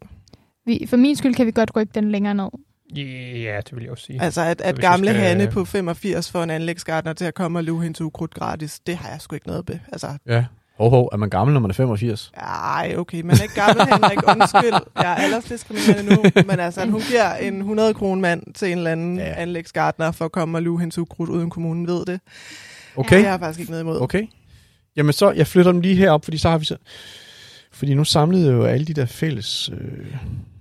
Vi, 0.66 0.86
for 0.88 0.96
min 0.96 1.16
skyld 1.16 1.34
kan 1.34 1.46
vi 1.46 1.50
godt 1.50 1.70
rykke 1.76 1.92
den 1.94 2.10
længere 2.10 2.34
ned. 2.34 2.48
Ja, 2.96 3.60
det 3.66 3.74
vil 3.76 3.82
jeg 3.82 3.90
også 3.90 4.04
sige. 4.04 4.22
Altså, 4.22 4.40
at, 4.40 4.60
at 4.60 4.78
gamle 4.78 5.06
skal- 5.08 5.20
Hanne 5.20 5.50
på 5.50 5.64
85 5.64 6.30
får 6.30 6.42
en 6.42 6.50
anlægsgartner 6.50 7.12
til 7.12 7.24
at 7.24 7.34
komme 7.34 7.58
og 7.58 7.64
luge 7.64 7.82
hendes 7.82 8.00
ukrudt 8.00 8.34
gratis, 8.34 8.80
det 8.86 8.96
har 8.96 9.08
jeg 9.10 9.20
sgu 9.20 9.34
ikke 9.34 9.46
noget 9.46 9.68
ved. 9.68 9.78
Altså, 9.92 10.16
Ja. 10.26 10.44
Hov, 10.82 10.90
hov, 10.90 11.08
er 11.12 11.16
man 11.16 11.30
gammel, 11.30 11.52
når 11.54 11.60
man 11.60 11.70
er 11.70 11.74
85? 11.74 12.32
ej, 12.36 12.94
okay, 12.98 13.20
man 13.22 13.36
er 13.36 13.42
ikke 13.42 13.54
gammel, 13.54 13.86
Henrik, 13.86 14.18
undskyld. 14.28 14.72
Jeg 14.96 15.12
er 15.12 15.14
aldersdiskriminerende 15.14 16.14
nu, 16.14 16.22
men 16.46 16.60
altså, 16.60 16.86
hun 16.90 17.00
giver 17.00 17.34
en 17.34 17.56
100 17.58 17.94
kroner 17.94 18.20
mand 18.22 18.54
til 18.54 18.72
en 18.72 18.78
eller 18.78 18.90
anden 18.92 19.16
Ja. 19.18 19.34
anlægsgartner 19.42 20.10
for 20.12 20.24
at 20.24 20.32
komme 20.32 20.58
og 20.58 20.62
luge 20.62 20.80
hendes 20.80 20.98
ukrudt, 20.98 21.30
uden 21.30 21.50
kommunen 21.50 21.86
ved 21.86 22.04
det. 22.04 22.20
Okay, 22.96 23.16
Det 23.16 23.24
har 23.24 23.30
jeg 23.30 23.40
faktisk 23.40 23.60
ikke 23.60 23.70
noget 23.72 23.82
imod. 23.82 24.00
okay. 24.00 24.26
Jamen 24.96 25.12
så, 25.12 25.30
jeg 25.30 25.46
flytter 25.46 25.72
dem 25.72 25.80
lige 25.80 25.94
herop, 25.96 26.24
fordi 26.24 26.38
så 26.38 26.50
har 26.50 26.58
vi 26.58 26.64
så... 26.64 26.76
Fordi 27.72 27.94
nu 27.94 28.04
samlede 28.04 28.52
jo 28.52 28.64
alle 28.64 28.86
de 28.86 28.94
der 28.94 29.06
fælles... 29.06 29.70
Øh, 29.72 30.06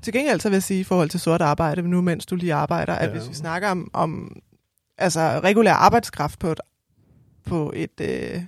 Til 0.01 0.13
gengæld 0.13 0.39
så 0.39 0.49
vil 0.49 0.55
jeg 0.55 0.63
sige 0.63 0.79
i 0.79 0.83
forhold 0.83 1.09
til 1.09 1.19
sort 1.19 1.41
arbejde, 1.41 1.81
nu 1.89 2.01
mens 2.01 2.25
du 2.25 2.35
lige 2.35 2.53
arbejder, 2.53 2.93
at 2.95 3.07
Ja. 3.09 3.13
hvis 3.13 3.29
vi 3.29 3.33
snakker 3.33 3.69
om, 3.69 3.89
om 3.93 4.35
altså 4.97 5.19
regulær 5.43 5.73
arbejdskraft 5.73 6.39
på 6.39 6.51
et, 6.51 6.59
på 7.45 7.73
et 7.75 8.01
øh, 8.01 8.41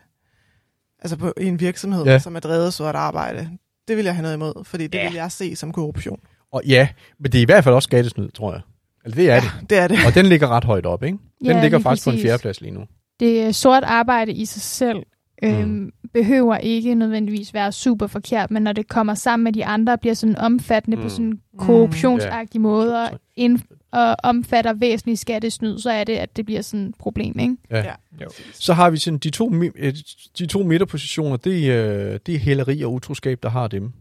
altså 1.04 1.18
på 1.18 1.34
en 1.38 1.60
virksomhed, 1.60 2.04
Ja. 2.06 2.12
ja. 2.12 2.20
som 2.20 2.36
er 2.36 2.40
drevet 2.40 2.66
af 2.66 2.74
sort 2.74 2.96
arbejde, 2.96 3.50
det 3.88 3.98
vil 3.98 4.06
jeg 4.06 4.16
have 4.16 4.22
noget 4.22 4.36
imod, 4.36 4.64
fordi 4.66 4.88
det 4.88 4.96
Ja. 4.98 5.04
ja. 5.04 5.10
vil 5.10 5.16
jeg 5.16 5.32
se 5.32 5.56
som 5.56 5.72
korruption. 5.72 6.20
og 6.52 6.62
ja, 6.68 6.88
men 7.20 7.32
det 7.32 7.38
er 7.38 7.42
i 7.42 7.46
hvert 7.46 7.64
fald 7.64 7.76
også 7.76 7.86
skattesnyd, 7.88 8.30
tror 8.32 8.52
jeg. 8.54 8.62
Eller 9.06 9.16
det 9.16 9.30
er 9.30 9.40
det. 9.40 9.70
Det 9.70 9.78
er 9.78 9.88
det. 9.88 9.98
Og 10.08 10.16
den 10.16 10.26
ligger 10.26 10.48
ret 10.48 10.64
højt 10.64 10.86
op, 10.86 11.04
ikke? 11.04 11.18
Den 11.40 11.48
Ja, 11.48 11.62
ligger 11.62 11.80
faktisk 11.80 12.06
på 12.06 12.10
en 12.10 12.14
præcis. 12.14 12.26
fjerdeplads 12.28 12.62
lige 12.62 12.72
nu. 12.72 12.82
Det 13.20 13.42
er 13.42 13.52
sort 13.52 13.84
arbejde 13.84 14.32
i 14.34 14.46
sig 14.46 14.62
selv 14.62 15.04
øhm, 15.44 15.62
Mm. 15.70 15.70
mm. 15.70 15.92
behøver 16.14 16.58
ikke 16.58 16.96
nødvendigvis 16.96 17.54
være 17.54 17.72
super 17.72 18.08
forkert, 18.08 18.52
men 18.52 18.64
når 18.64 18.74
det 18.74 18.88
kommer 18.88 19.14
sammen 19.14 19.44
med 19.44 19.54
de 19.54 19.66
andre, 19.66 19.98
bliver 19.98 20.14
sådan 20.14 20.38
omfattende 20.38 20.98
Mm. 20.98 21.04
på 21.04 21.10
sådan 21.10 21.40
korruptionsagtige 21.58 22.60
Ja. 22.60 22.62
måder, 22.62 23.10
ind, 23.36 23.60
og 23.92 24.16
omfatter 24.24 24.74
væsentlige 24.74 25.18
skattesnyd, 25.18 25.80
så 25.80 25.90
er 25.90 26.04
det, 26.04 26.14
at 26.16 26.36
det 26.38 26.46
bliver 26.46 26.62
sådan 26.62 26.86
et 26.88 26.96
problem, 27.00 27.40
ikke? 27.40 27.58
Ja. 27.70 27.78
Ja. 27.78 27.94
Jo. 28.24 28.30
Så 28.54 28.74
har 28.74 28.90
vi 28.90 28.98
sådan 28.98 29.18
de 29.18 29.30
to, 29.30 29.52
de 30.40 30.46
to 30.46 30.64
midterpositioner, 30.64 31.38
det 31.38 31.72
er, 31.72 32.18
det 32.18 32.36
er 32.36 32.40
hæleri 32.40 32.82
og 32.82 32.94
utroskab, 32.94 33.40
der 33.44 33.50
har 33.50 33.68
dem. 33.68 33.92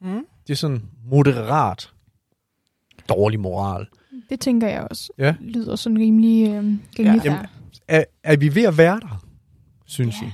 Mm. 0.00 0.24
Det 0.46 0.52
er 0.52 0.56
sådan 0.56 0.82
moderat 1.10 1.90
dårlig 3.08 3.40
moral. 3.40 3.86
Det 4.30 4.40
tænker 4.40 4.68
jeg 4.68 4.86
også. 4.90 5.12
Ja. 5.18 5.34
Lyder 5.40 5.76
sådan 5.76 5.98
rimelig, 5.98 6.48
øh, 6.48 6.54
rimelig 6.54 6.78
Ja. 6.98 7.04
ja. 7.14 7.20
Jamen, 7.24 7.46
Er, 7.88 8.04
er 8.22 8.36
vi 8.36 8.54
ved 8.54 8.62
at 8.62 8.78
være 8.78 9.00
der, 9.00 9.24
synes 9.86 10.16
Ja. 10.22 10.26
I? 10.26 10.30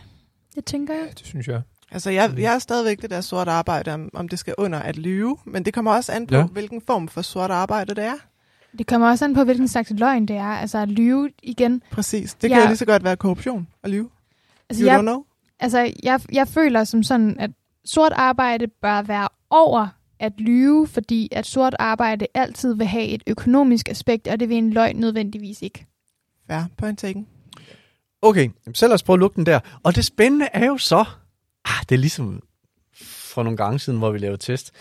Det 0.55 0.65
tænker 0.65 0.95
Ja, 0.95 1.01
jeg. 1.01 1.09
det 1.19 1.27
synes 1.27 1.49
jeg. 1.49 1.63
Altså, 1.93 2.11
jeg, 2.11 2.35
jeg 2.39 2.55
er 2.55 2.59
stadigvæk 2.59 3.03
det 3.03 3.11
der 3.11 3.21
sort 3.21 3.49
arbejde, 3.49 3.95
om, 3.95 4.11
om 4.15 4.29
det 4.29 4.39
skal 4.39 4.55
under 4.59 4.79
at 4.79 4.97
lyve, 4.97 5.37
men 5.45 5.65
det 5.65 5.75
kommer 5.75 5.93
også 5.93 6.13
an 6.13 6.27
på, 6.27 6.35
Ja. 6.35 6.41
ja. 6.41 6.47
hvilken 6.47 6.81
form 6.87 7.09
for 7.09 7.23
sort 7.23 7.51
arbejde 7.51 7.95
det 7.95 8.05
er. 8.05 8.15
Det 8.79 8.87
kommer 8.87 9.09
også 9.09 9.25
an 9.25 9.35
på, 9.35 9.45
hvilken 9.45 9.69
slags 9.69 9.91
løgn 9.91 10.27
det 10.27 10.37
er. 10.37 10.45
Altså 10.45 10.79
at 10.79 10.89
lyve 10.89 11.31
igen. 11.43 11.83
Præcis. 11.91 12.35
Det 12.35 12.49
Ja. 12.49 12.55
kan 12.55 12.63
jo 12.63 12.67
lige 12.69 12.77
så 12.77 12.85
godt 12.87 13.05
være 13.05 13.17
korruption 13.17 13.69
at 13.83 13.91
lyve. 13.91 14.11
Altså, 14.71 14.85
You 14.85 14.91
jeg, 14.91 14.99
don't 14.99 15.03
know. 15.03 15.25
altså 15.61 15.93
jeg, 16.03 16.21
jeg 16.33 16.49
føler 16.49 16.85
som 16.85 17.03
sådan, 17.03 17.37
at 17.41 17.51
sort 17.85 18.13
arbejde 18.13 18.67
bør 18.83 19.03
være 19.03 19.29
over 19.51 19.87
at 20.19 20.33
lyve, 20.39 20.87
fordi 20.87 21.29
at 21.33 21.47
sort 21.47 21.77
arbejde 21.79 22.27
altid 22.35 22.75
vil 22.75 22.87
have 22.87 23.07
et 23.07 23.23
økonomisk 23.27 23.89
aspekt, 23.89 24.29
og 24.29 24.41
det 24.41 24.49
vil 24.49 24.57
en 24.57 24.71
løgn 24.71 24.97
nødvendigvis 24.97 25.63
ikke. 25.63 25.87
Ja, 26.51 26.65
point 26.77 26.99
taken. 26.99 27.27
Okay, 28.25 28.49
så 28.75 28.87
lad 28.87 28.95
os 28.95 29.03
prøve 29.03 29.15
at 29.15 29.21
lukke 29.21 29.37
den 29.37 29.47
der. 29.47 29.61
Og 29.83 29.97
det 29.97 30.05
spændende 30.05 30.49
er 30.53 30.67
jo 30.67 30.79
så, 30.79 31.05
ah, 31.65 31.85
det 31.89 31.95
er 31.95 31.99
ligesom 31.99 32.43
for 32.95 33.43
nogle 33.43 33.57
gange 33.57 33.79
siden, 33.79 33.99
hvor 33.99 34.11
vi 34.11 34.19
lavede 34.19 34.39
test. 34.39 34.73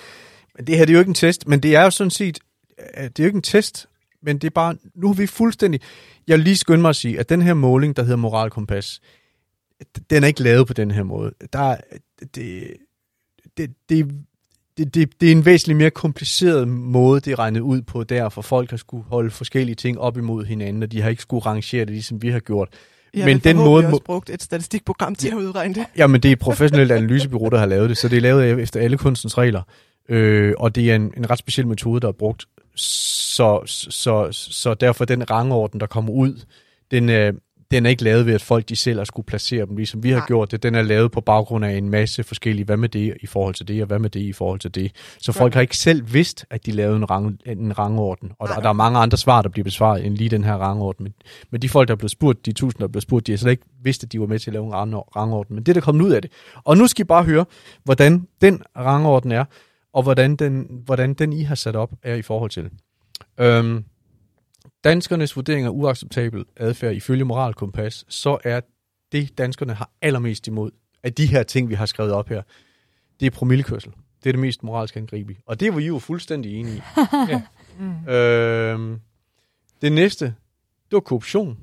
Men 0.55 0.67
det 0.67 0.77
her 0.77 0.85
det 0.85 0.93
er 0.93 0.93
jo 0.93 0.99
ikke 0.99 1.09
en 1.09 1.15
test, 1.15 1.47
men 1.47 1.59
det 1.59 1.75
er 1.75 1.83
jo 1.83 1.89
sådan 1.89 2.11
set, 2.11 2.39
øh, 2.97 3.03
det 3.03 3.19
er 3.19 3.23
jo 3.23 3.25
ikke 3.25 3.35
en 3.35 3.41
test, 3.41 3.87
men 4.21 4.37
det 4.37 4.47
er 4.47 4.51
bare, 4.51 4.75
nu 4.95 5.09
er 5.09 5.13
vi 5.13 5.27
fuldstændig, 5.27 5.81
jeg 6.27 6.37
vil 6.37 6.43
lige 6.43 6.57
skynde 6.57 6.81
mig 6.81 6.89
at 6.89 6.95
sige, 6.95 7.19
at 7.19 7.29
den 7.29 7.41
her 7.41 7.53
måling, 7.53 7.95
der 7.95 8.03
hedder 8.03 8.17
Moralkompas, 8.17 9.01
den 10.09 10.23
er 10.23 10.27
ikke 10.27 10.43
lavet 10.43 10.67
på 10.67 10.73
den 10.73 10.91
her 10.91 11.03
måde. 11.03 11.31
Der, 11.53 11.77
det, 12.35 12.73
det, 13.57 13.69
det, 13.89 14.11
det, 14.77 14.93
det, 14.93 15.21
det 15.21 15.27
er 15.27 15.31
en 15.31 15.45
væsentligt 15.45 15.77
mere 15.77 15.91
kompliceret 15.91 16.67
måde, 16.67 17.21
det 17.21 17.31
er 17.31 17.39
regnet 17.39 17.59
ud 17.59 17.81
på 17.81 18.03
der, 18.03 18.29
for 18.29 18.41
folk 18.41 18.69
har 18.69 18.77
skulle 18.77 19.03
holde 19.03 19.31
forskellige 19.31 19.75
ting 19.75 19.99
op 19.99 20.17
imod 20.17 20.45
hinanden, 20.45 20.83
og 20.83 20.91
de 20.91 21.01
har 21.01 21.09
ikke 21.09 21.21
skulle 21.21 21.45
rangere 21.45 21.85
det, 21.85 21.89
ligesom 21.89 22.21
vi 22.21 22.29
har 22.29 22.39
gjort. 22.39 22.69
Jeg 23.13 23.25
Men 23.25 23.39
den 23.39 23.57
måde 23.57 23.83
må- 23.83 23.89
også 23.89 24.03
brugt 24.03 24.29
et 24.29 24.43
statistikprogram 24.43 25.15
til 25.15 25.27
at 25.27 25.33
udregne 25.33 25.73
det. 25.75 25.85
Jamen, 25.97 26.21
det 26.21 26.29
er 26.29 26.33
et 26.33 26.39
professionelt 26.39 26.91
analysebyrå, 26.91 27.49
der 27.49 27.57
har 27.59 27.65
lavet 27.65 27.89
det, 27.89 27.97
så 27.97 28.07
det 28.07 28.17
er 28.17 28.21
lavet 28.21 28.61
efter 28.61 28.79
alle 28.79 28.97
kunstens 28.97 29.37
regler. 29.37 29.61
Øh, 30.09 30.53
og 30.57 30.75
det 30.75 30.91
er 30.91 30.95
en, 30.95 31.13
en 31.17 31.29
ret 31.29 31.39
speciel 31.39 31.67
metode, 31.67 32.01
der 32.01 32.07
er 32.07 32.11
brugt. 32.11 32.45
Så, 32.75 33.61
så, 33.89 34.27
så 34.31 34.73
derfor 34.73 35.05
den 35.05 35.31
rangorden, 35.31 35.79
der 35.79 35.85
kommer 35.85 36.11
ud, 36.13 36.41
den, 36.91 37.09
øh, 37.09 37.33
den 37.73 37.85
er 37.85 37.89
ikke 37.89 38.03
lavet 38.03 38.25
ved, 38.25 38.33
at 38.33 38.41
folk 38.41 38.69
de 38.69 38.75
selv 38.75 38.97
har 38.97 39.05
skulle 39.05 39.25
placere 39.25 39.65
dem, 39.65 39.77
ligesom 39.77 40.03
vi 40.03 40.09
har 40.09 40.17
Nej. 40.17 40.27
gjort 40.27 40.51
det. 40.51 40.63
Den 40.63 40.75
er 40.75 40.81
lavet 40.81 41.11
på 41.11 41.21
baggrund 41.21 41.65
af 41.65 41.71
en 41.71 41.89
masse 41.89 42.23
forskellige, 42.23 42.65
hvad 42.65 42.77
med 42.77 42.89
det 42.89 43.17
i 43.21 43.25
forhold 43.25 43.55
til 43.55 43.67
det, 43.67 43.81
og 43.81 43.87
hvad 43.87 43.99
med 43.99 44.09
det 44.09 44.19
i 44.19 44.33
forhold 44.33 44.59
til 44.59 44.75
det. 44.75 44.91
Så 45.19 45.31
folk 45.31 45.53
har 45.53 45.61
ikke 45.61 45.77
selv 45.77 46.13
vidst, 46.13 46.45
at 46.49 46.65
de 46.65 46.71
lavede 46.71 46.97
en, 46.97 47.09
rang, 47.09 47.39
en 47.45 47.79
rangorden. 47.79 48.31
Og 48.39 48.47
der, 48.47 48.59
der 48.59 48.69
er 48.69 48.73
mange 48.73 48.99
andre 48.99 49.17
svar, 49.17 49.41
der 49.41 49.49
bliver 49.49 49.63
besvaret 49.63 50.05
end 50.05 50.17
lige 50.17 50.29
den 50.29 50.43
her 50.43 50.53
rangorden. 50.53 51.03
Men, 51.03 51.13
men 51.51 51.61
de 51.61 51.69
folk, 51.69 51.87
der 51.87 51.93
er 51.93 51.97
blevet 51.97 52.11
spurgt, 52.11 52.45
de 52.45 52.51
tusind, 52.51 52.79
der 52.79 52.83
er 52.85 52.91
blevet 52.91 53.03
spurgt, 53.03 53.27
de 53.27 53.31
har 53.31 53.37
slet 53.37 53.51
ikke 53.51 53.63
vidst, 53.83 54.03
at 54.03 54.11
de 54.11 54.19
var 54.19 54.27
med 54.27 54.39
til 54.39 54.49
at 54.49 54.53
lave 54.53 54.65
en 54.65 54.73
rang- 54.73 55.15
rangorden. 55.15 55.55
Men 55.55 55.63
det 55.63 55.71
er 55.71 55.73
der 55.73 55.81
kommet 55.81 56.05
ud 56.05 56.11
af 56.11 56.21
det. 56.21 56.31
Og 56.63 56.77
nu 56.77 56.87
skal 56.87 57.03
I 57.03 57.07
bare 57.07 57.23
høre, 57.23 57.45
hvordan 57.83 58.27
den 58.41 58.61
rangorden 58.77 59.31
er, 59.31 59.45
og 59.93 60.03
hvordan 60.03 60.35
den, 60.35 60.67
hvordan 60.85 61.13
den 61.13 61.33
I 61.33 61.43
har 61.43 61.55
sat 61.55 61.75
op, 61.75 61.91
er 62.03 62.15
i 62.15 62.21
forhold 62.21 62.49
til. 62.51 62.69
Øhm, 63.39 63.83
danskernes 64.83 65.35
vurdering 65.35 65.65
af 65.65 65.69
uacceptabel 65.69 66.45
adfærd 66.57 66.95
ifølge 66.95 67.25
moralkompas, 67.25 68.05
så 68.07 68.37
er 68.43 68.61
det, 69.11 69.37
danskerne 69.37 69.73
har 69.73 69.89
allermest 70.01 70.47
imod 70.47 70.71
af 71.03 71.13
de 71.13 71.25
her 71.25 71.43
ting, 71.43 71.69
vi 71.69 71.73
har 71.73 71.85
skrevet 71.85 72.11
op 72.11 72.29
her, 72.29 72.41
det 73.19 73.25
er 73.25 73.31
promillekørsel. 73.31 73.91
Det 74.23 74.29
er 74.29 74.33
det 74.33 74.39
mest 74.39 74.63
moralsk 74.63 74.95
angribelige. 74.95 75.41
Og 75.45 75.59
det 75.59 75.73
var 75.73 75.79
I 75.79 75.85
jo 75.85 75.99
fuldstændig 75.99 76.59
enige 76.59 76.77
i. 76.77 76.81
Mm. 77.79 78.07
Øhm, 78.07 78.99
det 79.81 79.91
næste, 79.91 80.25
det 80.25 80.91
var 80.91 80.99
korruption. 80.99 81.59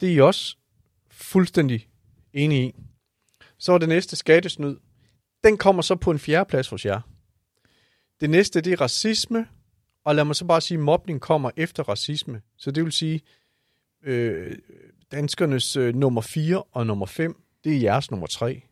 Det 0.00 0.08
er 0.08 0.12
I 0.12 0.20
også 0.20 0.56
fuldstændig 1.10 1.88
enige 2.32 2.68
i. 2.68 2.74
Så 3.58 3.72
var 3.72 3.78
det 3.78 3.88
næste 3.88 4.16
skattesnyd. 4.16 4.76
Den 5.44 5.56
kommer 5.56 5.82
så 5.82 5.96
på 5.96 6.10
en 6.10 6.18
fjerde 6.18 6.48
plads 6.48 6.68
hos 6.68 6.86
jer. 6.86 7.00
Det 8.20 8.30
næste, 8.30 8.60
det 8.60 8.72
er 8.72 8.80
racisme. 8.80 9.46
Og 10.04 10.14
lad 10.14 10.24
mig 10.24 10.36
så 10.36 10.44
bare 10.44 10.60
sige, 10.60 10.78
at 10.78 10.84
mobning 10.84 11.20
kommer 11.20 11.50
efter 11.56 11.82
racisme. 11.82 12.40
Så 12.56 12.70
det 12.70 12.84
vil 12.84 12.92
sige, 12.92 13.20
øh, 14.02 14.56
danskernes 15.12 15.76
øh, 15.76 15.94
nummer 15.94 16.20
4 16.20 16.62
og 16.62 16.86
nummer 16.86 17.06
5, 17.06 17.42
det 17.64 17.76
er 17.76 17.80
jeres 17.80 18.10
nummer 18.10 18.26
3. 18.26 18.62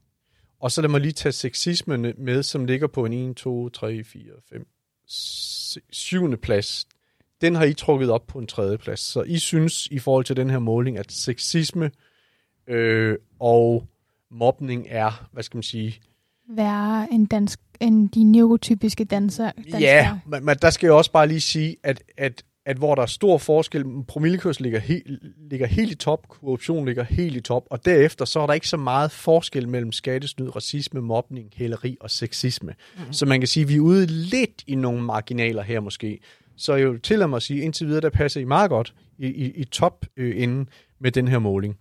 Og 0.61 0.73
så 0.73 0.81
lad 0.81 0.89
mig 0.89 1.01
lige 1.01 1.13
tage 1.13 1.33
sexisme 1.33 1.97
med, 2.19 2.43
som 2.43 2.65
ligger 2.65 2.87
på 2.87 3.05
en 3.05 3.13
1, 3.31 3.37
2, 3.37 3.69
3, 3.69 4.05
4, 4.05 4.23
5, 4.51 4.67
s- 5.11 5.79
syvende 5.91 6.37
plads. 6.37 6.87
Den 7.41 7.55
har 7.55 7.65
I 7.65 7.75
trukket 7.75 8.11
op 8.11 8.27
på 8.27 8.39
en 8.39 8.47
tredje 8.47 8.79
plads. 8.79 9.01
Så 9.01 9.23
I 9.23 9.39
synes 9.39 9.87
i 9.87 9.99
forhold 9.99 10.25
til 10.25 10.37
den 10.37 10.51
her 10.51 10.59
måling, 10.59 10.99
at 10.99 11.13
sexisme 11.13 11.91
øh, 12.67 13.19
og 13.41 13.87
mobning 14.31 14.87
er, 14.89 15.29
hvad 15.33 15.43
skal 15.43 15.57
man 15.57 15.63
sige, 15.63 16.01
være 16.49 17.13
en 17.13 17.27
dansk, 17.27 17.61
end 17.81 18.11
de 18.11 18.25
neurotypiske 18.25 19.05
danser, 19.05 19.45
danskere. 19.45 19.81
Ja, 19.81 20.19
men, 20.27 20.45
men 20.45 20.57
der 20.63 20.71
skal 20.71 20.87
jeg 20.87 20.95
også 20.95 21.13
bare 21.13 21.29
lige 21.29 21.41
sige, 21.41 21.77
at, 21.83 22.03
at, 22.19 22.43
at 22.67 22.77
hvor 22.77 22.95
der 22.95 23.03
er 23.03 23.07
stor 23.07 23.39
forskel, 23.39 23.85
promillekørsel 24.09 24.63
ligger, 24.63 24.79
he, 24.79 25.03
ligger 25.51 25.67
helt 25.67 25.93
i 25.93 25.95
top, 25.95 26.29
korruption 26.29 26.87
ligger 26.87 27.05
helt 27.05 27.37
i 27.37 27.41
top, 27.41 27.67
og 27.71 27.85
derefter 27.85 28.25
så 28.25 28.41
er 28.41 28.47
der 28.47 28.55
ikke 28.55 28.69
så 28.69 28.77
meget 28.77 29.11
forskel 29.11 29.69
mellem 29.69 29.93
skattesnyd, 29.93 30.57
racisme, 30.57 31.01
mobning, 31.01 31.53
hæleri 31.55 31.97
og 32.01 32.11
sexisme. 32.11 32.75
Mm. 32.97 33.13
Så 33.13 33.27
man 33.27 33.41
kan 33.41 33.47
sige, 33.47 33.63
at 33.63 33.69
vi 33.69 33.77
er 33.77 33.81
ude 33.81 34.07
lidt 34.07 34.65
i 34.67 34.75
nogle 34.75 35.03
marginaler 35.03 35.63
her 35.63 35.81
måske, 35.81 36.19
Så 36.57 36.75
jeg 36.75 36.91
vil 36.91 37.01
tillade 37.01 37.29
mig 37.29 37.37
at 37.37 37.43
sige, 37.43 37.61
indtil 37.61 37.87
videre, 37.87 38.01
der 38.01 38.11
passer 38.11 38.41
I 38.41 38.45
meget 38.45 38.71
godt 38.71 38.95
i, 39.19 39.27
i, 39.27 39.51
i 39.51 39.65
top 39.65 40.07
øh, 40.17 40.43
enden 40.43 40.69
med 40.99 41.13
den 41.13 41.29
her 41.29 41.39
måling. 41.39 41.77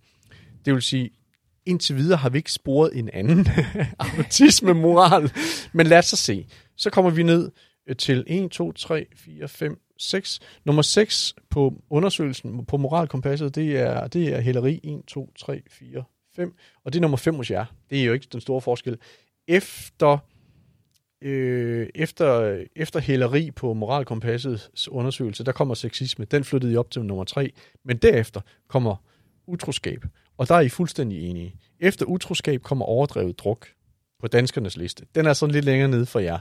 Det 0.64 0.74
vil 0.74 0.82
sige, 0.82 1.10
indtil 1.66 1.96
videre 1.96 2.18
har 2.18 2.28
vi 2.28 2.38
ikke 2.38 2.52
sporet 2.52 2.98
en 2.98 3.10
anden 3.12 3.46
autisme-moral. 3.98 5.32
Men 5.72 5.86
lad 5.86 5.98
os 5.98 6.06
så 6.06 6.16
se. 6.16 6.46
Så 6.76 6.90
kommer 6.90 7.10
vi 7.10 7.22
ned 7.22 7.50
øh, 7.88 7.96
til 7.96 8.24
1, 8.26 8.50
2, 8.50 8.72
3, 8.72 9.06
4, 9.16 9.48
5, 9.48 9.80
6. 9.98 10.40
Nummer 10.64 10.82
6 10.82 11.34
på 11.50 11.74
undersøgelsen 11.90 12.64
på 12.64 12.76
moralkompasset, 12.76 13.54
det 13.54 13.78
er, 13.78 14.06
det 14.06 14.34
er 14.34 14.40
hæleri 14.40 14.80
1, 14.84 15.02
2, 15.06 15.32
3, 15.38 15.62
4, 15.70 16.04
5. 16.36 16.54
Og 16.84 16.92
det 16.92 16.98
er 16.98 17.00
nummer 17.00 17.16
5 17.16 17.34
hos 17.34 17.50
jer. 17.50 17.64
Det 17.90 18.00
er 18.00 18.04
jo 18.04 18.12
ikke 18.12 18.26
den 18.32 18.40
store 18.40 18.60
forskel. 18.60 18.98
Efter, 19.48 20.18
øh, 21.22 21.88
efter, 21.94 22.58
efter 22.76 23.00
hæleri 23.00 23.50
på 23.50 23.74
moralkompassets 23.74 24.88
undersøgelse, 24.88 25.44
der 25.44 25.52
kommer 25.52 25.74
sexisme. 25.74 26.24
Den 26.24 26.44
flyttede 26.44 26.72
I 26.72 26.76
op 26.76 26.90
til 26.90 27.04
nummer 27.04 27.24
3. 27.24 27.52
Men 27.84 27.96
derefter 27.96 28.40
kommer 28.68 28.96
utroskab. 29.46 30.04
Og 30.38 30.48
der 30.48 30.54
er 30.54 30.60
I 30.60 30.68
fuldstændig 30.68 31.30
enige. 31.30 31.54
Efter 31.80 32.06
utroskab 32.06 32.62
kommer 32.62 32.84
overdrevet 32.84 33.38
druk 33.38 33.66
på 34.20 34.26
danskernes 34.26 34.76
liste. 34.76 35.06
Den 35.14 35.26
er 35.26 35.32
sådan 35.32 35.52
lidt 35.52 35.64
længere 35.64 35.88
nede 35.88 36.06
for 36.06 36.18
jer. 36.20 36.38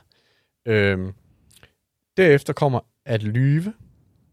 Øhm, 0.65 1.13
derefter 2.17 2.53
kommer 2.53 2.79
at 3.05 3.23
lyve 3.23 3.73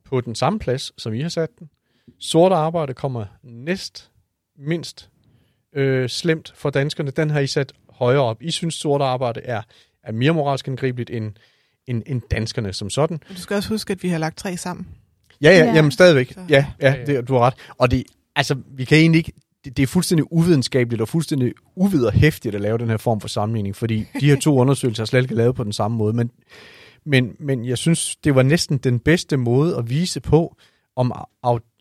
på 0.04 0.20
den 0.20 0.34
samme 0.34 0.58
plads, 0.58 1.02
som 1.02 1.14
I 1.14 1.20
har 1.20 1.28
sat 1.28 1.48
den. 1.58 1.70
Sort 2.18 2.52
arbejde 2.52 2.94
kommer 2.94 3.26
næst 3.42 4.10
mindst 4.58 5.10
øh, 5.72 6.08
slemt 6.08 6.52
for 6.56 6.70
danskerne. 6.70 7.10
Den 7.10 7.30
har 7.30 7.40
I 7.40 7.46
sat 7.46 7.72
højere 7.90 8.20
op. 8.22 8.42
I 8.42 8.50
synes, 8.50 8.74
sort 8.74 9.00
arbejde 9.02 9.40
er, 9.40 9.62
er 10.02 10.12
mere 10.12 10.32
moralsk 10.34 10.68
angribeligt 10.68 11.10
end, 11.10 11.32
end, 11.86 12.02
end 12.06 12.22
danskerne 12.30 12.72
som 12.72 12.90
sådan. 12.90 13.20
Du 13.28 13.34
skal 13.36 13.56
også 13.56 13.68
huske, 13.68 13.92
at 13.92 14.02
vi 14.02 14.08
har 14.08 14.18
lagt 14.18 14.36
tre 14.38 14.56
sammen. 14.56 14.88
Ja, 15.42 15.50
ja, 15.50 15.64
Ja. 15.64 15.72
jamen 15.74 15.90
stadigvæk. 15.92 16.32
Så- 16.32 16.46
Ja, 16.48 16.66
ja, 16.80 16.96
det, 17.06 17.28
du 17.28 17.32
har 17.34 17.40
ret. 17.40 17.54
Og 17.78 17.90
det, 17.90 18.04
altså, 18.36 18.56
vi 18.66 18.84
kan 18.84 18.98
egentlig 18.98 19.18
ikke, 19.18 19.32
det, 19.64 19.76
det 19.76 19.82
er 19.82 19.86
fuldstændig 19.86 20.32
uvidenskabeligt 20.32 21.02
og 21.02 21.08
fuldstændig 21.08 21.52
uvederhæftigt 21.76 22.54
at 22.54 22.60
lave 22.60 22.78
den 22.78 22.88
her 22.88 22.96
form 22.96 23.20
for 23.20 23.28
sammenligning, 23.28 23.76
fordi 23.76 24.04
de 24.20 24.26
her 24.26 24.36
to 24.36 24.58
undersøgelser 24.60 25.02
er 25.02 25.06
slet 25.06 25.22
ikke 25.22 25.34
lavet 25.34 25.54
på 25.54 25.64
den 25.64 25.72
samme 25.72 25.96
måde. 25.96 26.12
Men, 26.12 26.30
men, 27.04 27.36
men 27.40 27.64
jeg 27.64 27.78
synes, 27.78 28.16
det 28.16 28.34
var 28.34 28.42
næsten 28.42 28.78
den 28.78 28.98
bedste 28.98 29.36
måde 29.36 29.76
at 29.76 29.90
vise 29.90 30.20
på, 30.20 30.56
om, 30.96 31.12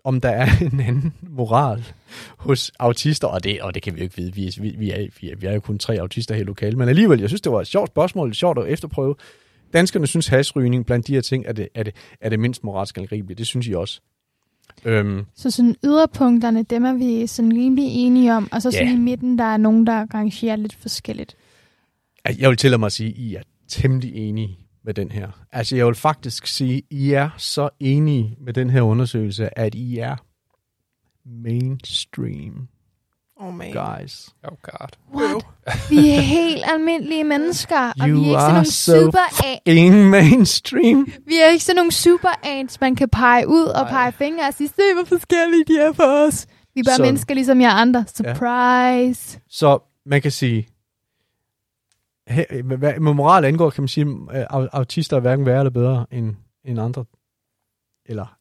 om 0.03 0.21
der 0.21 0.29
er 0.29 0.47
en 0.73 0.79
anden 0.79 1.13
moral 1.29 1.84
hos 2.38 2.71
autister, 2.79 3.27
og 3.27 3.43
det, 3.43 3.61
og 3.61 3.73
det 3.73 3.84
kan 3.84 3.93
vi 3.93 3.99
jo 3.99 4.03
ikke 4.03 4.15
vide. 4.15 4.34
Vi, 4.34 4.47
er- 4.47 4.61
vi, 4.61 4.75
vi, 4.77 4.91
er, 4.91 5.07
vi, 5.21 5.29
er, 5.29 5.36
vi 5.36 5.47
er 5.47 5.53
jo 5.53 5.59
kun 5.59 5.79
tre 5.79 5.95
autister 5.99 6.36
her 6.36 6.41
i 6.41 6.45
lokalet, 6.45 6.77
men 6.77 6.89
alligevel, 6.89 7.19
jeg 7.19 7.29
synes, 7.29 7.41
det 7.41 7.51
var 7.51 7.61
et 7.61 7.67
sjovt 7.67 7.89
spørgsmål, 7.89 8.29
et 8.29 8.36
sjovt 8.36 8.57
at 8.59 8.67
efterprøve. 8.67 9.15
Danskerne 9.73 10.07
synes, 10.07 10.27
hasrygning 10.27 10.86
blandt 10.86 11.07
de 11.07 11.13
her 11.13 11.21
ting 11.21 11.45
er 11.47 11.53
det, 11.53 11.67
er 11.75 11.84
det, 11.84 11.95
er 12.21 12.29
det 12.29 12.39
mindst 12.39 12.63
moralsk 12.63 12.97
angribelige. 12.97 13.38
Det 13.38 13.47
synes 13.47 13.67
I 13.67 13.73
også. 13.73 14.01
Øhm, 14.86 15.26
Så 15.36 15.51
sådan 15.51 15.76
yderpunkterne, 15.86 16.64
dem 16.64 16.86
er 16.86 16.93
vi 16.93 17.28
sådan 17.28 17.53
rimelig 17.53 17.86
enige 17.88 18.34
om. 18.34 18.49
Og 18.51 18.62
så 18.62 18.72
sådan 18.72 18.88
Ja. 18.88 18.93
i 18.93 18.97
midten, 18.97 19.38
der 19.38 19.43
er 19.43 19.57
nogen, 19.57 19.88
der 19.88 20.05
rangerer 20.14 20.55
lidt 20.55 20.76
forskelligt. 20.76 21.36
Jeg 22.39 22.49
vil 22.49 22.57
tillade 22.57 22.80
mig 22.80 22.86
at 22.86 22.91
sige, 22.91 23.09
at 23.09 23.18
I 23.18 23.36
er 23.36 23.41
temmelig 23.68 24.16
enige 24.16 24.59
med 24.84 24.93
den 24.93 25.12
her. 25.12 25.45
Altså, 25.51 25.76
jeg 25.76 25.86
vil 25.86 25.95
faktisk 25.95 26.47
sige, 26.47 26.78
at 26.78 26.84
I 26.89 27.12
er 27.12 27.30
så 27.38 27.70
enige 27.80 28.36
med 28.39 28.53
den 28.53 28.70
her 28.70 28.82
undersøgelse, 28.82 29.59
at 29.59 29.76
I 29.76 29.97
er 29.97 30.16
mainstream 31.26 32.68
Oh 33.42 33.54
man. 33.54 33.72
guys. 33.72 34.30
Oh 34.44 34.58
god. 34.62 34.88
What? 35.14 35.46
Vi 35.89 36.10
er 36.10 36.20
helt 36.20 36.64
almindelige 36.74 37.24
mennesker, 37.24 37.80
og 38.02 38.08
You 38.10 38.20
vi 38.22 38.30
er 38.30 38.30
ikke 38.30 38.39
sådan 38.42 38.54
nogle 38.54 38.66
so 38.66 38.92
super 39.02 39.60
Ingen 39.66 40.10
mainstream. 40.10 41.08
Vi 41.28 41.34
er 41.44 41.48
ikke 41.52 41.64
sådan 41.64 41.76
nogle 41.76 41.92
super 41.92 42.30
ants, 42.44 42.82
man 42.82 42.96
kan 42.96 43.10
pege 43.10 43.48
ud 43.48 43.64
og 43.66 43.88
pege 43.88 44.12
fingre 44.12 44.48
og 44.48 44.54
sige, 44.54 44.68
se 44.68 44.82
hvor 44.96 45.06
forskellige 45.06 45.64
de 45.68 45.78
er 45.80 45.92
for 45.94 46.28
os. 46.28 46.48
Vi 46.76 46.80
er 46.80 46.84
bare 46.84 46.96
Sådan. 46.96 47.08
mennesker 47.08 47.34
ligesom 47.34 47.62
jer 47.62 47.70
andre. 47.72 48.06
Surprise. 48.16 49.39
Så 49.50 49.80
man 50.06 50.22
kan 50.22 50.32
sige, 50.32 50.68
hvad 52.78 53.00
moral 53.00 53.46
angår, 53.46 53.70
kan 53.70 53.82
man 53.82 53.88
sige, 53.88 54.08
at 54.32 54.48
au- 54.52 54.70
autister 54.72 55.18
er 55.18 55.22
hverken 55.22 55.46
værre 55.46 55.60
eller 55.60 55.72
bedre 55.72 56.06
end, 56.12 56.36
end 56.66 56.80
andre. 56.80 57.06
Eller? 58.06 58.38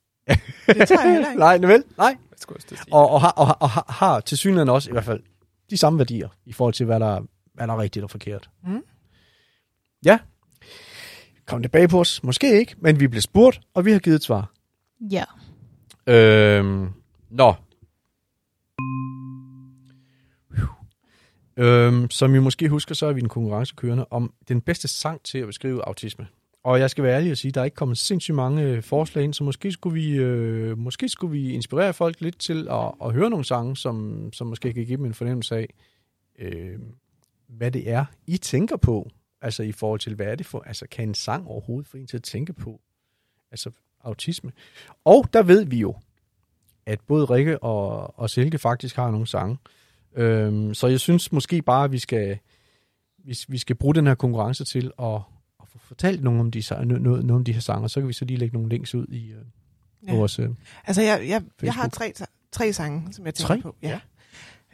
Det 0.66 0.88
tager 0.88 1.04
jeg 1.06 1.18
ikke. 1.18 1.38
Nej, 1.44 1.58
vel? 1.58 1.84
Nej. 1.98 2.16
Skulle 2.40 2.60
jeg 2.70 2.78
sige? 2.78 2.94
Og, 2.94 3.10
og, 3.10 3.20
har, 3.20 3.30
og, 3.30 3.56
og 3.60 3.70
har, 3.70 3.84
har 3.88 4.20
til 4.20 4.38
synligheden 4.38 4.68
også 4.68 4.90
i 4.90 4.92
hvert 4.92 5.04
fald 5.04 5.22
de 5.70 5.76
samme 5.76 5.98
værdier 5.98 6.28
i 6.46 6.52
forhold 6.52 6.74
til, 6.74 6.86
hvad 6.86 7.00
der, 7.00 7.20
hvad 7.54 7.66
der 7.66 7.74
er 7.74 7.78
rigtigt 7.78 8.02
og 8.02 8.10
forkert. 8.10 8.50
Mm. 8.62 8.82
Ja. 10.04 10.18
Kom 11.46 11.62
tilbage 11.62 11.88
på 11.88 12.00
os. 12.00 12.22
Måske 12.22 12.58
ikke, 12.58 12.74
men 12.78 13.00
vi 13.00 13.08
blev 13.08 13.22
spurgt, 13.22 13.60
og 13.74 13.84
vi 13.84 13.92
har 13.92 13.98
givet 13.98 14.16
et 14.16 14.22
svar. 14.22 14.52
Ja. 15.00 15.24
Øhm, 16.06 16.88
nå. 17.30 17.54
Øhm, 21.56 22.10
som 22.10 22.34
I 22.34 22.38
måske 22.38 22.68
husker, 22.68 22.94
så 22.94 23.06
er 23.06 23.12
vi 23.12 23.20
en 23.20 23.28
konkurrence 23.28 23.74
kørende 23.76 24.06
om 24.10 24.32
den 24.48 24.60
bedste 24.60 24.88
sang 24.88 25.22
til 25.22 25.38
at 25.38 25.46
beskrive 25.46 25.86
autisme. 25.86 26.26
Og 26.62 26.80
jeg 26.80 26.90
skal 26.90 27.04
være 27.04 27.16
ærlig 27.16 27.30
og 27.30 27.36
sige, 27.36 27.48
at 27.48 27.54
der 27.54 27.60
er 27.60 27.64
ikke 27.64 27.74
kommet 27.74 27.98
sindssygt 27.98 28.34
mange 28.34 28.62
øh, 28.62 28.82
forslag 28.82 29.24
ind, 29.24 29.34
så 29.34 29.44
måske 29.44 29.72
skulle 29.72 29.94
vi, 29.94 30.16
øh, 30.16 30.78
måske 30.78 31.08
skulle 31.08 31.30
vi 31.30 31.52
inspirere 31.52 31.92
folk 31.92 32.20
lidt 32.20 32.38
til 32.38 32.68
at, 32.70 32.92
at 33.04 33.12
høre 33.12 33.30
nogle 33.30 33.44
sange, 33.44 33.76
som, 33.76 34.28
som 34.32 34.46
måske 34.46 34.72
kan 34.72 34.86
give 34.86 34.96
dem 34.96 35.04
en 35.04 35.14
fornemmelse 35.14 35.56
af, 35.56 35.68
øh, 36.38 36.78
hvad 37.48 37.70
det 37.70 37.90
er, 37.90 38.04
I 38.26 38.36
tænker 38.36 38.76
på. 38.76 39.10
Altså 39.42 39.62
i 39.62 39.72
forhold 39.72 40.00
til, 40.00 40.14
hvad 40.14 40.26
er 40.26 40.34
det 40.34 40.46
for, 40.46 40.62
altså 40.66 40.86
kan 40.90 41.08
en 41.08 41.14
sang 41.14 41.48
overhovedet 41.48 41.88
få 41.88 41.96
en 41.96 42.06
til 42.06 42.16
at 42.16 42.22
tænke 42.22 42.52
på? 42.52 42.80
Altså 43.50 43.70
autisme. 44.00 44.52
Og 45.04 45.24
der 45.32 45.42
ved 45.42 45.64
vi 45.64 45.78
jo, 45.78 45.94
at 46.86 47.00
både 47.00 47.24
Rikke 47.24 47.62
og, 47.62 48.18
og 48.18 48.30
Silke 48.30 48.58
faktisk 48.58 48.96
har 48.96 49.10
nogle 49.10 49.26
sange. 49.26 49.58
Øhm, 50.14 50.74
så 50.74 50.86
jeg 50.86 51.00
synes 51.00 51.32
måske 51.32 51.62
bare, 51.62 51.84
at 51.84 51.92
vi 51.92 51.98
skal, 51.98 52.38
vi, 53.18 53.38
vi 53.48 53.58
skal 53.58 53.76
bruge 53.76 53.94
den 53.94 54.06
her 54.06 54.14
konkurrence 54.14 54.64
til 54.64 54.92
at 55.02 55.20
få 55.72 55.78
fortalt 55.78 56.22
nogle 56.22 56.40
om 56.40 56.50
de, 56.50 56.62
noget, 56.70 57.02
noget 57.02 57.30
om 57.30 57.44
de 57.44 57.52
her 57.52 57.60
sange, 57.60 57.88
så 57.88 58.00
kan 58.00 58.08
vi 58.08 58.12
så 58.12 58.24
lige 58.24 58.36
lægge 58.36 58.54
nogle 58.54 58.68
links 58.68 58.94
ud 58.94 59.06
i 59.06 59.30
øh, 59.30 59.38
Ja. 60.06 60.14
vores... 60.14 60.38
Øh, 60.38 60.48
Altså, 60.86 61.02
jeg, 61.02 61.28
jeg, 61.28 61.42
jeg 61.62 61.74
har 61.74 61.88
tre, 61.88 62.12
tre 62.52 62.72
sange, 62.72 63.12
som 63.12 63.26
jeg 63.26 63.34
tænker 63.34 63.54
Tre? 63.54 63.62
på. 63.62 63.76
Ja. 63.82 64.00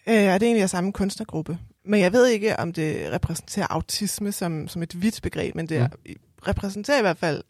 Øh, 0.07 0.35
og 0.35 0.41
det 0.41 0.47
er 0.47 0.47
egentlig 0.47 0.63
af 0.63 0.71
samme 0.71 0.93
kunstnergruppe. 0.93 1.59
Men 1.85 2.01
jeg 2.01 2.13
ved 2.13 2.27
ikke, 2.27 2.57
om 2.61 2.73
det 2.73 3.13
repræsenterer 3.13 3.67
autisme 3.71 4.33
som, 4.33 4.69
som 4.69 4.83
et 4.83 5.03
vidt 5.03 5.23
begreb, 5.23 5.55
men 5.55 5.69
det 5.69 5.81
mm. 5.81 6.15
repræsenterer 6.49 6.99
i 6.99 7.03
hvert 7.03 7.19
fald 7.19 7.43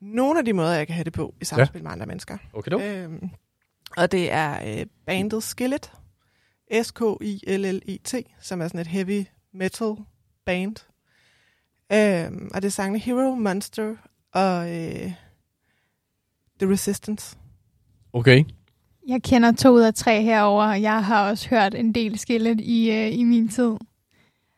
nogle 0.00 0.38
af 0.38 0.44
de 0.44 0.52
måder, 0.52 0.72
jeg 0.72 0.86
kan 0.86 0.94
have 0.94 1.04
det 1.04 1.12
på 1.12 1.34
i 1.40 1.44
samspil 1.44 1.78
ja. 1.78 1.82
med 1.82 1.90
andre 1.90 2.06
mennesker. 2.06 2.38
okay, 2.52 2.70
dog. 2.70 2.82
Øhm, 2.82 3.30
og 3.96 4.12
det 4.12 4.32
er 4.32 4.78
øh, 4.80 4.86
bandet 5.06 5.42
Skillet, 5.42 5.92
S-K-I-L-L-I-T, 6.82 8.14
som 8.40 8.60
er 8.60 8.68
sådan 8.68 8.80
et 8.80 8.86
heavy 8.86 9.24
metal 9.52 9.94
band. 10.46 10.76
Øhm, 11.92 12.50
og 12.54 12.62
det 12.62 12.68
er 12.68 12.72
sangene 12.72 12.98
Hero, 12.98 13.34
Monster 13.34 13.94
og 14.32 14.70
øh, 14.76 15.12
The 16.60 16.72
Resistance. 16.72 17.36
Okay. 18.12 18.44
Jeg 19.08 19.22
kender 19.22 19.52
to 19.52 19.70
ud 19.70 19.80
af 19.80 19.94
tre 19.94 20.22
herover, 20.22 20.64
og 20.64 20.82
jeg 20.82 21.04
har 21.04 21.30
også 21.30 21.48
hørt 21.48 21.74
en 21.74 21.92
del 21.94 22.18
skillet 22.18 22.60
i, 22.60 22.90
øh, 22.90 23.18
i 23.18 23.24
min 23.24 23.48
tid. 23.48 23.72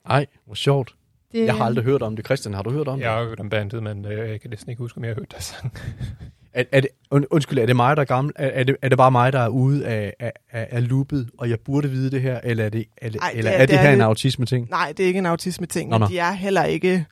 Ej, 0.07 0.26
hvor 0.47 0.55
sjovt. 0.55 0.95
Det, 1.33 1.47
Jeg 1.47 1.55
har 1.55 1.64
aldrig 1.64 1.85
hørt 1.85 2.03
om 2.03 2.16
det. 2.16 2.24
Christian, 2.24 2.55
har 2.55 2.62
du 2.62 2.70
hørt 2.70 2.89
om 2.89 2.99
det? 2.99 3.05
Jeg 3.05 3.12
har 3.12 3.24
hørt 3.24 3.41
om 3.41 3.51
bandet, 3.51 3.83
men 3.83 4.05
øh, 4.05 4.30
jeg 4.30 4.41
kan 4.41 4.51
næsten 4.51 4.70
ikke 4.70 4.83
huske, 4.83 4.97
om 4.99 5.05
jeg 5.05 5.11
har 5.11 5.14
hørt 5.14 5.30
deres 5.30 5.45
sang. 5.45 5.72
Er, 6.55 6.64
er 6.72 6.80
det 6.80 6.90
und, 7.11 7.24
undskyld, 7.30 7.59
er 7.59 7.66
det 7.66 7.76
mig, 7.76 7.96
der 7.96 8.00
er 8.03 8.07
gammel? 8.07 8.32
Er, 8.36 8.46
er, 8.48 8.64
det, 8.64 8.76
er 8.82 8.88
det 8.88 8.98
bare 8.98 9.11
mig, 9.11 9.32
der 9.32 9.38
er 9.40 9.48
ude 9.48 9.86
af, 9.86 10.14
af, 10.20 10.32
af, 10.50 10.88
loopet, 10.88 11.30
og 11.38 11.50
jeg 11.50 11.61
burde 11.61 11.90
vide 11.90 12.11
det 12.11 12.22
her? 12.22 12.40
Eller 12.44 12.64
er 12.64 12.68
det, 12.68 12.84
er 12.96 13.09
det, 13.09 13.20
Ej, 13.20 13.28
det 13.30 13.38
eller 13.38 13.50
er- 13.50 13.55
er 13.55 13.61
det, 13.61 13.68
det 13.68 13.78
er 13.78 13.82
her 13.82 13.92
en 13.92 13.98
det- 13.98 14.05
autisme-ting? 14.05 14.70
Nej, 14.70 14.92
det 14.96 15.03
er 15.03 15.07
ikke 15.07 15.18
en 15.18 15.26
autisme-ting, 15.26 15.90
Nå, 15.90 15.98
men 15.98 16.00
nå. 16.00 16.09
de 16.09 16.18
er 16.18 16.32
heller 16.32 16.64
ikke... 16.64 17.07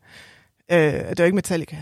Øh, 0.72 0.78
det 0.78 0.94
er 0.94 1.14
jo 1.18 1.24
ikke 1.24 1.34
Metallica. 1.34 1.76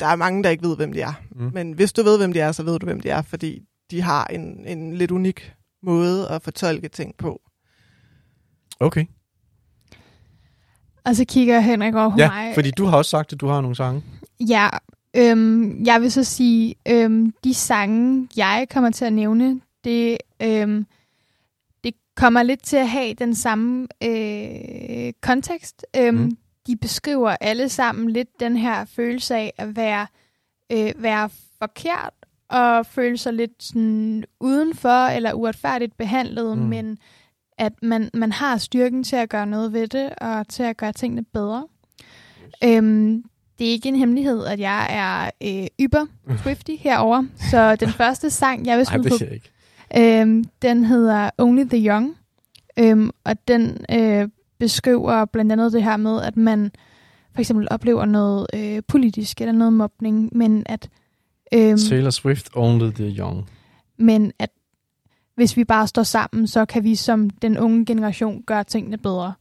Der 0.00 0.06
er 0.06 0.16
mange, 0.16 0.42
der 0.44 0.50
ikke 0.50 0.68
ved, 0.68 0.76
hvem 0.76 0.92
de 0.92 1.00
er. 1.00 1.12
Mm. 1.32 1.50
Men 1.54 1.72
hvis 1.72 1.92
du 1.92 2.02
ved, 2.02 2.18
hvem 2.18 2.32
de 2.32 2.40
er, 2.40 2.52
så 2.52 2.62
ved 2.62 2.78
du, 2.78 2.86
hvem 2.86 3.00
de 3.00 3.10
er, 3.10 3.22
fordi 3.22 3.62
de 3.90 4.02
har 4.02 4.24
en, 4.24 4.66
en 4.66 4.94
lidt 4.96 5.10
unik 5.10 5.52
måde 5.82 6.28
at 6.28 6.42
fortolke 6.42 6.88
ting 6.88 7.14
på. 7.18 7.40
Okay. 8.80 9.04
Og 11.04 11.16
så 11.16 11.24
kigger 11.24 11.60
Henrik 11.60 11.94
over 11.94 12.10
på 12.10 12.16
Ja, 12.18 12.30
mig. 12.30 12.54
fordi 12.54 12.70
du 12.70 12.84
har 12.84 12.96
også 12.96 13.08
sagt, 13.10 13.32
at 13.32 13.40
du 13.40 13.46
har 13.46 13.60
nogle 13.60 13.76
sange. 13.76 14.02
Ja, 14.48 14.68
øhm, 15.16 15.84
jeg 15.84 16.00
vil 16.00 16.12
så 16.12 16.24
sige, 16.24 16.74
øhm, 16.88 17.32
de 17.44 17.54
sange, 17.54 18.28
jeg 18.36 18.66
kommer 18.70 18.90
til 18.90 19.04
at 19.04 19.12
nævne, 19.12 19.60
det, 19.84 20.18
øhm, 20.42 20.86
det 21.84 21.94
kommer 22.16 22.42
lidt 22.42 22.62
til 22.62 22.76
at 22.76 22.88
have 22.88 23.14
den 23.14 23.34
samme 23.34 23.86
øh, 24.04 25.12
kontekst. 25.20 25.86
Øhm, 25.96 26.16
Mm. 26.16 26.36
De 26.66 26.76
beskriver 26.76 27.36
alle 27.40 27.68
sammen 27.68 28.10
lidt 28.10 28.40
den 28.40 28.56
her 28.56 28.84
følelse 28.84 29.36
af 29.36 29.52
at 29.58 29.76
være, 29.76 30.06
øh, 30.72 30.92
være 30.96 31.30
forkert 31.58 32.12
og 32.48 32.86
føle 32.86 33.18
sig 33.18 33.32
lidt 33.32 33.62
sådan 33.62 34.24
udenfor 34.40 35.06
eller 35.06 35.32
uretfærdigt 35.32 35.96
behandlet, 35.96 36.58
Mm. 36.58 36.64
men 36.64 36.98
at 37.58 37.72
man, 37.82 38.10
man 38.14 38.32
har 38.32 38.56
styrken 38.56 39.04
til 39.04 39.16
at 39.16 39.28
gøre 39.28 39.46
noget 39.46 39.72
ved 39.72 39.88
det 39.88 40.10
og 40.20 40.48
til 40.48 40.62
at 40.62 40.76
gøre 40.76 40.92
tingene 40.92 41.24
bedre. 41.24 41.66
Øhm, 42.64 43.24
det 43.58 43.66
er 43.66 43.70
ikke 43.70 43.88
en 43.88 43.96
hemmelighed, 43.96 44.44
at 44.44 44.60
jeg 44.60 44.86
er 44.90 45.30
øh, 45.42 45.66
yber 45.80 46.06
Swifty 46.42 46.70
herover. 46.78 47.24
Så 47.50 47.76
den 47.76 47.88
første 48.00 48.30
sang, 48.30 48.66
jeg 48.66 48.78
vil 48.78 48.86
smide 48.86 49.08
på, 49.08 49.16
øhm, 49.96 50.44
den 50.62 50.84
hedder 50.84 51.30
Only 51.38 51.64
the 51.64 51.88
Young. 51.88 52.16
Øhm, 52.78 53.10
og 53.24 53.48
den 53.48 53.84
øh, 53.92 54.28
beskriver 54.58 55.24
blandt 55.24 55.52
andet 55.52 55.72
det 55.72 55.82
her 55.82 55.96
med, 55.96 56.22
at 56.22 56.36
man 56.36 56.70
for 57.34 57.40
eksempel 57.40 57.68
oplever 57.70 58.04
noget 58.04 58.46
øh, 58.54 58.82
politisk 58.88 59.40
eller 59.40 59.52
noget 59.52 59.72
mobning, 59.72 60.36
men 60.36 60.62
at, 60.66 60.88
øhm, 61.52 61.78
Taylor 61.88 62.10
Swift, 62.10 62.48
Only 62.54 62.90
the 62.90 63.14
Young. 63.18 63.48
men 63.98 64.32
at 64.38 64.50
hvis 65.34 65.56
vi 65.56 65.64
bare 65.64 65.86
står 65.86 66.02
sammen, 66.02 66.46
så 66.46 66.64
kan 66.64 66.84
vi 66.84 66.94
som 66.94 67.30
den 67.30 67.58
unge 67.58 67.86
generation 67.86 68.42
gøre 68.46 68.64
tingene 68.64 68.98
bedre. 68.98 69.32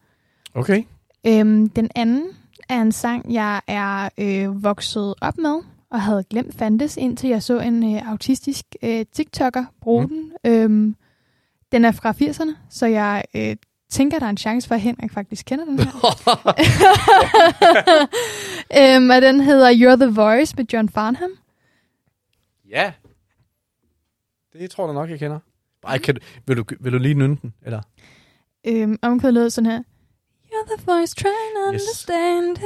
Okay. 0.53 0.83
Øhm, 1.27 1.69
den 1.69 1.89
anden 1.95 2.23
er 2.69 2.81
en 2.81 2.91
sang, 2.91 3.33
jeg 3.33 3.61
er 3.67 4.09
øh, 4.17 4.63
vokset 4.63 5.13
op 5.21 5.37
med, 5.37 5.59
og 5.91 6.01
havde 6.01 6.23
glemt 6.29 6.55
fandtes, 6.55 6.97
indtil 6.97 7.29
jeg 7.29 7.43
så 7.43 7.59
en 7.59 7.95
øh, 7.95 8.11
autistisk 8.11 8.65
øh, 8.83 9.05
TikToker 9.13 9.65
bruge 9.81 10.03
Mm. 10.07 10.09
den. 10.09 10.31
Øhm, 10.53 10.95
den 11.71 11.85
er 11.85 11.91
fra 11.91 12.11
80'erne, 12.11 12.55
så 12.69 12.85
jeg 12.85 13.23
øh, 13.35 13.55
tænker, 13.89 14.19
der 14.19 14.25
er 14.25 14.29
en 14.29 14.37
chance 14.37 14.67
for, 14.67 14.75
at 14.75 14.81
Henrik 14.81 15.11
faktisk 15.13 15.45
kender 15.45 15.65
den 15.65 15.79
her. 15.79 15.91
øhm, 18.97 19.09
og 19.09 19.21
den 19.21 19.41
hedder 19.41 19.71
You're 19.71 19.95
the 19.99 20.11
Voice 20.21 20.53
med 20.57 20.65
John 20.73 20.89
Farnham. 20.89 21.29
ja. 22.69 22.93
Det 24.53 24.71
tror 24.71 24.85
jeg 24.85 24.93
nok, 24.93 25.09
jeg 25.09 25.19
kender. 25.19 25.39
Ej, 25.83 25.97
kan 25.97 26.15
du, 26.15 26.21
vil, 26.47 26.57
du, 26.57 26.63
vil 26.79 26.93
du 26.93 26.97
lige 26.97 27.13
nynne 27.13 27.37
den? 27.41 27.53
Eller? 27.61 27.81
Øhm, 28.67 28.99
omkvædet 29.01 29.33
lød 29.33 29.49
sådan 29.49 29.71
her. 29.71 29.83
You're 30.57 30.77
the 30.77 30.85
voice 30.85 31.13
trying 31.15 31.53
to 31.55 31.73
Yes. 31.73 31.81
understand. 31.81 32.57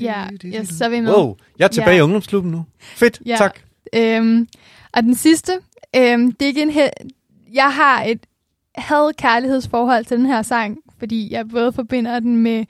Ja, 0.00 0.28
yes, 0.44 0.68
så 0.68 0.84
er 0.84 0.88
vi 0.88 1.00
med. 1.00 1.12
Wow, 1.14 1.36
jeg 1.58 1.64
er 1.64 1.68
tilbage 1.68 1.90
Ja. 1.94 1.98
i 1.98 2.00
ungdomsklubben 2.02 2.50
nu. 2.52 2.64
Fedt, 2.80 3.20
Ja. 3.26 3.36
tak. 3.38 3.58
Øhm, 3.94 4.48
og 4.92 5.02
den 5.02 5.14
sidste, 5.14 5.52
øhm, 5.96 6.32
det 6.32 6.42
er 6.42 6.46
ikke 6.46 6.62
en 6.62 6.70
he- 6.70 7.08
jeg 7.52 7.72
har 7.72 8.02
et 8.04 8.26
had 8.74 9.12
kærlighedsforhold 9.14 10.04
til 10.04 10.16
den 10.18 10.26
her 10.26 10.42
sang, 10.42 10.78
fordi 10.98 11.32
jeg 11.32 11.48
både 11.48 11.72
forbinder 11.72 12.20
den 12.20 12.36
med 12.36 12.64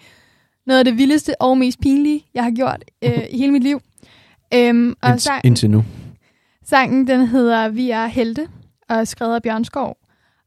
noget 0.66 0.78
af 0.78 0.84
det 0.84 0.98
vildeste 0.98 1.42
og 1.42 1.58
mest 1.58 1.80
pinlige, 1.80 2.26
jeg 2.34 2.44
har 2.44 2.50
gjort 2.50 2.84
øh, 3.02 3.18
i 3.30 3.38
hele 3.38 3.52
mit 3.52 3.62
liv. 3.62 3.80
Øhm, 4.54 4.94
og 5.02 5.10
Ind, 5.10 5.18
sang, 5.18 5.40
indtil 5.44 5.70
nu. 5.70 5.84
sangen 6.64 7.06
den 7.06 7.26
hedder 7.26 7.68
Vi 7.68 7.90
er 7.90 8.06
helte 8.06 8.48
og 8.88 8.96
er 8.96 9.04
skrevet 9.04 9.34
af 9.34 9.42
Bjørn 9.42 9.64
Skov. 9.64 9.96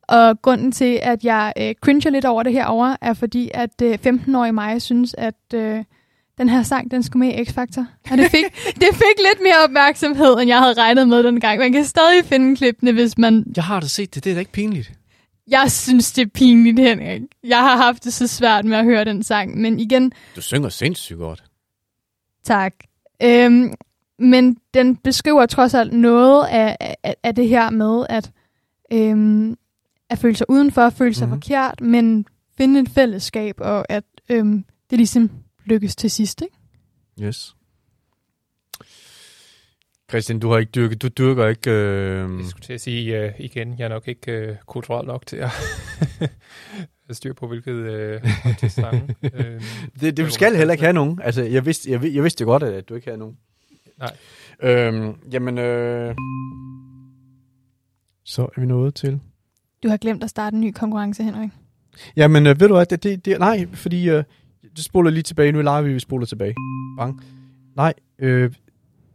Og 0.08 0.42
grunden 0.42 0.72
til, 0.72 1.00
at 1.02 1.24
jeg 1.24 1.54
øh, 1.58 1.76
cringer 1.82 2.10
lidt 2.10 2.26
over 2.26 2.44
det 2.44 2.54
her 2.54 2.66
over, 2.66 2.96
er 3.02 3.14
fordi, 3.14 3.52
at 3.54 3.82
øh, 3.84 3.98
15-årige 4.06 4.54
mig 4.54 4.82
synes, 4.82 5.16
at 5.18 5.36
øh, 5.54 5.84
den 6.38 6.50
her 6.50 6.64
sang, 6.64 6.92
den 6.92 7.04
skulle 7.04 7.28
med 7.28 7.40
i 7.40 7.42
X-Factor. 7.42 7.86
Og 8.12 8.18
det 8.18 8.32
fik, 8.32 8.44
det 8.82 8.90
fik 8.94 9.18
lidt 9.18 9.42
mere 9.42 9.64
opmærksomhed, 9.64 10.34
end 10.34 10.48
jeg 10.48 10.60
havde 10.60 10.74
regnet 10.74 11.08
med 11.08 11.24
den 11.24 11.40
gang. 11.40 11.60
Man 11.60 11.74
kan 11.74 11.86
stadig 11.86 12.26
finde 12.26 12.56
klippene, 12.56 12.92
hvis 12.92 13.18
man... 13.18 13.46
Jeg 13.56 13.64
har 13.64 13.80
da 13.80 13.88
set 13.88 14.16
det, 14.16 14.24
det 14.24 14.30
er 14.30 14.34
da 14.34 14.40
ikke 14.40 14.52
pinligt. 14.52 14.92
Jeg 15.48 15.72
synes, 15.72 16.12
det 16.12 16.22
er 16.22 16.30
pinligt, 16.34 16.80
Henrik. 16.80 17.22
Jeg 17.44 17.60
har 17.60 17.78
haft 17.78 18.04
det 18.04 18.14
så 18.14 18.28
svært 18.28 18.66
med 18.66 18.78
at 18.78 18.84
høre 18.84 19.06
den 19.06 19.24
sang. 19.24 19.58
Men 19.58 19.80
igen, 19.80 20.12
Du 20.36 20.42
synger 20.42 20.70
sindssygt 20.70 21.20
godt. 21.20 21.44
Tak. 22.44 22.74
Øhm, 23.24 23.74
men 24.20 24.58
den 24.74 24.96
beskriver 24.96 25.46
trods 25.46 25.74
alt 25.74 25.94
noget 25.94 26.46
af, 26.46 26.78
af, 27.04 27.16
af 27.24 27.36
det 27.36 27.48
her 27.48 27.70
med 27.70 28.06
at, 28.10 28.32
øhm, 28.94 29.58
at 30.14 30.20
føle 30.20 30.36
sig 30.36 30.50
udenfor, 30.50 30.82
at 30.82 30.94
føle 30.94 31.14
sig 31.14 31.28
mm-hmm. 31.28 31.42
forkert, 31.42 31.82
men 31.82 32.26
finde 32.58 32.80
et 32.80 32.90
fællesskab, 32.90 33.56
og 33.58 33.92
at 33.92 34.04
øhm, 34.30 34.66
det 34.90 34.98
ligesom 34.98 35.32
lykkes 35.66 35.96
til 35.96 36.12
sidst. 36.12 36.42
Ikke? 36.42 36.56
Yes. 37.22 37.56
Christian, 40.10 40.40
du 40.40 40.52
har 40.52 40.58
ikke 40.58 40.70
dyrket, 40.70 41.02
du 41.02 41.08
dyrker 41.08 41.48
ikke... 41.48 41.72
Øh... 41.72 42.38
Jeg 42.38 42.46
skulle 42.46 42.64
til 42.64 42.74
at 42.74 42.82
sige 42.82 43.26
uh, 43.26 43.32
igen, 43.40 43.80
jeg 43.80 43.86
er 43.86 43.90
nok 43.90 44.08
ikke 44.08 44.50
uh, 44.50 44.56
kulturel 44.66 45.08
nok 45.08 45.26
til 45.26 45.38
at 45.38 45.50
have 47.06 47.16
styr 47.16 47.34
på, 47.34 47.48
hvilket 47.48 47.74
uh, 47.74 48.46
artistsange. 48.46 49.16
øhm, 49.34 49.62
Det, 50.00 50.18
det, 50.18 50.18
du 50.18 50.30
skal 50.30 50.56
heller 50.56 50.72
ikke 50.72 50.84
have 50.84 50.94
nogen. 50.94 51.20
Altså, 51.24 51.44
jeg 51.44 51.66
vidste, 51.66 51.92
jeg, 51.92 52.04
jeg 52.04 52.24
vidste 52.24 52.46
godt, 52.46 52.64
at 52.64 52.90
du 52.90 52.96
ikke 52.96 53.08
havde 53.08 53.20
nogen. 53.20 53.38
Nej. 54.00 54.16
Øhm, 54.62 55.16
jamen, 55.32 55.58
øh... 55.58 56.16
Så 58.26 58.42
er 58.42 58.60
vi 58.60 58.66
nået 58.66 58.96
til... 58.96 59.20
Du 59.84 59.90
har 59.90 59.98
glemt 59.98 60.24
at 60.24 60.30
starte 60.30 60.54
en 60.54 60.62
ny 60.62 60.72
konkurrence, 60.72 61.24
Henrik. 61.24 61.50
Jamen, 62.16 62.48
øh, 62.48 62.60
ved 62.60 62.68
du 62.68 62.74
hvad, 62.76 62.86
det, 62.86 63.04
det, 63.04 63.26
det, 63.26 63.40
nej, 63.40 63.68
fordi 63.74 64.10
øh, 64.10 64.24
det 64.76 64.84
spoler 64.84 65.12
lige 65.12 65.24
tilbage. 65.24 65.52
Nu 65.52 65.62
leger 65.62 65.82
vi, 65.82 65.94
vi 65.94 66.00
spoler 66.00 66.26
tilbage. 66.26 66.56
Bang. 66.98 67.22
Nej, 67.76 67.94
øh, 68.20 68.52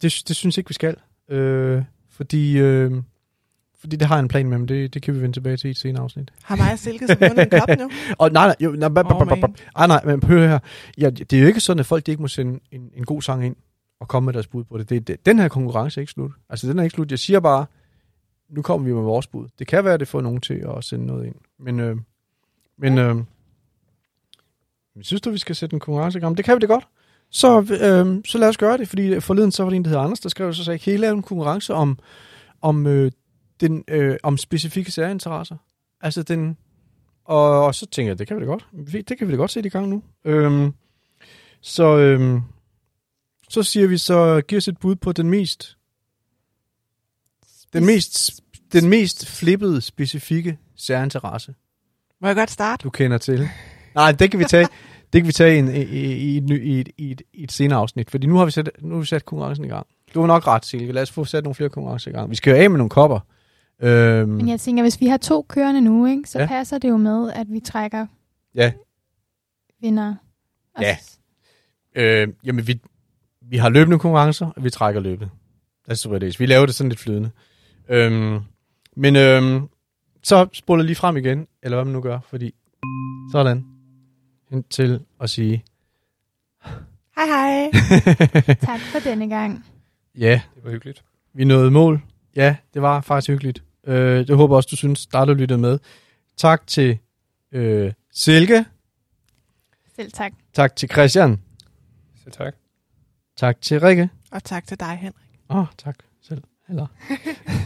det, 0.03 0.23
det 0.29 0.37
synes 0.37 0.57
jeg 0.57 0.61
ikke, 0.61 0.69
vi 0.69 0.75
skal. 0.75 0.97
Øh, 1.31 1.83
fordi, 2.11 2.59
øh, 2.59 2.93
fordi 3.81 3.97
det 3.97 4.09
har 4.09 4.16
jeg 4.16 4.23
en 4.23 4.29
plan 4.29 4.49
med, 4.49 4.59
men 4.59 4.69
det, 4.69 4.95
det 4.95 5.03
kan 5.03 5.14
vi 5.14 5.21
vende 5.21 5.37
tilbage 5.37 5.57
til 5.57 5.69
i 5.69 5.71
et 5.71 5.77
senere 5.77 6.03
afsnit. 6.03 6.33
Har 6.43 6.73
og 6.73 6.79
Silke 6.79 7.07
så 7.07 7.16
vundet 7.21 7.53
en 7.53 7.61
kop 7.61 7.69
nu? 7.79 7.91
Og 8.19 8.31
nej, 8.33 8.47
nej, 8.47 8.57
jo, 8.61 8.71
nej. 8.71 8.89
Ah, 9.75 9.89
nej, 9.89 10.05
men 10.05 10.23
hør 10.23 10.49
her. 10.49 10.59
Ja, 10.99 11.11
det 11.11 11.33
er 11.33 11.41
jo 11.41 11.47
ikke 11.47 11.61
sådan, 11.61 11.81
at 11.81 11.87
folk 11.87 12.07
de 12.07 12.11
ikke 12.11 12.23
må 12.23 12.29
sende 12.29 12.61
en, 12.73 12.91
en 12.95 13.05
god 13.05 13.23
sang 13.23 13.47
ind 13.47 13.57
og 14.01 14.09
komme 14.09 14.25
med 14.25 14.33
deres 14.33 14.47
bud 14.47 14.64
på 14.64 14.79
det. 14.79 14.91
det, 14.91 15.09
det 15.09 15.27
den 15.27 15.39
her 15.39 15.49
konkurrence 15.49 16.01
er 16.01 16.03
ikke 16.03 16.12
slut. 16.12 16.31
Altså, 16.51 16.69
den 16.69 16.79
er 16.79 16.83
ikke 16.83 16.95
slut. 16.95 17.11
Jeg 17.11 17.19
siger 17.19 17.41
bare, 17.41 17.66
nu 18.49 18.62
kommer 18.62 18.86
vi 18.86 18.94
med 18.94 19.03
vores 19.03 19.26
bud. 19.26 19.49
Det 19.59 19.66
kan 19.66 19.84
være, 19.84 19.94
at 19.94 20.01
det 20.01 20.09
får 20.09 20.20
nogen 20.20 20.40
til 20.40 20.66
at 20.76 20.84
sende 20.84 21.07
noget 21.07 21.26
ind. 21.26 21.34
Men, 21.59 21.80
øh, 21.80 21.96
men 22.78 22.99
øh, 22.99 23.16
synes 25.01 25.20
du, 25.20 25.30
vi 25.30 25.38
skal 25.38 25.57
sætte 25.57 25.74
en 25.74 25.80
konkurrence 25.80 26.18
i 26.18 26.20
gang? 26.20 26.36
Det 26.36 26.44
kan 26.44 26.55
vi 26.55 26.61
det 26.61 26.68
godt. 26.68 26.88
Så, 27.30 27.61
øh, 27.61 28.24
så 28.24 28.38
lad 28.38 28.49
os 28.49 28.57
gøre 28.57 28.78
det, 28.78 28.88
fordi 28.88 29.20
forleden 29.20 29.53
så 29.53 29.62
var 29.62 29.70
det 29.70 29.76
en, 29.76 29.84
der 29.84 29.88
hedder 29.88 30.03
Anders, 30.03 30.20
der 30.20 30.28
skrev 30.28 30.55
så 30.55 30.64
sagde, 30.64 30.78
kan 30.78 30.94
I 30.94 30.96
lave 30.96 31.14
en 31.14 31.22
konkurrence 31.22 31.74
om, 31.74 31.99
om, 32.62 32.86
øh, 32.86 33.12
den, 33.61 33.84
øh, 33.88 34.16
om 34.22 34.36
specifikke 34.36 34.90
særinteresser? 34.90 35.57
Altså 36.01 36.22
den, 36.22 36.57
og, 37.24 37.64
og 37.64 37.74
så 37.74 37.86
tænker 37.86 38.11
jeg, 38.11 38.18
det 38.18 38.26
kan 38.26 38.36
vi 38.36 38.40
da 38.40 38.46
godt. 38.46 38.66
Det 39.09 39.18
kan 39.18 39.28
vi 39.28 39.32
da 39.32 39.36
godt 39.36 39.51
sætte 39.51 39.66
i 39.66 39.70
gang 39.70 39.88
nu. 39.88 40.03
Øhm, 40.24 40.74
så, 41.61 41.99
øhm, 41.99 42.40
så 43.49 43.62
siger 43.62 43.86
vi 43.86 43.99
så, 43.99 44.40
giv 44.49 44.57
os 44.57 44.68
et 44.68 44.78
bud 44.78 44.96
på 44.96 45.12
den 45.12 45.30
mest, 45.30 45.78
den 47.73 47.87
mest, 47.87 48.41
den 48.73 48.89
mest 48.89 49.27
flippede 49.29 49.81
specifikke 49.81 50.59
særinteresse, 50.77 51.55
Må 52.21 52.27
jeg 52.29 52.37
godt 52.37 52.51
starte? 52.51 52.83
du 52.85 52.91
kender 52.91 53.19
til. 53.19 53.49
Nej, 53.95 54.12
det 54.12 54.31
kan 54.31 54.41
vi 54.41 54.45
tage, 54.45 54.69
det 55.12 55.21
kan 55.23 55.27
vi 55.27 55.33
tage 55.33 55.57
i, 55.57 55.59
en, 55.59 55.69
i, 55.69 55.81
i, 55.83 56.12
i, 56.12 56.37
et, 56.37 56.51
i, 56.51 56.81
et, 56.81 56.89
i, 56.99 57.11
et, 57.11 57.23
i 57.33 57.43
et 57.45 57.53
senere 57.53 57.79
afsnit, 57.79 58.11
fordi 58.11 58.27
nu 58.27 58.37
har 58.37 58.45
vi 58.45 58.51
sat, 58.51 58.71
nu 58.81 58.95
har 58.95 59.01
vi 59.01 59.07
sat 59.07 59.25
konkurrencen 59.25 59.64
i 59.64 59.69
gang. 59.69 59.87
Du 60.14 60.21
har 60.21 60.27
nok 60.27 60.47
ret, 60.47 60.66
Silke. 60.66 60.93
Lad 60.93 61.03
os 61.03 61.11
få 61.11 61.25
sat 61.25 61.45
nogle 61.45 61.55
flere 61.55 61.71
konkurrencer 61.71 62.11
i 62.11 62.14
gang. 62.14 62.31
Vi 62.31 62.37
skal 62.37 62.51
jo 62.51 62.57
af 62.62 62.71
med 62.71 62.79
nogle 62.79 62.91
kopper. 62.91 63.21
Øhm, 63.83 64.29
Men 64.29 64.49
jeg 64.49 64.61
tænker, 64.61 64.83
hvis 64.83 65.01
vi 65.01 65.07
har 65.07 65.16
to 65.16 65.43
kørende 65.49 65.81
nu, 65.81 66.07
ikke, 66.07 66.29
så 66.31 66.39
Ja. 66.39 66.47
passer 66.47 66.79
det 66.79 66.89
jo 66.89 66.97
med, 66.97 67.33
at 67.33 67.47
vi 67.51 67.61
trækker 67.61 68.07
Ja. 68.55 68.73
vinder. 69.81 70.14
Og 70.77 70.83
Ja. 70.83 70.97
Øh, 71.95 72.29
jamen, 72.45 72.66
vi, 72.66 72.81
vi 73.43 73.57
har 73.57 73.69
løbende 73.69 73.99
konkurrencer, 73.99 74.47
og 74.57 74.64
vi 74.64 74.71
trækker 74.71 75.01
løbet. 75.01 75.31
It 75.91 76.23
is. 76.23 76.41
Vi 76.41 76.47
laver 76.47 76.66
det 76.66 76.75
sådan 76.75 76.89
lidt 76.89 77.01
flydende. 77.01 77.31
Øhm, 77.89 78.41
men 78.97 79.16
øhm, 79.16 79.68
så 80.22 80.49
spoler 80.53 80.84
lige 80.84 80.97
frem 80.97 81.16
igen, 81.16 81.47
eller 81.62 81.76
hvad 81.76 81.84
man 81.84 81.93
nu 81.93 82.01
gør, 82.01 82.20
fordi 82.28 82.55
sådan, 83.32 83.64
hen 84.51 84.64
til 84.70 85.05
at 85.20 85.30
sige, 85.30 85.64
Hej 87.16 87.26
hej. 87.26 87.70
Tak 88.70 88.80
for 88.80 88.99
denne 88.99 89.28
gang. 89.28 89.64
ja, 90.18 90.41
det 90.55 90.64
var 90.64 90.70
hyggeligt. 90.70 91.05
vi 91.34 91.45
nåede 91.45 91.70
mål. 91.70 92.01
Ja, 92.36 92.57
det 92.74 92.82
var 92.82 93.01
faktisk 93.01 93.28
hyggeligt. 93.28 93.62
Øh, 93.86 94.26
det 94.26 94.36
håber 94.36 94.57
også, 94.57 94.68
du 94.70 94.76
synes, 94.76 95.07
der 95.07 95.24
du 95.24 95.34
lyttede 95.34 95.59
med. 95.59 95.78
Tak 96.36 96.66
til 96.66 96.99
øh, 97.53 97.93
Silke. 98.12 98.64
Selv 99.97 100.12
tak. 100.12 100.32
Tak 100.53 100.76
til 100.76 100.91
Christian. 100.91 101.43
Så 102.24 102.30
tak. 102.30 102.55
Tak 103.36 103.61
til 103.61 103.80
Rikke. 103.80 104.09
Og 104.30 104.45
tak 104.45 104.66
til 104.66 104.80
dig, 104.80 104.97
Henrik. 104.97 105.41
Åh, 105.51 105.57
oh, 105.59 105.66
tak 105.78 105.97
selv. 105.99 106.08
Eller. 106.69 106.87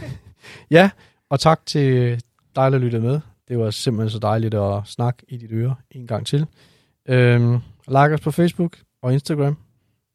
ja, 0.77 0.89
og 1.29 1.39
tak 1.39 1.65
til 1.65 2.21
dig, 2.55 2.71
der 2.71 2.77
lyttede 2.77 3.01
med. 3.01 3.19
Det 3.47 3.59
var 3.59 3.71
simpelthen 3.71 4.09
så 4.09 4.19
dejligt 4.19 4.53
at 4.53 4.81
snakke 4.85 5.25
i 5.27 5.37
dit 5.37 5.51
øre 5.51 5.75
en 5.91 6.07
gang 6.07 6.27
til. 6.27 6.47
Øhm, 7.05 7.59
like 7.87 8.13
os 8.13 8.21
på 8.21 8.31
Facebook 8.31 8.77
og 9.01 9.13
Instagram, 9.13 9.57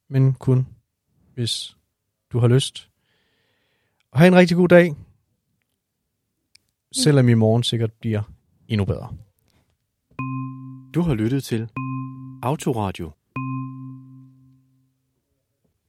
men 0.08 0.34
kun 0.34 0.66
hvis 1.34 1.76
du 2.32 2.38
har 2.38 2.48
lyst. 2.48 2.90
Og 4.12 4.18
have 4.18 4.28
en 4.28 4.36
rigtig 4.36 4.56
god 4.56 4.68
dag, 4.68 4.94
selvom 6.92 7.28
i 7.28 7.34
morgen 7.34 7.62
sikkert 7.62 7.92
bliver 7.92 8.22
endnu 8.68 8.84
bedre. 8.84 9.16
Du 10.94 11.02
har 11.02 11.14
lyttet 11.14 11.44
til 11.44 11.68
Autoradio 12.42 13.12